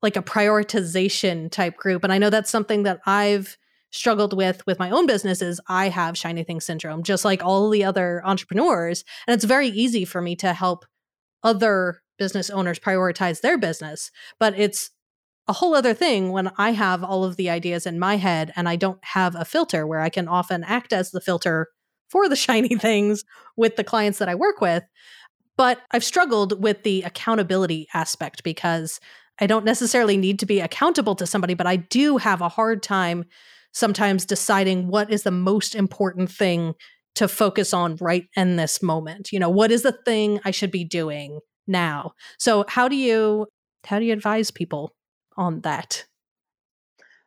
like 0.02 0.16
a 0.16 0.22
prioritization 0.22 1.50
type 1.50 1.76
group 1.76 2.04
and 2.04 2.12
i 2.12 2.18
know 2.18 2.30
that's 2.30 2.50
something 2.50 2.84
that 2.84 3.00
i've 3.06 3.58
struggled 3.90 4.34
with 4.34 4.64
with 4.66 4.78
my 4.78 4.90
own 4.90 5.06
business 5.06 5.42
is 5.42 5.60
i 5.68 5.88
have 5.88 6.16
shiny 6.16 6.44
thing 6.44 6.60
syndrome 6.60 7.02
just 7.02 7.24
like 7.24 7.42
all 7.44 7.68
the 7.68 7.84
other 7.84 8.22
entrepreneurs 8.24 9.04
and 9.26 9.34
it's 9.34 9.44
very 9.44 9.68
easy 9.68 10.04
for 10.04 10.22
me 10.22 10.36
to 10.36 10.52
help 10.52 10.86
other 11.42 12.02
business 12.18 12.50
owners 12.50 12.78
prioritize 12.78 13.40
their 13.40 13.58
business. 13.58 14.10
But 14.38 14.58
it's 14.58 14.90
a 15.48 15.54
whole 15.54 15.74
other 15.74 15.94
thing 15.94 16.30
when 16.30 16.50
I 16.58 16.72
have 16.72 17.02
all 17.02 17.24
of 17.24 17.36
the 17.36 17.50
ideas 17.50 17.86
in 17.86 17.98
my 17.98 18.16
head 18.16 18.52
and 18.54 18.68
I 18.68 18.76
don't 18.76 19.02
have 19.02 19.34
a 19.34 19.44
filter 19.44 19.86
where 19.86 20.00
I 20.00 20.08
can 20.08 20.28
often 20.28 20.62
act 20.62 20.92
as 20.92 21.10
the 21.10 21.20
filter 21.20 21.68
for 22.08 22.28
the 22.28 22.36
shiny 22.46 22.76
things 22.76 23.24
with 23.56 23.76
the 23.76 23.84
clients 23.84 24.18
that 24.18 24.28
I 24.28 24.34
work 24.34 24.60
with. 24.60 24.84
But 25.56 25.80
I've 25.90 26.04
struggled 26.04 26.62
with 26.62 26.84
the 26.84 27.02
accountability 27.02 27.88
aspect 27.92 28.44
because 28.44 29.00
I 29.40 29.46
don't 29.46 29.64
necessarily 29.64 30.16
need 30.16 30.38
to 30.40 30.46
be 30.46 30.60
accountable 30.60 31.14
to 31.16 31.26
somebody, 31.26 31.54
but 31.54 31.66
I 31.66 31.76
do 31.76 32.18
have 32.18 32.40
a 32.40 32.48
hard 32.48 32.82
time 32.82 33.24
sometimes 33.72 34.24
deciding 34.24 34.88
what 34.88 35.10
is 35.10 35.22
the 35.22 35.30
most 35.30 35.74
important 35.74 36.30
thing 36.30 36.74
to 37.20 37.28
focus 37.28 37.74
on 37.74 37.96
right 38.00 38.28
in 38.34 38.56
this 38.56 38.82
moment. 38.82 39.30
You 39.30 39.38
know, 39.38 39.50
what 39.50 39.70
is 39.70 39.82
the 39.82 39.92
thing 39.92 40.40
I 40.42 40.52
should 40.52 40.70
be 40.70 40.84
doing 40.84 41.40
now? 41.66 42.12
So 42.38 42.64
how 42.66 42.88
do 42.88 42.96
you 42.96 43.46
how 43.84 43.98
do 43.98 44.06
you 44.06 44.14
advise 44.14 44.50
people 44.50 44.94
on 45.36 45.60
that? 45.60 46.06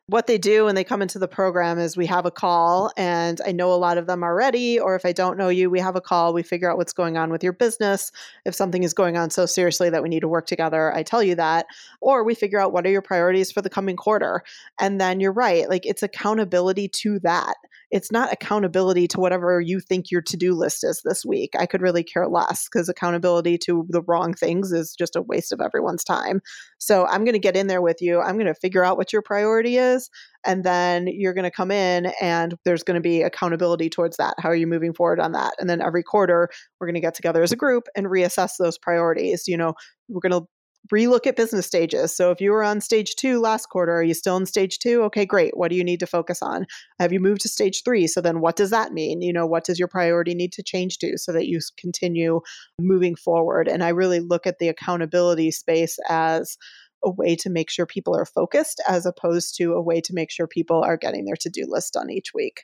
what 0.06 0.26
they 0.26 0.36
do 0.36 0.66
when 0.66 0.74
they 0.74 0.84
come 0.84 1.00
into 1.00 1.18
the 1.18 1.26
program 1.26 1.78
is 1.78 1.96
we 1.96 2.04
have 2.04 2.26
a 2.26 2.30
call 2.30 2.92
and 2.94 3.40
i 3.46 3.52
know 3.52 3.72
a 3.72 3.74
lot 3.74 3.96
of 3.96 4.06
them 4.06 4.22
already 4.22 4.78
or 4.78 4.94
if 4.94 5.06
i 5.06 5.12
don't 5.12 5.38
know 5.38 5.48
you 5.48 5.70
we 5.70 5.80
have 5.80 5.96
a 5.96 6.00
call 6.00 6.34
we 6.34 6.42
figure 6.42 6.70
out 6.70 6.76
what's 6.76 6.92
going 6.92 7.16
on 7.16 7.30
with 7.30 7.42
your 7.42 7.54
business 7.54 8.12
if 8.44 8.54
something 8.54 8.82
is 8.82 8.92
going 8.92 9.16
on 9.16 9.30
so 9.30 9.46
seriously 9.46 9.88
that 9.88 10.02
we 10.02 10.10
need 10.10 10.20
to 10.20 10.28
work 10.28 10.44
together 10.44 10.94
i 10.94 11.02
tell 11.02 11.22
you 11.22 11.34
that 11.34 11.64
or 12.02 12.22
we 12.22 12.34
figure 12.34 12.60
out 12.60 12.70
what 12.70 12.84
are 12.84 12.90
your 12.90 13.00
priorities 13.00 13.50
for 13.50 13.62
the 13.62 13.70
coming 13.70 13.96
quarter 13.96 14.42
and 14.78 15.00
then 15.00 15.20
you're 15.20 15.32
right 15.32 15.70
like 15.70 15.86
it's 15.86 16.02
accountability 16.02 16.86
to 16.86 17.18
that 17.20 17.54
it's 17.94 18.10
not 18.10 18.32
accountability 18.32 19.06
to 19.06 19.20
whatever 19.20 19.60
you 19.60 19.78
think 19.78 20.10
your 20.10 20.20
to-do 20.20 20.52
list 20.52 20.82
is 20.82 21.00
this 21.04 21.24
week. 21.24 21.50
I 21.56 21.64
could 21.64 21.80
really 21.80 22.02
care 22.02 22.26
less 22.26 22.68
because 22.68 22.88
accountability 22.88 23.56
to 23.58 23.86
the 23.88 24.02
wrong 24.02 24.34
things 24.34 24.72
is 24.72 24.96
just 24.98 25.14
a 25.14 25.22
waste 25.22 25.52
of 25.52 25.60
everyone's 25.60 26.02
time. 26.02 26.40
So 26.78 27.06
I'm 27.06 27.22
going 27.22 27.34
to 27.34 27.38
get 27.38 27.56
in 27.56 27.68
there 27.68 27.80
with 27.80 28.02
you. 28.02 28.20
I'm 28.20 28.34
going 28.34 28.48
to 28.48 28.54
figure 28.54 28.84
out 28.84 28.96
what 28.96 29.12
your 29.12 29.22
priority 29.22 29.76
is 29.76 30.10
and 30.44 30.64
then 30.64 31.06
you're 31.06 31.34
going 31.34 31.44
to 31.44 31.52
come 31.52 31.70
in 31.70 32.12
and 32.20 32.56
there's 32.64 32.82
going 32.82 32.96
to 32.96 33.00
be 33.00 33.22
accountability 33.22 33.88
towards 33.88 34.16
that. 34.16 34.34
How 34.38 34.48
are 34.48 34.56
you 34.56 34.66
moving 34.66 34.92
forward 34.92 35.20
on 35.20 35.30
that? 35.30 35.54
And 35.60 35.70
then 35.70 35.80
every 35.80 36.02
quarter 36.02 36.48
we're 36.80 36.88
going 36.88 36.94
to 36.94 37.00
get 37.00 37.14
together 37.14 37.44
as 37.44 37.52
a 37.52 37.56
group 37.56 37.84
and 37.94 38.06
reassess 38.06 38.54
those 38.58 38.76
priorities. 38.76 39.46
You 39.46 39.56
know, 39.56 39.74
we're 40.08 40.28
going 40.28 40.42
to 40.42 40.48
relook 40.92 41.26
at 41.26 41.36
business 41.36 41.66
stages. 41.66 42.14
So 42.14 42.30
if 42.30 42.40
you 42.40 42.50
were 42.50 42.62
on 42.62 42.80
stage 42.80 43.14
two 43.16 43.40
last 43.40 43.66
quarter, 43.66 43.92
are 43.92 44.02
you 44.02 44.14
still 44.14 44.36
in 44.36 44.46
stage 44.46 44.78
two? 44.78 45.02
Okay, 45.04 45.24
great. 45.24 45.56
What 45.56 45.70
do 45.70 45.76
you 45.76 45.84
need 45.84 46.00
to 46.00 46.06
focus 46.06 46.42
on? 46.42 46.66
Have 47.00 47.12
you 47.12 47.20
moved 47.20 47.40
to 47.42 47.48
stage 47.48 47.82
three? 47.84 48.06
So 48.06 48.20
then 48.20 48.40
what 48.40 48.56
does 48.56 48.70
that 48.70 48.92
mean? 48.92 49.22
You 49.22 49.32
know, 49.32 49.46
what 49.46 49.64
does 49.64 49.78
your 49.78 49.88
priority 49.88 50.34
need 50.34 50.52
to 50.52 50.62
change 50.62 50.98
to 50.98 51.16
so 51.16 51.32
that 51.32 51.46
you 51.46 51.60
continue 51.78 52.40
moving 52.78 53.16
forward? 53.16 53.68
And 53.68 53.82
I 53.82 53.88
really 53.88 54.20
look 54.20 54.46
at 54.46 54.58
the 54.58 54.68
accountability 54.68 55.50
space 55.50 55.98
as 56.08 56.56
a 57.02 57.10
way 57.10 57.36
to 57.36 57.50
make 57.50 57.70
sure 57.70 57.86
people 57.86 58.16
are 58.16 58.26
focused 58.26 58.82
as 58.88 59.06
opposed 59.06 59.56
to 59.56 59.72
a 59.74 59.82
way 59.82 60.00
to 60.00 60.14
make 60.14 60.30
sure 60.30 60.46
people 60.46 60.82
are 60.82 60.96
getting 60.96 61.24
their 61.24 61.36
to 61.36 61.50
do 61.50 61.66
list 61.68 61.94
done 61.94 62.10
each 62.10 62.32
week. 62.34 62.62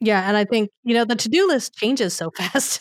Yeah. 0.00 0.26
And 0.28 0.36
I 0.36 0.44
think, 0.44 0.70
you 0.84 0.94
know, 0.94 1.04
the 1.04 1.16
to 1.16 1.28
do 1.28 1.46
list 1.48 1.74
changes 1.74 2.14
so 2.14 2.30
fast. 2.36 2.80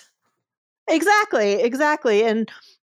Exactly, 0.89 1.53
exactly. 1.53 2.23
And 2.23 2.49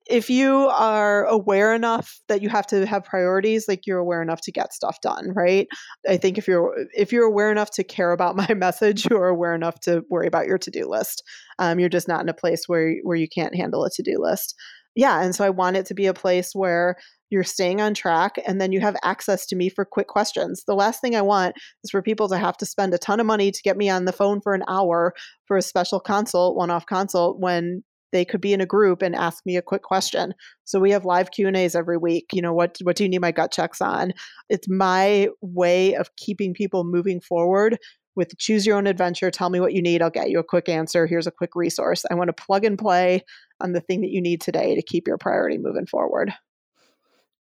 if 0.10 0.30
you 0.30 0.68
are 0.70 1.26
aware 1.26 1.74
enough 1.74 2.20
that 2.28 2.42
you 2.42 2.50
have 2.50 2.68
to 2.68 2.86
have 2.86 3.04
priorities 3.04 3.68
like 3.68 3.86
you're 3.86 4.00
aware 4.00 4.22
enough 4.22 4.42
to 4.42 4.52
get 4.52 4.74
stuff 4.74 5.00
done 5.02 5.34
right? 5.36 5.68
I 6.08 6.18
think 6.18 6.38
if 6.38 6.48
you're 6.48 6.76
if 6.94 7.12
you're 7.12 7.26
aware 7.26 7.52
enough 7.52 7.72
to 7.72 7.84
care 7.84 8.12
about 8.12 8.36
my 8.36 8.54
message 8.56 9.08
you're 9.10 9.28
aware 9.28 9.56
enough 9.56 9.80
to 9.82 10.04
worry 10.10 10.28
about 10.28 10.48
your 10.48 10.58
to-do 10.58 10.90
list. 10.90 11.24
Um, 11.60 11.80
you're 11.80 11.90
just 11.90 12.08
not 12.08 12.22
in 12.22 12.30
a 12.30 12.34
place 12.34 12.64
where 12.68 12.96
where 13.04 13.18
you 13.18 13.28
can't 13.28 13.56
handle 13.56 13.84
a 13.84 13.90
to-do 13.90 14.18
list. 14.20 14.56
Yeah 14.96 15.22
and 15.22 15.36
so 15.36 15.46
i 15.46 15.50
want 15.50 15.78
it 15.78 15.86
to 15.88 15.94
be 15.94 16.08
a 16.08 16.14
place 16.14 16.52
where 16.54 16.96
you're 17.30 17.44
staying 17.44 17.82
on 17.82 17.94
track 17.94 18.36
and 18.48 18.62
then 18.62 18.72
you 18.72 18.80
have 18.80 18.96
access 19.04 19.46
to 19.48 19.56
me 19.56 19.68
for 19.68 19.84
quick 19.84 20.08
questions. 20.08 20.64
The 20.66 20.76
last 20.76 21.02
thing 21.02 21.16
i 21.16 21.22
want 21.22 21.56
is 21.84 21.92
for 21.92 22.02
people 22.02 22.30
to 22.30 22.38
have 22.38 22.58
to 22.58 22.66
spend 22.66 22.94
a 22.94 22.98
ton 22.98 23.20
of 23.20 23.26
money 23.26 23.52
to 23.52 23.62
get 23.64 23.78
me 23.78 23.90
on 23.90 24.06
the 24.06 24.14
phone 24.14 24.42
for 24.42 24.54
an 24.54 24.64
hour 24.68 25.14
for 25.46 25.58
a 25.58 25.62
special 25.62 26.00
consult 26.00 26.56
one-off 26.56 26.86
consult 26.86 27.40
when 27.40 27.84
they 28.12 28.26
could 28.26 28.42
be 28.42 28.54
in 28.54 28.62
a 28.62 28.66
group 28.66 29.02
and 29.02 29.16
ask 29.16 29.46
me 29.46 29.58
a 29.58 29.62
quick 29.62 29.84
question. 29.84 30.34
So 30.64 30.80
we 30.80 30.92
have 30.92 31.06
live 31.06 31.32
Q&As 31.32 31.76
every 31.76 31.98
week. 31.98 32.28
You 32.34 32.42
know, 32.42 32.54
what 32.54 32.78
what 32.84 32.96
do 32.96 33.04
you 33.04 33.10
need 33.10 33.22
my 33.22 33.32
gut 33.32 33.52
checks 33.52 33.82
on? 33.82 34.14
It's 34.50 34.68
my 34.70 35.30
way 35.42 35.96
of 35.96 36.16
keeping 36.16 36.54
people 36.54 36.84
moving 36.84 37.20
forward 37.20 37.78
with 38.18 38.36
choose 38.38 38.66
your 38.66 38.76
own 38.76 38.88
adventure, 38.88 39.30
tell 39.30 39.52
me 39.52 39.60
what 39.60 39.74
you 39.74 39.82
need, 39.82 40.02
I'll 40.02 40.10
get 40.10 40.32
you 40.32 40.40
a 40.40 40.44
quick 40.44 40.68
answer. 40.68 41.06
Here's 41.06 41.28
a 41.28 41.32
quick 41.32 41.56
resource. 41.56 42.04
I 42.10 42.16
want 42.16 42.30
to 42.30 42.34
plug 42.34 42.66
and 42.66 42.78
play 42.78 43.24
on 43.62 43.74
the 43.74 43.80
thing 43.80 44.02
that 44.02 44.10
you 44.10 44.22
need 44.22 44.42
today 44.42 44.74
to 44.76 44.82
keep 44.82 45.08
your 45.08 45.20
priority 45.20 45.60
moving 45.60 45.86
forward. 45.86 46.34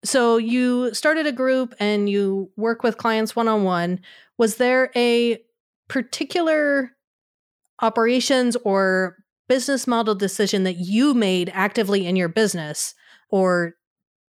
So 0.02 0.38
you 0.38 0.92
started 0.94 1.26
a 1.26 1.32
group 1.32 1.74
and 1.78 2.08
you 2.08 2.50
work 2.56 2.82
with 2.82 2.96
clients 2.96 3.36
one 3.36 3.48
on 3.48 3.62
one. 3.64 4.00
Was 4.38 4.56
there 4.56 4.90
a 4.96 5.38
particular 5.88 6.92
operations 7.80 8.56
or 8.64 9.18
business 9.48 9.86
model 9.86 10.14
decision 10.14 10.64
that 10.64 10.76
you 10.76 11.14
made 11.14 11.50
actively 11.54 12.06
in 12.06 12.16
your 12.16 12.28
business? 12.28 12.94
Or 13.28 13.74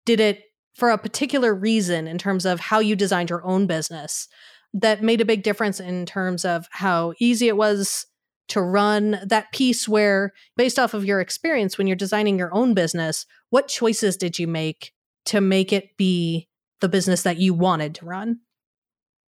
did 0.05 0.21
it 0.21 0.45
for 0.75 0.91
a 0.91 0.99
particular 0.99 1.55
reason 1.55 2.07
in 2.07 2.19
terms 2.19 2.47
of 2.47 2.61
how 2.61 2.79
you 2.79 2.97
designed 2.97 3.31
your 3.31 3.45
own 3.45 3.67
business 3.67 4.29
that 4.75 5.03
made 5.03 5.21
a 5.21 5.27
big 5.27 5.43
difference 5.43 5.81
in 5.81 6.07
terms 6.07 6.45
of 6.45 6.67
how 6.71 7.13
easy 7.19 7.49
it 7.49 7.57
was 7.57 8.07
to 8.49 8.61
run 8.61 9.21
that 9.25 9.53
piece 9.53 9.89
where 9.89 10.33
based 10.57 10.79
off 10.79 10.95
of 10.95 11.05
your 11.05 11.21
experience 11.21 11.77
when 11.79 11.87
you're 11.87 11.97
designing 11.97 12.39
your 12.39 12.53
own 12.55 12.75
business 12.75 13.27
what 13.51 13.69
choices 13.69 14.17
did 14.17 14.39
you 14.39 14.47
make 14.47 14.93
to 15.25 15.41
make 15.41 15.73
it 15.73 15.97
be 15.97 16.49
the 16.81 16.89
business 16.89 17.23
that 17.23 17.37
you 17.37 17.55
wanted 17.55 17.95
to 17.95 18.05
run 18.05 18.41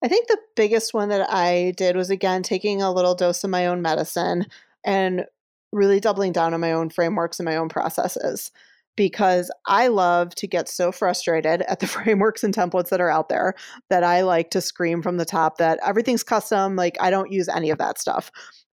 i 0.04 0.08
think 0.08 0.28
the 0.28 0.38
biggest 0.54 0.94
one 0.94 1.08
that 1.08 1.28
i 1.30 1.72
did 1.76 1.96
was 1.96 2.10
again 2.10 2.42
taking 2.42 2.80
a 2.80 2.92
little 2.92 3.14
dose 3.14 3.42
of 3.42 3.50
my 3.50 3.66
own 3.66 3.82
medicine 3.82 4.46
and 4.84 5.24
really 5.72 6.00
doubling 6.00 6.32
down 6.32 6.54
on 6.54 6.60
my 6.60 6.72
own 6.72 6.90
frameworks 6.90 7.38
and 7.38 7.44
my 7.46 7.56
own 7.56 7.68
processes 7.68 8.50
because 8.96 9.50
I 9.66 9.86
love 9.86 10.34
to 10.34 10.46
get 10.46 10.68
so 10.68 10.92
frustrated 10.92 11.62
at 11.62 11.80
the 11.80 11.86
frameworks 11.86 12.44
and 12.44 12.54
templates 12.54 12.88
that 12.90 13.00
are 13.00 13.10
out 13.10 13.28
there 13.28 13.54
that 13.88 14.04
I 14.04 14.22
like 14.22 14.50
to 14.50 14.60
scream 14.60 15.02
from 15.02 15.16
the 15.16 15.24
top 15.24 15.58
that 15.58 15.78
everything's 15.84 16.22
custom. 16.22 16.76
Like, 16.76 16.96
I 17.00 17.10
don't 17.10 17.32
use 17.32 17.48
any 17.48 17.70
of 17.70 17.78
that 17.78 17.98
stuff. 17.98 18.30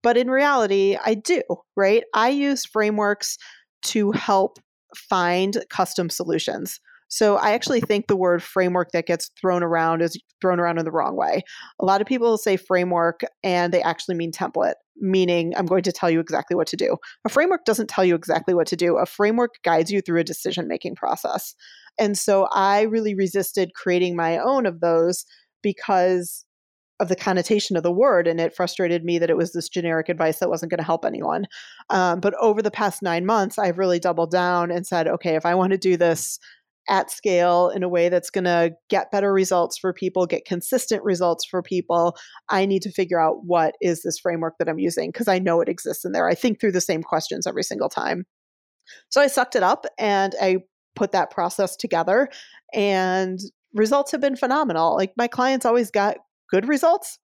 But 0.04 0.18
in 0.18 0.30
reality, 0.30 0.98
I 1.04 1.14
do, 1.14 1.42
right? 1.76 2.04
I 2.14 2.30
use 2.30 2.66
frameworks 2.66 3.38
to 3.84 4.12
help 4.12 4.60
find 4.96 5.64
custom 5.70 6.10
solutions. 6.10 6.80
So 7.12 7.36
I 7.36 7.52
actually 7.52 7.82
think 7.82 8.08
the 8.08 8.16
word 8.16 8.42
framework 8.42 8.92
that 8.92 9.06
gets 9.06 9.30
thrown 9.40 9.64
around 9.64 10.02
is 10.02 10.18
thrown 10.40 10.62
around 10.62 10.80
in 10.80 10.86
the 10.86 10.92
wrong 10.92 11.18
way. 11.18 11.44
A 11.82 11.86
lot 11.86 12.00
of 12.00 12.08
people 12.08 12.38
say 12.38 12.56
framework 12.56 13.20
and 13.44 13.74
they 13.74 13.82
actually 13.82 14.16
mean 14.16 14.32
template, 14.32 14.76
meaning 14.96 15.54
I'm 15.58 15.66
going 15.66 15.84
to 15.84 15.92
tell 15.92 16.10
you 16.10 16.22
exactly 16.22 16.56
what 16.56 16.68
to 16.68 16.78
do. 16.78 16.96
A 17.26 17.30
framework 17.30 17.66
doesn't 17.66 17.90
tell 17.90 18.06
you 18.06 18.16
exactly 18.16 18.54
what 18.54 18.66
to 18.68 18.78
do. 18.78 18.98
A 18.98 19.06
framework 19.06 19.56
guides 19.66 19.92
you 19.92 20.00
through 20.00 20.22
a 20.22 20.24
decision 20.24 20.70
making 20.70 20.96
process. 20.96 21.54
And 22.00 22.18
so 22.18 22.48
I 22.54 22.84
really 22.84 23.14
resisted 23.14 23.74
creating 23.76 24.16
my 24.16 24.38
own 24.38 24.66
of 24.66 24.80
those 24.80 25.26
because 25.62 26.46
of 27.02 27.10
the 27.10 27.16
connotation 27.16 27.76
of 27.76 27.84
the 27.84 27.92
word, 27.92 28.28
and 28.28 28.40
it 28.40 28.56
frustrated 28.56 29.04
me 29.04 29.18
that 29.18 29.32
it 29.32 29.36
was 29.36 29.52
this 29.52 29.68
generic 29.68 30.08
advice 30.08 30.38
that 30.38 30.50
wasn't 30.50 30.70
going 30.70 30.78
to 30.78 30.84
help 30.84 31.04
anyone. 31.04 31.46
Um, 31.90 32.20
but 32.20 32.36
over 32.40 32.62
the 32.62 32.72
past 32.72 33.02
nine 33.02 33.26
months, 33.26 33.58
I've 33.58 33.80
really 33.80 34.00
doubled 34.00 34.30
down 34.30 34.70
and 34.70 34.86
said, 34.86 35.08
okay, 35.08 35.36
if 35.36 35.46
I 35.46 35.56
want 35.56 35.72
to 35.72 35.80
do 35.80 35.98
this 35.98 36.40
at 36.92 37.10
scale 37.10 37.70
in 37.70 37.84
a 37.84 37.90
way 37.90 38.10
that's 38.10 38.30
going 38.30 38.44
to 38.44 38.74
get 38.90 39.12
better 39.12 39.32
results 39.32 39.78
for 39.78 39.94
people, 39.94 40.26
get 40.26 40.44
consistent 40.46 41.02
results 41.04 41.46
for 41.46 41.64
people, 41.64 42.18
I 42.50 42.66
need 42.66 42.82
to 42.82 42.92
figure 42.92 43.20
out 43.20 43.46
what 43.46 43.76
is 43.82 44.04
this 44.04 44.20
framework 44.20 44.56
that 44.60 44.68
I'm 44.68 44.78
using 44.78 45.10
because 45.10 45.30
I 45.30 45.40
know 45.40 45.62
it 45.62 45.70
exists 45.70 46.04
in 46.04 46.12
there. 46.12 46.28
I 46.28 46.36
think 46.36 46.60
through 46.60 46.74
the 46.74 46.82
same 46.82 47.02
questions 47.02 47.48
every 47.48 47.64
single 47.64 47.88
time. 47.88 48.26
So 49.10 49.22
I 49.22 49.28
sucked 49.28 49.56
it 49.56 49.64
up 49.64 49.86
and 49.98 50.36
I 50.42 50.58
put 50.98 51.14
that 51.14 51.32
process 51.32 51.78
together 51.78 52.28
and 52.74 53.40
results 53.74 54.12
have 54.12 54.20
been 54.20 54.36
phenomenal. 54.36 54.94
Like 54.98 55.14
my 55.16 55.30
clients 55.30 55.66
always 55.66 55.92
got 55.92 56.18
good 56.50 56.68
results, 56.68 57.20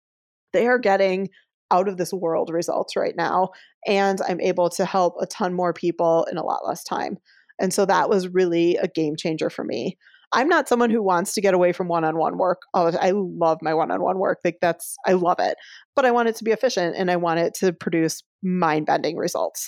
they 0.53 0.67
are 0.67 0.80
getting 0.80 1.27
out 1.71 1.89
of 1.89 1.97
this 1.97 2.13
world 2.13 2.49
results 2.49 2.95
right 2.95 3.15
now. 3.17 3.49
And 3.86 4.21
I'm 4.30 4.39
able 4.39 4.69
to 4.69 4.86
help 4.86 5.15
a 5.19 5.25
ton 5.25 5.53
more 5.53 5.73
people 5.73 6.25
in 6.32 6.38
a 6.38 6.45
lot 6.45 6.65
less 6.65 6.86
time. 6.86 7.17
And 7.60 7.74
so 7.74 7.86
that 7.86 8.10
was 8.10 8.28
really 8.28 8.78
a 8.78 8.88
game 8.88 9.15
changer 9.15 9.50
for 9.50 9.63
me. 9.63 9.98
I'm 10.34 10.50
not 10.50 10.67
someone 10.67 10.89
who 10.89 11.02
wants 11.02 11.34
to 11.34 11.41
get 11.41 11.54
away 11.54 11.72
from 11.72 11.88
one-on-one 11.88 12.38
work. 12.38 12.62
Oh, 12.74 12.91
I 13.00 13.12
love 13.13 13.60
my 13.62 13.74
one-on-one 13.74 14.20
work. 14.20 14.39
Like 14.43 14.58
that's 14.62 14.96
I 15.06 15.13
love 15.13 15.38
it. 15.39 15.58
But 15.96 16.06
I 16.06 16.12
want 16.12 16.28
it 16.28 16.36
to 16.38 16.43
be 16.43 16.52
efficient 16.52 16.96
and 16.98 17.10
I 17.10 17.15
want 17.15 17.39
it 17.39 17.54
to 17.56 17.72
produce 17.72 18.22
mind-bending 18.43 19.15
results. 19.15 19.67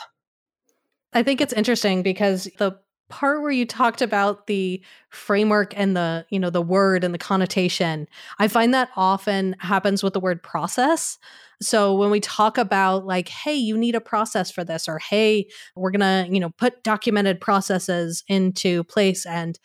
I 1.14 1.24
think 1.24 1.42
it's 1.42 1.54
interesting 1.54 2.04
because 2.04 2.50
the 2.58 2.74
part 3.10 3.42
where 3.42 3.52
you 3.52 3.66
talked 3.66 4.02
about 4.02 4.48
the 4.48 4.82
framework 5.10 5.74
and 5.76 5.96
the 5.96 6.26
you 6.30 6.40
know 6.40 6.50
the 6.50 6.62
word 6.62 7.04
and 7.04 7.14
the 7.14 7.20
connotation 7.20 8.08
i 8.38 8.48
find 8.48 8.74
that 8.74 8.90
often 8.96 9.56
happens 9.60 10.04
with 10.04 10.14
the 10.14 10.20
word 10.20 10.42
process 10.44 11.18
so 11.62 11.94
when 11.96 12.12
we 12.12 12.20
talk 12.20 12.58
about 12.58 13.06
like 13.06 13.28
hey 13.28 13.56
you 13.56 13.78
need 13.78 13.96
a 13.96 14.02
process 14.02 14.52
for 14.52 14.64
this 14.64 14.88
or 14.88 15.00
hey 15.00 15.48
we're 15.76 15.92
going 15.92 16.00
to 16.00 16.32
you 16.32 16.40
know 16.40 16.52
put 16.58 16.84
documented 16.84 17.42
processes 17.42 18.24
into 18.28 18.84
place 18.86 19.26
and 19.26 19.60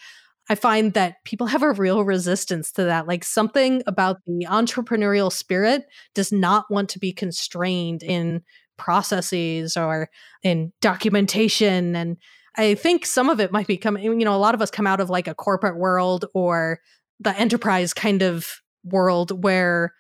I 0.51 0.55
find 0.57 0.93
that 0.93 1.25
people 1.25 1.47
have 1.47 1.63
a 1.63 1.73
real 1.73 2.05
resistance 2.05 2.71
to 2.73 2.85
that. 2.85 3.07
Like 3.07 3.25
something 3.25 3.83
about 3.87 4.19
the 4.27 4.47
entrepreneurial 4.47 5.33
spirit 5.33 5.85
does 6.15 6.33
not 6.33 6.67
want 6.71 6.91
to 6.91 6.99
be 6.99 7.13
constrained 7.13 8.03
in 8.03 8.43
processes 8.77 9.77
or 9.77 10.11
in 10.43 10.73
documentation 10.81 11.97
and 11.97 12.17
I 12.57 12.75
think 12.75 13.05
some 13.05 13.31
of 13.31 13.41
it 13.41 13.53
might 13.53 13.67
be 13.67 13.77
coming, 13.77 14.05
you 14.05 14.25
know, 14.25 14.35
a 14.35 14.39
lot 14.39 14.55
of 14.55 14.63
us 14.63 14.71
come 14.71 14.87
out 14.87 15.01
of 15.01 15.11
like 15.11 15.27
a 15.27 15.35
corporate 15.35 15.77
world 15.77 16.27
or 16.35 16.81
the 17.21 17.37
enterprise 17.39 17.93
kind 17.93 18.23
of 18.23 18.47
world 18.85 19.43
where 19.43 19.93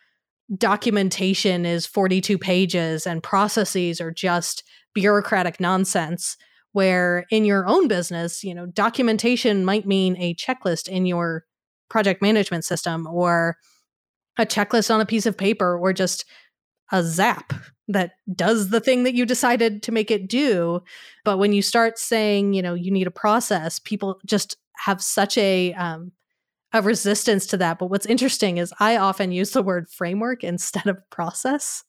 documentation 0.57 1.65
is 1.65 1.87
42 1.87 2.39
pages 2.39 3.07
and 3.07 3.23
processes 3.23 4.01
are 4.01 4.13
just 4.13 4.63
bureaucratic 4.95 5.59
nonsense. 5.61 6.37
Where 6.73 7.25
in 7.31 7.45
your 7.45 7.69
own 7.69 7.87
business, 7.87 8.43
you 8.43 8.53
know, 8.53 8.67
documentation 8.67 9.65
might 9.65 9.87
mean 9.87 10.17
a 10.17 10.35
checklist 10.35 10.89
in 10.89 11.07
your 11.07 11.45
project 11.89 12.21
management 12.21 12.65
system 12.65 13.07
or 13.07 13.59
a 14.39 14.45
checklist 14.45 14.93
on 14.93 15.01
a 15.01 15.07
piece 15.07 15.27
of 15.27 15.39
paper 15.39 15.79
or 15.79 15.93
just 15.93 16.25
a 16.91 17.05
zap 17.05 17.53
that 17.89 18.13
does 18.35 18.71
the 18.71 18.81
thing 18.81 19.05
that 19.05 19.15
you 19.15 19.27
decided 19.27 19.83
to 19.83 19.93
make 19.93 20.11
it 20.11 20.29
do. 20.29 20.83
But 21.25 21.39
when 21.39 21.53
you 21.53 21.63
start 21.63 21.99
saying, 21.99 22.55
you 22.55 22.63
know, 22.63 22.75
you 22.75 22.91
need 22.91 23.07
a 23.07 23.13
process, 23.13 23.79
people 23.79 24.21
just 24.25 24.57
have 24.77 25.03
such 25.03 25.37
a 25.39 25.73
um, 25.75 26.13
a 26.73 26.83
resistance 26.83 27.47
to 27.47 27.57
that. 27.59 27.79
But 27.79 27.87
what's 27.87 28.07
interesting 28.07 28.59
is 28.59 28.75
I 28.81 28.97
often 28.97 29.33
use 29.33 29.51
the 29.51 29.63
word 29.63 29.89
framework 29.89 30.43
instead 30.45 30.87
of 30.87 30.99
process 31.11 31.85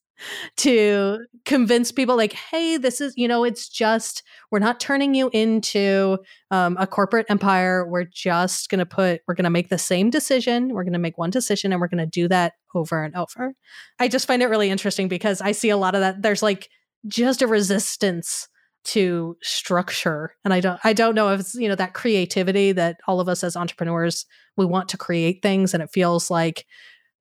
to 0.57 1.19
convince 1.43 1.91
people 1.91 2.15
like 2.15 2.33
hey 2.33 2.77
this 2.77 3.01
is 3.01 3.13
you 3.17 3.27
know 3.27 3.43
it's 3.43 3.69
just 3.69 4.23
we're 4.51 4.59
not 4.59 4.79
turning 4.79 5.13
you 5.13 5.29
into 5.33 6.17
um, 6.51 6.77
a 6.79 6.87
corporate 6.87 7.25
empire. 7.29 7.85
We're 7.87 8.05
just 8.05 8.69
going 8.69 8.79
to 8.79 8.85
put 8.85 9.21
we're 9.27 9.35
going 9.35 9.43
to 9.43 9.49
make 9.49 9.69
the 9.69 9.77
same 9.77 10.09
decision. 10.09 10.69
We're 10.69 10.83
going 10.83 10.93
to 10.93 10.99
make 10.99 11.17
one 11.17 11.29
decision 11.29 11.71
and 11.71 11.81
we're 11.81 11.89
going 11.89 11.97
to 11.97 12.05
do 12.05 12.27
that 12.29 12.53
over 12.73 13.03
and 13.03 13.15
over. 13.15 13.53
I 13.99 14.07
just 14.07 14.27
find 14.27 14.41
it 14.41 14.47
really 14.47 14.69
interesting 14.69 15.07
because 15.07 15.41
i 15.41 15.51
see 15.51 15.69
a 15.69 15.77
lot 15.77 15.95
of 15.95 16.01
that. 16.01 16.21
There's 16.21 16.43
like 16.43 16.69
just 17.07 17.41
a 17.41 17.47
resistance 17.47 18.47
to 18.85 19.35
structure 19.41 20.35
and 20.45 20.53
i 20.53 20.59
don't 20.59 20.79
i 20.83 20.93
don't 20.93 21.15
know 21.15 21.29
if 21.29 21.39
it's 21.39 21.55
you 21.55 21.67
know 21.67 21.75
that 21.75 21.95
creativity 21.95 22.71
that 22.71 22.97
all 23.07 23.19
of 23.19 23.27
us 23.27 23.43
as 23.43 23.55
entrepreneurs 23.55 24.27
we 24.57 24.65
want 24.65 24.87
to 24.87 24.97
create 24.97 25.41
things 25.41 25.73
and 25.73 25.81
it 25.81 25.89
feels 25.91 26.29
like 26.29 26.67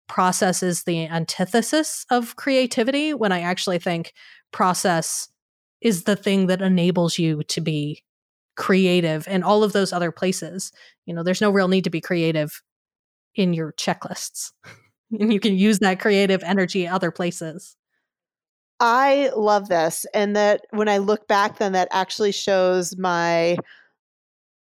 process 0.08 0.62
is 0.62 0.84
the 0.84 1.06
antithesis 1.06 2.04
of 2.10 2.36
creativity 2.36 3.14
when 3.14 3.32
I 3.32 3.40
actually 3.40 3.78
think 3.78 4.12
process 4.52 5.28
is 5.80 6.04
the 6.04 6.16
thing 6.16 6.46
that 6.46 6.62
enables 6.62 7.18
you 7.18 7.42
to 7.44 7.60
be 7.60 8.02
creative 8.56 9.26
and 9.28 9.44
all 9.44 9.64
of 9.64 9.72
those 9.72 9.92
other 9.92 10.12
places. 10.12 10.72
You 11.06 11.14
know, 11.14 11.22
there's 11.22 11.40
no 11.40 11.50
real 11.50 11.68
need 11.68 11.84
to 11.84 11.90
be 11.90 12.00
creative 12.00 12.62
in 13.34 13.52
your 13.52 13.72
checklists. 13.72 14.52
and 15.10 15.32
you 15.32 15.40
can 15.40 15.56
use 15.56 15.80
that 15.80 16.00
creative 16.00 16.42
energy 16.42 16.86
other 16.86 17.10
places. 17.10 17.76
I 18.80 19.30
love 19.36 19.68
this. 19.68 20.04
And 20.14 20.34
that 20.36 20.62
when 20.70 20.88
I 20.88 20.98
look 20.98 21.26
back, 21.28 21.58
then 21.58 21.72
that 21.72 21.88
actually 21.90 22.32
shows 22.32 22.96
my 22.98 23.56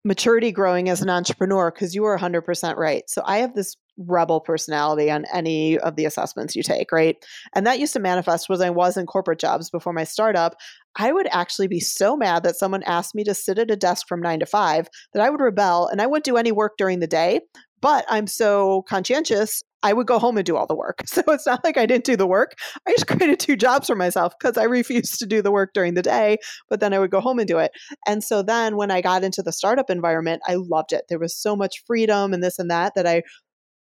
maturity 0.05 0.53
growing 0.53 0.89
as 0.89 1.03
an 1.03 1.11
entrepreneur 1.11 1.71
because 1.71 1.95
you 1.95 2.05
are 2.05 2.17
100% 2.17 2.77
right. 2.77 3.09
So 3.11 3.23
I 3.25 3.39
have 3.39 3.55
this 3.55 3.77
rebel 3.99 4.41
personality 4.41 5.11
on 5.11 5.25
any 5.33 5.79
of 5.79 5.97
the 5.97 6.05
assessments 6.05 6.55
you 6.55 6.63
take, 6.63 6.93
right? 6.93 7.17
And 7.55 7.67
that 7.67 7.79
used 7.79 7.93
to 7.95 8.01
manifest 8.01 8.49
when 8.49 8.61
I 8.63 8.71
was 8.71 8.97
in 8.97 9.07
corporate 9.07 9.39
jobs 9.39 9.71
before 9.71 9.93
my 9.93 10.05
startup. 10.05 10.57
I 10.97 11.13
would 11.13 11.29
actually 11.31 11.69
be 11.69 11.81
so 11.81 12.17
mad 12.17 12.43
that 12.43 12.57
someone 12.57 12.83
asked 12.85 13.15
me 13.15 13.25
to 13.25 13.35
sit 13.35 13.59
at 13.59 13.71
a 13.71 13.77
desk 13.77 14.07
from 14.09 14.21
nine 14.21 14.41
to 14.41 14.47
five 14.47 14.89
that 15.13 15.23
I 15.23 15.31
would 15.31 15.41
rebel 15.41 15.89
and 15.89 16.01
I 16.01 16.07
wouldn't 16.07 16.25
do 16.25 16.37
any 16.37 16.53
work 16.53 16.73
during 16.79 17.01
the 17.01 17.07
day. 17.07 17.41
But 17.83 18.07
I'm 18.09 18.27
so 18.27 18.83
conscientious, 18.89 19.63
I 19.83 19.93
would 19.93 20.07
go 20.07 20.19
home 20.19 20.37
and 20.37 20.45
do 20.45 20.57
all 20.57 20.67
the 20.67 20.75
work. 20.75 21.03
So 21.07 21.23
it's 21.29 21.47
not 21.47 21.65
like 21.65 21.79
I 21.79 21.87
didn't 21.87 22.05
do 22.05 22.17
the 22.17 22.27
work. 22.27 22.55
I 22.87 22.91
just 22.91 23.07
created 23.09 23.39
two 23.39 23.57
jobs 23.57 23.87
for 23.87 23.95
myself 23.95 24.35
because 24.39 24.59
I 24.59 24.65
refused 24.65 25.19
to 25.19 25.27
do 25.27 25.41
the 25.41 25.53
work 25.53 25.71
during 25.73 25.95
the 25.95 26.03
day, 26.03 26.39
but 26.69 26.81
then 26.81 26.93
I 26.93 26.99
would 26.99 27.11
go 27.11 27.21
home 27.21 27.39
and 27.39 27.49
do 27.49 27.59
it. 27.59 27.71
And 28.07 28.23
so 28.25 28.43
then 28.43 28.77
when 28.77 28.91
I 28.91 29.01
got 29.01 29.25
into 29.25 29.43
the 29.43 29.53
startup 29.53 29.89
environment, 29.89 30.43
I 30.47 30.57
loved 30.57 30.93
it. 30.93 31.05
There 31.09 31.19
was 31.19 31.37
so 31.37 31.55
much 31.55 31.85
freedom 31.87 32.35
and 32.35 32.43
this 32.43 32.59
and 32.59 32.71
that 32.71 32.95
that 32.97 33.07
I 33.07 33.23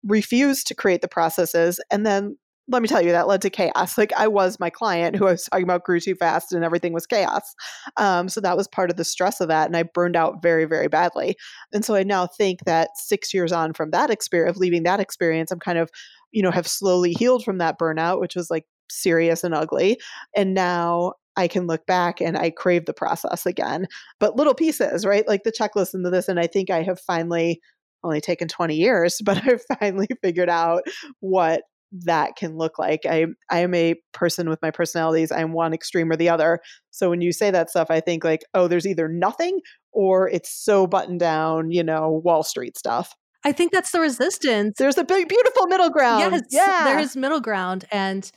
refused 0.08 0.68
to 0.68 0.76
create 0.76 1.02
the 1.02 1.08
processes. 1.08 1.80
And 1.92 2.06
then 2.06 2.38
let 2.70 2.82
me 2.82 2.88
tell 2.88 3.02
you, 3.02 3.12
that 3.12 3.28
led 3.28 3.42
to 3.44 3.50
chaos. 3.50 3.98
Like 3.98 4.12
I 4.18 4.28
was 4.28 4.60
my 4.60 4.70
client 4.70 5.16
who 5.16 5.28
I 5.28 5.32
was 5.32 5.46
talking 5.46 5.64
about 5.64 5.86
grew 5.86 6.02
too 6.02 6.16
fast 6.16 6.52
and 6.52 6.66
everything 6.66 6.92
was 6.92 7.06
chaos. 7.06 7.56
Um, 7.96 8.28
so 8.28 8.42
that 8.42 8.58
was 8.58 8.68
part 8.68 8.90
of 8.90 8.98
the 8.98 9.06
stress 9.06 9.40
of 9.40 9.48
that. 9.48 9.68
And 9.68 9.78
I 9.78 9.84
burned 9.84 10.18
out 10.18 10.42
very, 10.42 10.66
very 10.66 10.90
badly. 10.90 11.38
And 11.72 11.86
so 11.86 11.96
I 11.96 12.04
now 12.04 12.28
think 12.28 12.60
that 12.66 12.90
six 12.96 13.34
years 13.34 13.54
on 13.54 13.74
from 13.74 13.92
that 13.92 14.10
experience, 14.10 14.58
of 14.58 14.60
leaving 14.60 14.84
that 14.84 15.00
experience, 15.00 15.50
I'm 15.50 15.60
kind 15.60 15.78
of, 15.78 15.90
you 16.32 16.44
know, 16.44 16.52
have 16.52 16.68
slowly 16.68 17.14
healed 17.14 17.46
from 17.46 17.58
that 17.60 17.80
burnout, 17.80 18.20
which 18.20 18.36
was 18.36 18.50
like 18.50 18.66
serious 18.92 19.46
and 19.46 19.54
ugly. 19.54 19.98
And 20.36 20.54
now 20.54 21.14
I 21.38 21.48
can 21.48 21.68
look 21.68 21.86
back 21.86 22.20
and 22.20 22.38
I 22.38 22.50
crave 22.50 22.86
the 22.86 22.94
process 22.94 23.46
again. 23.46 23.88
But 24.20 24.36
little 24.36 24.56
pieces, 24.56 25.06
right? 25.06 25.26
Like 25.26 25.44
the 25.44 25.54
checklist 25.54 25.94
and 25.94 26.04
the 26.04 26.10
this. 26.10 26.28
And 26.28 26.40
I 26.40 26.48
think 26.48 26.70
I 26.70 26.82
have 26.84 27.00
finally 27.00 27.62
only 28.04 28.22
taken 28.22 28.48
20 28.48 28.76
years, 28.76 29.20
but 29.26 29.46
I've 29.48 29.64
finally 29.80 30.08
figured 30.22 30.50
out 30.50 30.84
what 31.20 31.62
that 32.06 32.36
can 32.36 32.58
look 32.58 32.78
like. 32.78 33.06
I 33.06 33.28
I 33.50 33.60
am 33.60 33.74
a 33.74 33.96
person 34.14 34.50
with 34.50 34.62
my 34.62 34.72
personalities. 34.72 35.32
I'm 35.32 35.54
one 35.54 35.74
extreme 35.74 36.12
or 36.12 36.18
the 36.18 36.30
other. 36.30 36.60
So 36.92 37.10
when 37.10 37.22
you 37.22 37.32
say 37.32 37.50
that 37.52 37.70
stuff, 37.70 37.88
I 37.90 38.02
think 38.02 38.24
like, 38.24 38.42
oh, 38.54 38.68
there's 38.68 38.86
either 38.86 39.08
nothing 39.08 39.62
or 39.94 40.28
it's 40.28 40.54
so 40.54 40.86
buttoned 40.86 41.22
down, 41.22 41.72
you 41.72 41.84
know, 41.84 42.22
Wall 42.24 42.44
Street 42.44 42.78
stuff. 42.78 43.14
I 43.46 43.54
think 43.54 43.72
that's 43.72 43.92
the 43.92 44.02
resistance. 44.02 44.76
There's 44.78 44.98
a 44.98 45.06
big, 45.06 45.30
beautiful 45.30 45.68
middle 45.68 45.90
ground. 45.90 46.34
Yes, 46.34 46.42
yeah, 46.50 46.84
there 46.84 47.00
is 47.00 47.16
middle 47.16 47.40
ground, 47.40 47.86
and 47.92 48.30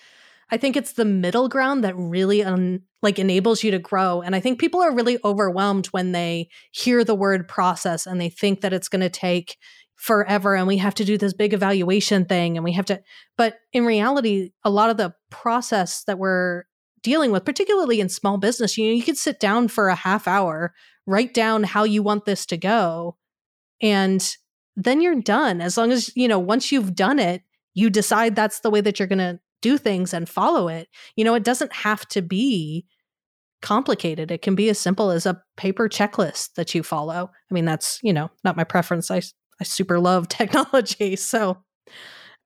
I 0.51 0.57
think 0.57 0.77
it's 0.77 0.93
the 0.93 1.05
middle 1.05 1.49
ground 1.49 1.85
that 1.85 1.97
really 1.97 2.43
um, 2.43 2.81
like 3.03 3.19
enables 3.19 3.63
you 3.63 3.71
to 3.71 3.79
grow. 3.79 4.21
And 4.21 4.35
I 4.35 4.41
think 4.41 4.59
people 4.59 4.83
are 4.83 4.95
really 4.95 5.19
overwhelmed 5.25 5.87
when 5.89 6.13
they 6.13 6.49
hear 6.73 7.05
the 7.05 7.15
word 7.15 7.49
process 7.49 8.07
and 8.07 8.21
they 8.21 8.29
think 8.29 8.61
that 8.61 8.73
it's 8.73 8.89
going 8.89 9.01
to 9.01 9.11
take 9.11 9.57
forever 10.01 10.57
and 10.57 10.67
we 10.67 10.79
have 10.79 10.95
to 10.95 11.05
do 11.05 11.19
this 11.19 11.35
big 11.35 11.53
evaluation 11.53 12.25
thing 12.25 12.57
and 12.57 12.65
we 12.65 12.73
have 12.73 12.87
to 12.87 12.99
but 13.37 13.59
in 13.75 13.85
reality 13.85 14.51
a 14.65 14.71
lot 14.71 14.89
of 14.89 14.97
the 14.97 15.15
process 15.29 16.05
that 16.05 16.19
we're 16.19 16.65
dealing 17.03 17.31
with 17.31 17.45
particularly 17.45 18.01
in 18.01 18.09
small 18.09 18.39
business 18.39 18.79
you 18.79 18.87
know 18.87 18.95
you 18.95 19.03
could 19.03 19.19
sit 19.19 19.39
down 19.39 19.69
for 19.69 19.89
a 19.89 19.95
half 19.95 20.27
hour 20.27 20.73
write 21.07 21.35
down 21.35 21.65
how 21.65 21.85
you 21.85 22.03
want 22.03 22.25
this 22.25 22.47
to 22.47 22.57
go 22.57 23.19
and 23.83 24.39
then 24.75 25.03
you're 25.03 25.21
done 25.21 25.61
as 25.61 25.77
long 25.77 25.93
as 25.93 26.11
you 26.17 26.27
know 26.27 26.39
once 26.39 26.73
you've 26.73 26.95
done 26.95 27.19
it 27.19 27.43
you 27.75 27.91
decide 27.91 28.35
that's 28.35 28.61
the 28.61 28.71
way 28.71 28.81
that 28.81 28.99
you're 28.99 29.07
going 29.07 29.19
to 29.19 29.39
do 29.63 29.79
things 29.79 30.13
and 30.15 30.29
follow 30.29 30.69
it 30.69 30.89
you 31.17 31.25
know 31.25 31.35
it 31.35 31.45
doesn't 31.45 31.73
have 31.73 32.07
to 32.09 32.23
be 32.23 32.85
complicated 33.63 34.31
it 34.31 34.43
can 34.43 34.55
be 34.55 34.69
as 34.71 34.79
simple 34.79 35.11
as 35.11 35.27
a 35.27 35.41
paper 35.57 35.89
checklist 35.89 36.55
that 36.55 36.75
you 36.75 36.83
follow 36.83 37.31
i 37.51 37.55
mean 37.55 37.67
that's 37.67 37.99
you 38.03 38.13
know 38.13 38.31
not 38.43 38.57
my 38.57 38.65
preference 38.65 39.11
i 39.11 39.21
I 39.61 39.65
super 39.65 40.01
love 40.01 40.29
technology. 40.29 41.17
So, 41.17 41.59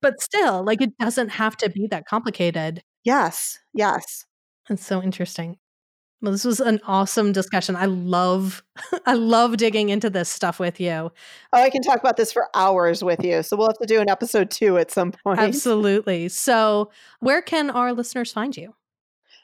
but 0.03 0.21
still, 0.21 0.65
like 0.65 0.83
it 0.83 0.97
doesn't 0.99 1.31
have 1.31 1.57
to 1.59 1.71
be 1.71 1.87
that 1.91 2.07
complicated. 2.07 2.83
Yes. 3.05 3.59
Yes. 3.73 4.27
It's 4.69 4.85
so 4.85 5.03
interesting. 5.03 5.57
Well, 6.25 6.33
this 6.33 6.47
was 6.47 6.59
an 6.59 6.81
awesome 6.87 7.33
discussion. 7.33 7.77
I 7.77 7.85
love 7.85 8.65
I 9.07 9.13
love 9.13 9.59
digging 9.59 9.91
into 9.91 10.09
this 10.09 10.31
stuff 10.31 10.59
with 10.59 10.81
you. 10.81 10.91
Oh, 10.91 11.13
I 11.53 11.69
can 11.69 11.83
talk 11.83 12.01
about 12.01 12.17
this 12.17 12.33
for 12.33 12.49
hours 12.55 13.05
with 13.05 13.23
you. 13.23 13.43
So 13.43 13.59
we'll 13.59 13.69
have 13.69 13.79
to 13.79 13.87
do 13.87 14.01
an 14.01 14.09
episode 14.09 14.51
2 14.51 14.79
at 14.79 14.91
some 14.91 15.13
point. 15.13 15.39
Absolutely. 15.39 16.31
So, 16.31 16.91
where 17.21 17.43
can 17.43 17.69
our 17.69 17.93
listeners 17.93 18.33
find 18.33 18.57
you? 18.57 18.75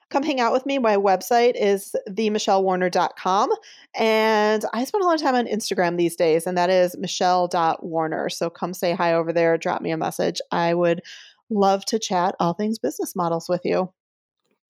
come 0.08 0.22
hang 0.24 0.40
out 0.40 0.52
with 0.52 0.66
me. 0.66 0.76
My 0.78 0.96
website 0.96 1.52
is 1.54 1.94
themichellewarner.com. 2.08 3.50
And 3.94 4.64
I 4.72 4.84
spend 4.84 5.04
a 5.04 5.06
lot 5.06 5.14
of 5.14 5.20
time 5.20 5.36
on 5.36 5.46
Instagram 5.46 5.96
these 5.96 6.16
days, 6.16 6.48
and 6.48 6.58
that 6.58 6.68
is 6.68 6.96
michelle.warner. 6.98 8.28
So 8.30 8.50
come 8.50 8.74
say 8.74 8.92
hi 8.92 9.14
over 9.14 9.32
there, 9.32 9.56
drop 9.56 9.82
me 9.82 9.92
a 9.92 9.96
message. 9.96 10.40
I 10.50 10.74
would 10.74 11.02
love 11.48 11.84
to 11.84 12.00
chat 12.00 12.34
all 12.40 12.54
things 12.54 12.80
business 12.80 13.14
models 13.14 13.48
with 13.48 13.60
you. 13.64 13.92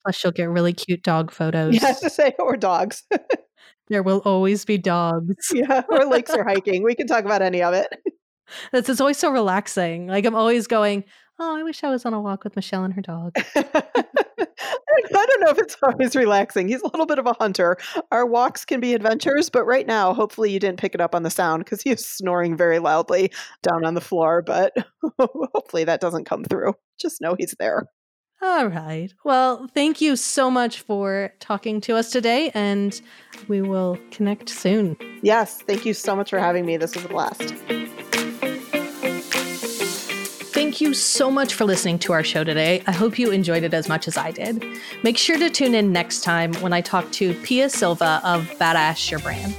Plus, 0.05 0.23
you'll 0.23 0.33
get 0.33 0.49
really 0.49 0.73
cute 0.73 1.03
dog 1.03 1.31
photos. 1.31 1.75
Yeah, 1.75 1.93
to 1.93 2.11
say, 2.11 2.35
or 2.39 2.57
dogs. 2.57 3.03
there 3.89 4.03
will 4.03 4.23
always 4.25 4.65
be 4.65 4.79
dogs. 4.79 5.51
Yeah, 5.53 5.83
or 5.89 6.07
lakes 6.07 6.31
or 6.31 6.45
hiking. 6.49 6.83
We 6.83 6.95
can 6.95 7.07
talk 7.07 7.25
about 7.25 7.43
any 7.43 7.63
of 7.63 7.75
it. 7.75 7.89
This 8.73 8.89
is 8.89 9.01
always 9.01 9.19
so 9.19 9.31
relaxing. 9.31 10.07
Like 10.07 10.25
I'm 10.25 10.35
always 10.35 10.67
going, 10.67 11.05
oh, 11.39 11.57
I 11.57 11.63
wish 11.63 11.85
I 11.85 11.91
was 11.91 12.05
on 12.05 12.15
a 12.15 12.21
walk 12.21 12.45
with 12.45 12.57
Michelle 12.57 12.85
and 12.85 12.95
her 12.95 13.03
dog. 13.03 13.33
I 15.13 15.27
don't 15.27 15.41
know 15.41 15.51
if 15.51 15.59
it's 15.59 15.77
always 15.83 16.15
relaxing. 16.17 16.69
He's 16.69 16.83
a 16.83 16.87
little 16.89 17.07
bit 17.07 17.19
of 17.19 17.27
a 17.27 17.35
hunter. 17.35 17.77
Our 18.13 18.27
walks 18.27 18.65
can 18.65 18.81
be 18.81 18.95
adventures, 18.95 19.51
but 19.51 19.65
right 19.65 19.87
now, 19.87 20.15
hopefully, 20.15 20.51
you 20.51 20.59
didn't 20.59 20.79
pick 20.79 20.95
it 20.95 21.01
up 21.01 21.15
on 21.15 21.23
the 21.23 21.31
sound 21.31 21.65
because 21.65 21.83
he 21.83 21.91
is 21.91 22.07
snoring 22.07 22.57
very 22.57 22.79
loudly 22.79 23.31
down 23.63 23.85
on 23.85 23.95
the 23.95 24.01
floor. 24.01 24.43
But 24.43 24.73
hopefully, 25.19 25.85
that 25.85 26.01
doesn't 26.01 26.25
come 26.25 26.45
through. 26.45 26.75
Just 27.01 27.21
know 27.21 27.35
he's 27.39 27.55
there. 27.59 27.87
All 28.43 28.67
right. 28.69 29.13
Well, 29.23 29.69
thank 29.75 30.01
you 30.01 30.17
so 30.17 30.51
much 30.51 30.81
for 30.81 31.33
talking 31.41 31.81
to 31.83 31.97
us 31.97 32.11
today, 32.11 32.51
and 32.55 32.99
we 33.49 33.61
will 33.61 33.99
connect 34.11 34.49
soon. 34.49 34.97
Yes. 35.23 35.61
Thank 35.61 35.85
you 35.85 35.93
so 35.93 36.17
much 36.17 36.31
for 36.31 36.39
having 36.39 36.65
me. 36.65 36.79
This 36.79 36.95
was 36.95 37.05
a 37.05 37.09
blast. 37.09 37.55
Thank 40.53 40.81
you 40.81 40.95
so 40.95 41.31
much 41.31 41.55
for 41.55 41.65
listening 41.65 41.99
to 42.01 42.13
our 42.13 42.25
show 42.25 42.45
today. 42.45 42.83
I 42.87 42.93
hope 42.93 43.19
you 43.19 43.31
enjoyed 43.31 43.63
it 43.63 43.75
as 43.75 43.89
much 43.89 44.09
as 44.09 44.17
I 44.17 44.31
did. 44.31 44.65
Make 45.03 45.19
sure 45.19 45.39
to 45.39 45.51
tune 45.51 45.75
in 45.75 45.93
next 45.93 46.23
time 46.23 46.55
when 46.55 46.73
I 46.73 46.81
talk 46.81 47.11
to 47.13 47.35
Pia 47.43 47.69
Silva 47.69 48.21
of 48.25 48.47
Badass 48.59 49.11
Your 49.11 49.21
Brand. 49.21 49.55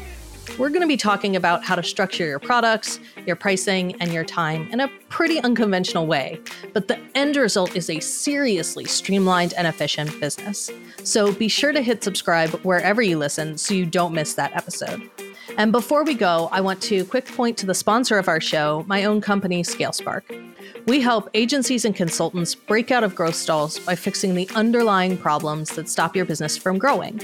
We're 0.58 0.70
going 0.70 0.82
to 0.82 0.88
be 0.88 0.98
talking 0.98 1.36
about 1.36 1.64
how 1.64 1.76
to 1.76 1.84
structure 1.84 2.26
your 2.26 2.40
products, 2.40 3.00
your 3.26 3.36
pricing, 3.36 3.96
and 4.02 4.12
your 4.12 4.26
time 4.26 4.68
in 4.72 4.80
a 4.80 4.88
pretty 5.10 5.40
unconventional 5.40 6.08
way. 6.08 6.40
But 6.74 6.88
the 6.88 7.00
end 7.16 7.36
result 7.36 7.76
is 7.76 7.90
a 7.90 8.00
seriously 8.00 8.86
streamlined 8.86 9.54
and 9.54 9.68
efficient 9.68 10.20
business. 10.20 10.70
So 11.04 11.32
be 11.32 11.48
sure 11.48 11.72
to 11.72 11.82
hit 11.82 12.04
subscribe 12.04 12.50
wherever 12.64 13.02
you 13.02 13.18
listen 13.18 13.58
so 13.58 13.74
you 13.74 13.86
don't 13.86 14.14
miss 14.14 14.34
that 14.34 14.56
episode. 14.56 15.10
And 15.58 15.72
before 15.72 16.04
we 16.04 16.14
go, 16.14 16.50
I 16.52 16.62
want 16.62 16.82
to 16.84 17.06
quick 17.06 17.26
point 17.26 17.58
to 17.60 17.66
the 17.66 17.74
sponsor 17.74 18.18
of 18.18 18.28
our 18.28 18.40
show, 18.42 18.86
my 18.88 19.04
own 19.04 19.22
company, 19.22 19.64
ScaleSpark. 19.64 20.51
We 20.88 21.00
help 21.00 21.30
agencies 21.36 21.86
and 21.86 21.96
consultants 21.96 22.56
break 22.56 22.90
out 22.90 23.04
of 23.04 23.14
growth 23.14 23.36
stalls 23.36 23.78
by 23.78 23.94
fixing 23.94 24.34
the 24.34 24.50
underlying 24.56 25.16
problems 25.16 25.70
that 25.76 25.88
stop 25.88 26.16
your 26.16 26.26
business 26.26 26.58
from 26.58 26.80
growing. 26.80 27.22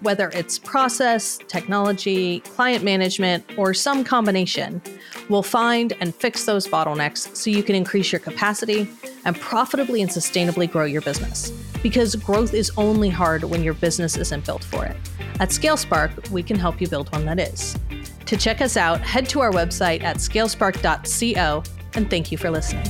Whether 0.00 0.28
it's 0.30 0.58
process, 0.58 1.38
technology, 1.46 2.40
client 2.40 2.82
management, 2.82 3.44
or 3.56 3.74
some 3.74 4.02
combination, 4.02 4.82
we'll 5.28 5.44
find 5.44 5.92
and 6.00 6.14
fix 6.14 6.44
those 6.44 6.66
bottlenecks 6.66 7.34
so 7.36 7.48
you 7.48 7.62
can 7.62 7.76
increase 7.76 8.10
your 8.10 8.18
capacity 8.18 8.88
and 9.24 9.36
profitably 9.40 10.02
and 10.02 10.10
sustainably 10.10 10.70
grow 10.70 10.84
your 10.84 11.02
business. 11.02 11.50
Because 11.82 12.16
growth 12.16 12.54
is 12.54 12.72
only 12.76 13.08
hard 13.08 13.44
when 13.44 13.62
your 13.62 13.74
business 13.74 14.16
isn't 14.16 14.44
built 14.44 14.64
for 14.64 14.84
it. 14.84 14.96
At 15.38 15.50
ScaleSpark, 15.50 16.30
we 16.30 16.42
can 16.42 16.58
help 16.58 16.80
you 16.80 16.88
build 16.88 17.12
one 17.12 17.24
that 17.26 17.38
is. 17.38 17.78
To 18.26 18.36
check 18.36 18.60
us 18.60 18.76
out, 18.76 19.00
head 19.00 19.28
to 19.28 19.40
our 19.40 19.52
website 19.52 20.02
at 20.02 20.16
scalespark.co 20.16 21.62
and 21.96 22.08
thank 22.08 22.30
you 22.30 22.38
for 22.38 22.50
listening. 22.50 22.86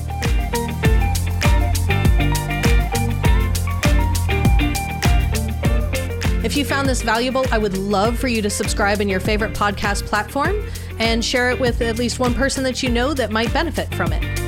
If 6.44 6.56
you 6.56 6.64
found 6.64 6.88
this 6.88 7.02
valuable, 7.02 7.44
I 7.50 7.58
would 7.58 7.76
love 7.76 8.18
for 8.18 8.28
you 8.28 8.40
to 8.42 8.50
subscribe 8.50 9.00
in 9.00 9.08
your 9.08 9.18
favorite 9.18 9.52
podcast 9.52 10.04
platform 10.06 10.64
and 11.00 11.24
share 11.24 11.50
it 11.50 11.58
with 11.58 11.80
at 11.80 11.98
least 11.98 12.20
one 12.20 12.34
person 12.34 12.62
that 12.64 12.82
you 12.82 12.88
know 12.88 13.14
that 13.14 13.32
might 13.32 13.52
benefit 13.52 13.92
from 13.94 14.12
it. 14.12 14.45